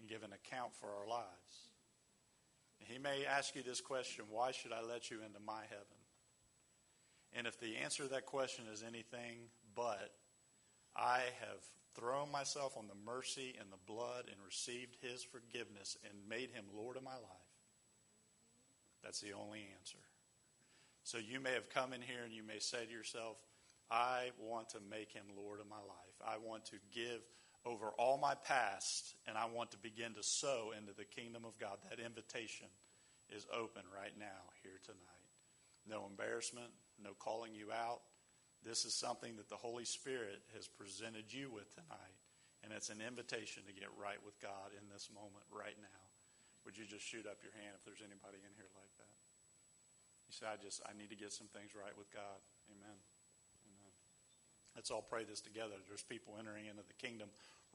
and 0.00 0.08
give 0.08 0.22
an 0.22 0.32
account 0.32 0.74
for 0.74 0.88
our 0.88 1.08
lives. 1.08 1.68
He 2.78 2.98
may 2.98 3.24
ask 3.24 3.54
you 3.54 3.62
this 3.62 3.80
question 3.80 4.24
why 4.30 4.50
should 4.50 4.72
I 4.72 4.82
let 4.82 5.10
you 5.10 5.18
into 5.24 5.40
my 5.44 5.62
heaven? 5.68 6.02
And 7.34 7.46
if 7.46 7.58
the 7.58 7.76
answer 7.76 8.02
to 8.02 8.10
that 8.10 8.26
question 8.26 8.64
is 8.72 8.82
anything 8.86 9.48
but, 9.74 10.12
I 10.94 11.20
have 11.40 11.62
thrown 11.94 12.30
myself 12.30 12.76
on 12.76 12.88
the 12.88 13.10
mercy 13.10 13.54
and 13.58 13.70
the 13.70 13.92
blood 13.92 14.24
and 14.26 14.36
received 14.44 14.96
his 15.00 15.22
forgiveness 15.22 15.96
and 16.04 16.28
made 16.28 16.50
him 16.50 16.64
Lord 16.74 16.96
of 16.96 17.02
my 17.02 17.14
life, 17.14 17.52
that's 19.02 19.20
the 19.20 19.32
only 19.32 19.66
answer. 19.78 19.98
So 21.04 21.18
you 21.18 21.40
may 21.40 21.52
have 21.52 21.70
come 21.70 21.92
in 21.92 22.02
here 22.02 22.24
and 22.24 22.32
you 22.32 22.42
may 22.42 22.58
say 22.58 22.84
to 22.84 22.92
yourself, 22.92 23.38
I 23.90 24.30
want 24.38 24.70
to 24.70 24.78
make 24.90 25.12
him 25.12 25.24
Lord 25.36 25.60
of 25.60 25.68
my 25.68 25.76
life. 25.76 26.16
I 26.24 26.36
want 26.38 26.66
to 26.66 26.76
give 26.94 27.20
over 27.64 27.94
all 27.98 28.18
my 28.18 28.34
past 28.34 29.14
and 29.26 29.38
I 29.38 29.46
want 29.46 29.70
to 29.72 29.78
begin 29.78 30.14
to 30.14 30.22
sow 30.22 30.72
into 30.76 30.92
the 30.92 31.04
kingdom 31.04 31.44
of 31.44 31.58
God. 31.58 31.78
That 31.88 32.02
invitation 32.02 32.66
is 33.30 33.46
open 33.52 33.82
right 33.88 34.14
now 34.18 34.50
here 34.62 34.78
tonight. 34.82 35.30
No 35.86 36.06
embarrassment, 36.06 36.70
no 37.02 37.14
calling 37.18 37.54
you 37.54 37.70
out. 37.72 38.02
This 38.62 38.84
is 38.86 38.94
something 38.94 39.36
that 39.36 39.50
the 39.50 39.58
Holy 39.58 39.84
Spirit 39.84 40.42
has 40.54 40.70
presented 40.70 41.30
you 41.30 41.50
with 41.50 41.70
tonight. 41.74 42.18
And 42.62 42.70
it's 42.70 42.94
an 42.94 43.02
invitation 43.02 43.66
to 43.66 43.74
get 43.74 43.90
right 43.98 44.22
with 44.22 44.38
God 44.38 44.70
in 44.78 44.86
this 44.86 45.10
moment 45.10 45.42
right 45.50 45.74
now. 45.82 46.02
Would 46.62 46.78
you 46.78 46.86
just 46.86 47.02
shoot 47.02 47.26
up 47.26 47.42
your 47.42 47.50
hand 47.58 47.74
if 47.74 47.82
there's 47.82 48.06
anybody 48.06 48.38
in 48.38 48.54
here 48.54 48.70
like 48.78 48.94
that? 49.02 49.18
You 50.30 50.32
say, 50.32 50.46
I 50.46 50.54
just, 50.62 50.78
I 50.86 50.94
need 50.94 51.10
to 51.10 51.18
get 51.18 51.34
some 51.34 51.50
things 51.50 51.74
right 51.74 51.94
with 51.98 52.06
God. 52.14 52.38
Amen. 52.70 53.02
Let's 54.76 54.90
all 54.90 55.02
pray 55.02 55.24
this 55.24 55.40
together. 55.40 55.74
There's 55.88 56.02
people 56.02 56.34
entering 56.38 56.66
into 56.66 56.82
the 56.86 57.06
kingdom 57.06 57.28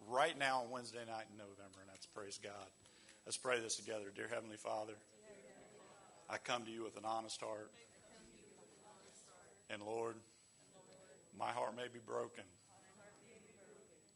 right 0.10 0.38
now 0.38 0.64
on 0.64 0.72
Wednesday 0.72 1.06
night 1.06 1.26
in 1.32 1.38
November, 1.38 1.82
and 1.82 1.90
that's 1.90 2.06
praise 2.08 2.40
God. 2.42 2.68
Let's 3.26 3.38
pray 3.38 3.60
this 3.60 3.76
together. 3.76 4.06
Dear 4.16 4.28
Heavenly 4.28 4.58
Father, 4.58 4.94
I 6.30 6.38
come 6.38 6.66
to 6.66 6.72
you 6.72 6.84
with 6.84 6.98
an 6.98 7.06
honest 7.06 7.40
heart. 7.42 7.72
And 9.70 9.82
Lord, 9.82 10.16
my 11.38 11.52
heart 11.52 11.76
may 11.76 11.88
be 11.92 12.00
broken. 12.06 12.44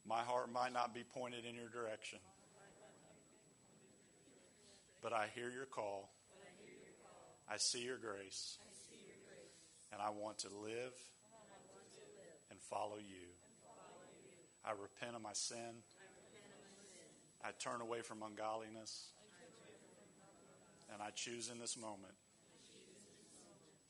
My 0.07 0.21
heart 0.21 0.51
might 0.51 0.73
not 0.73 0.93
be 0.93 1.03
pointed 1.03 1.45
in 1.45 1.55
your 1.55 1.69
direction. 1.69 2.19
But 5.01 5.13
I 5.13 5.27
hear 5.35 5.49
your 5.49 5.65
call. 5.65 6.09
I 7.49 7.57
see 7.57 7.83
your 7.83 7.97
grace. 7.97 8.57
And 9.91 10.01
I 10.01 10.09
want 10.09 10.39
to 10.39 10.47
live 10.63 10.93
follow 12.69 12.97
you. 12.97 13.27
I 14.63 14.71
repent 14.71 15.15
of 15.15 15.21
my 15.21 15.33
sin. 15.33 15.83
I 17.43 17.49
turn 17.59 17.81
away 17.81 18.01
from 18.01 18.21
ungodliness. 18.23 19.11
And 20.93 21.01
I 21.01 21.09
choose 21.11 21.49
in 21.49 21.59
this 21.59 21.77
moment 21.77 22.13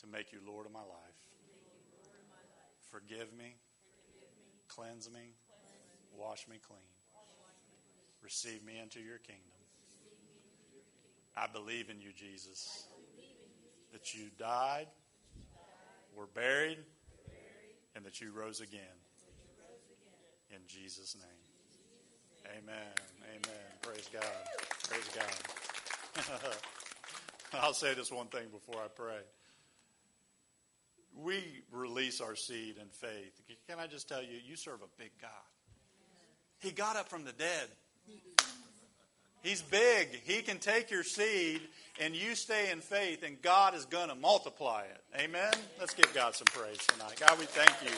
to 0.02 0.08
make 0.08 0.32
you 0.32 0.40
Lord 0.46 0.66
of 0.66 0.72
my 0.72 0.80
life. 0.80 1.18
Forgive 2.92 3.34
me, 3.34 3.56
cleanse 4.68 5.10
me, 5.10 5.34
wash 6.18 6.48
me 6.48 6.58
clean. 6.66 6.80
Receive 8.22 8.64
me 8.64 8.80
into 8.82 9.00
your 9.00 9.18
kingdom. 9.18 9.44
I 11.36 11.48
believe 11.48 11.90
in 11.90 12.00
you, 12.02 12.12
Jesus 12.14 12.86
that 13.92 14.14
you 14.14 14.28
died, 14.40 14.88
were 16.16 16.28
buried, 16.28 16.78
and 17.96 18.06
that 18.06 18.22
you 18.22 18.32
rose 18.32 18.62
again. 18.62 18.82
In 20.50 20.60
Jesus' 20.68 21.16
name. 21.16 22.58
Amen. 22.58 22.94
Amen. 23.24 23.72
Praise 23.82 24.10
God. 24.12 24.24
Praise 24.90 25.10
God. 25.16 26.56
I'll 27.54 27.74
say 27.74 27.94
this 27.94 28.12
one 28.12 28.28
thing 28.28 28.48
before 28.52 28.82
I 28.82 28.88
pray. 28.88 29.22
We 31.16 31.44
release 31.72 32.22
our 32.22 32.36
seed 32.36 32.78
in 32.78 32.88
faith. 32.88 33.42
Can 33.68 33.80
I 33.80 33.88
just 33.88 34.08
tell 34.08 34.22
you, 34.22 34.38
you 34.46 34.56
serve 34.56 34.82
a 34.82 35.02
big 35.02 35.12
God. 35.22 35.30
He 36.60 36.72
got 36.72 36.96
up 36.96 37.10
from 37.10 37.26
the 37.26 37.34
dead. 37.34 37.68
He's 39.42 39.62
big. 39.62 40.10
He 40.24 40.42
can 40.42 40.60
take 40.60 40.92
your 40.92 41.04
seed 41.04 41.62
and 42.00 42.16
you 42.16 42.36
stay 42.36 42.72
in 42.72 42.80
faith, 42.80 43.24
and 43.24 43.42
God 43.42 43.76
is 43.76 43.86
going 43.86 44.10
to 44.10 44.16
multiply 44.16 44.84
it. 44.84 45.22
Amen. 45.22 45.52
Let's 45.80 45.94
give 45.94 46.14
God 46.14 46.36
some 46.36 46.46
praise 46.46 46.78
tonight. 46.88 47.20
God, 47.20 47.38
we 47.38 47.46
thank 47.46 47.72
you 47.84 47.96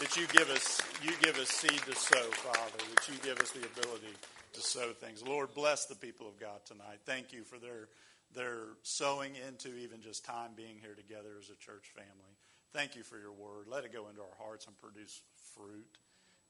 that 0.00 0.16
you 0.16 0.26
give 0.28 0.50
us 0.50 0.80
you 1.02 1.12
give 1.20 1.38
us 1.38 1.48
seed 1.48 1.80
to 1.86 1.94
sow, 1.94 2.22
Father. 2.30 2.84
That 2.94 3.08
you 3.08 3.14
give 3.22 3.38
us 3.40 3.50
the 3.50 3.66
ability 3.66 4.14
to 4.52 4.60
sow 4.60 4.92
things. 4.92 5.22
Lord, 5.22 5.54
bless 5.54 5.86
the 5.86 5.94
people 5.94 6.28
of 6.28 6.38
God 6.38 6.64
tonight. 6.66 7.00
Thank 7.06 7.32
you 7.32 7.44
for 7.44 7.58
their 7.58 7.88
their 8.34 8.76
sowing 8.82 9.32
into 9.48 9.76
even 9.76 10.00
just 10.00 10.24
time 10.24 10.50
being 10.56 10.76
here 10.80 10.94
together 10.94 11.30
as 11.40 11.50
a 11.50 11.56
church 11.56 11.90
family. 11.94 12.34
Thank 12.72 12.94
you 12.94 13.02
for 13.02 13.18
your 13.18 13.32
word. 13.32 13.66
Let 13.66 13.84
it 13.84 13.92
go 13.92 14.08
into 14.08 14.20
our 14.20 14.36
hearts 14.38 14.66
and 14.66 14.78
produce 14.78 15.22
fruit. 15.54 15.86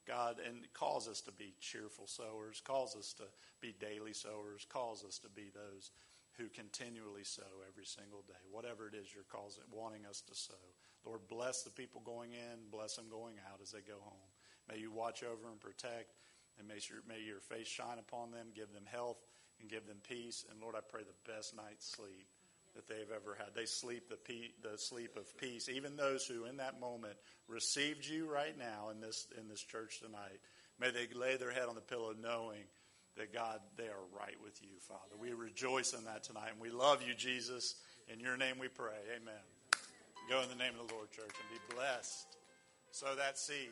God, 0.07 0.37
and 0.45 0.65
cause 0.73 1.07
us 1.07 1.21
to 1.21 1.31
be 1.31 1.53
cheerful 1.59 2.07
sowers, 2.07 2.61
cause 2.63 2.95
us 2.95 3.13
to 3.13 3.23
be 3.61 3.73
daily 3.79 4.13
sowers, 4.13 4.65
cause 4.69 5.03
us 5.03 5.17
to 5.19 5.29
be 5.29 5.51
those 5.53 5.91
who 6.37 6.47
continually 6.49 7.23
sow 7.23 7.61
every 7.67 7.85
single 7.85 8.23
day, 8.27 8.41
whatever 8.49 8.87
it 8.87 8.95
is 8.95 9.13
you're 9.13 9.27
causing, 9.29 9.63
wanting 9.71 10.05
us 10.05 10.21
to 10.21 10.33
sow. 10.33 10.65
Lord, 11.05 11.21
bless 11.29 11.63
the 11.63 11.69
people 11.69 12.01
going 12.05 12.31
in, 12.31 12.71
bless 12.71 12.95
them 12.95 13.05
going 13.09 13.35
out 13.51 13.59
as 13.61 13.71
they 13.71 13.81
go 13.81 13.99
home. 14.01 14.31
May 14.69 14.79
you 14.79 14.91
watch 14.91 15.23
over 15.23 15.49
and 15.49 15.59
protect, 15.59 16.15
and 16.57 16.67
may 16.67 16.79
may 17.07 17.21
your 17.21 17.39
face 17.39 17.67
shine 17.67 17.99
upon 17.99 18.31
them, 18.31 18.47
give 18.55 18.71
them 18.73 18.85
health, 18.85 19.17
and 19.59 19.69
give 19.69 19.87
them 19.87 20.01
peace. 20.07 20.45
And 20.49 20.61
Lord, 20.61 20.75
I 20.75 20.81
pray 20.81 21.01
the 21.03 21.31
best 21.31 21.55
night's 21.55 21.89
sleep 21.89 22.27
that 22.75 22.87
they've 22.87 23.11
ever 23.13 23.35
had. 23.37 23.53
They 23.55 23.65
sleep 23.65 24.09
the, 24.09 24.15
pe- 24.15 24.53
the 24.61 24.77
sleep 24.77 25.17
of 25.17 25.37
peace. 25.37 25.69
Even 25.69 25.95
those 25.95 26.25
who, 26.25 26.45
in 26.45 26.57
that 26.57 26.79
moment, 26.79 27.15
received 27.47 28.05
you 28.05 28.31
right 28.31 28.57
now 28.57 28.89
in 28.91 29.01
this 29.01 29.27
in 29.39 29.47
this 29.47 29.61
church 29.61 29.99
tonight, 29.99 30.39
may 30.79 30.91
they 30.91 31.07
lay 31.13 31.37
their 31.37 31.51
head 31.51 31.67
on 31.67 31.75
the 31.75 31.81
pillow 31.81 32.13
knowing 32.19 32.63
that 33.17 33.33
God, 33.33 33.59
they 33.77 33.87
are 33.87 34.07
right 34.17 34.35
with 34.41 34.61
you, 34.61 34.79
Father. 34.79 35.15
We 35.19 35.33
rejoice 35.33 35.93
in 35.93 36.05
that 36.05 36.23
tonight, 36.23 36.51
and 36.53 36.61
we 36.61 36.69
love 36.69 37.01
you, 37.05 37.13
Jesus. 37.13 37.75
In 38.11 38.19
your 38.19 38.37
name 38.37 38.55
we 38.59 38.67
pray. 38.67 38.97
Amen. 39.15 39.43
Go 40.29 40.41
in 40.41 40.49
the 40.49 40.55
name 40.55 40.73
of 40.79 40.87
the 40.87 40.93
Lord, 40.93 41.11
church, 41.11 41.25
and 41.27 41.49
be 41.49 41.75
blessed. 41.75 42.37
Sow 42.91 43.15
that 43.15 43.37
seed. 43.37 43.71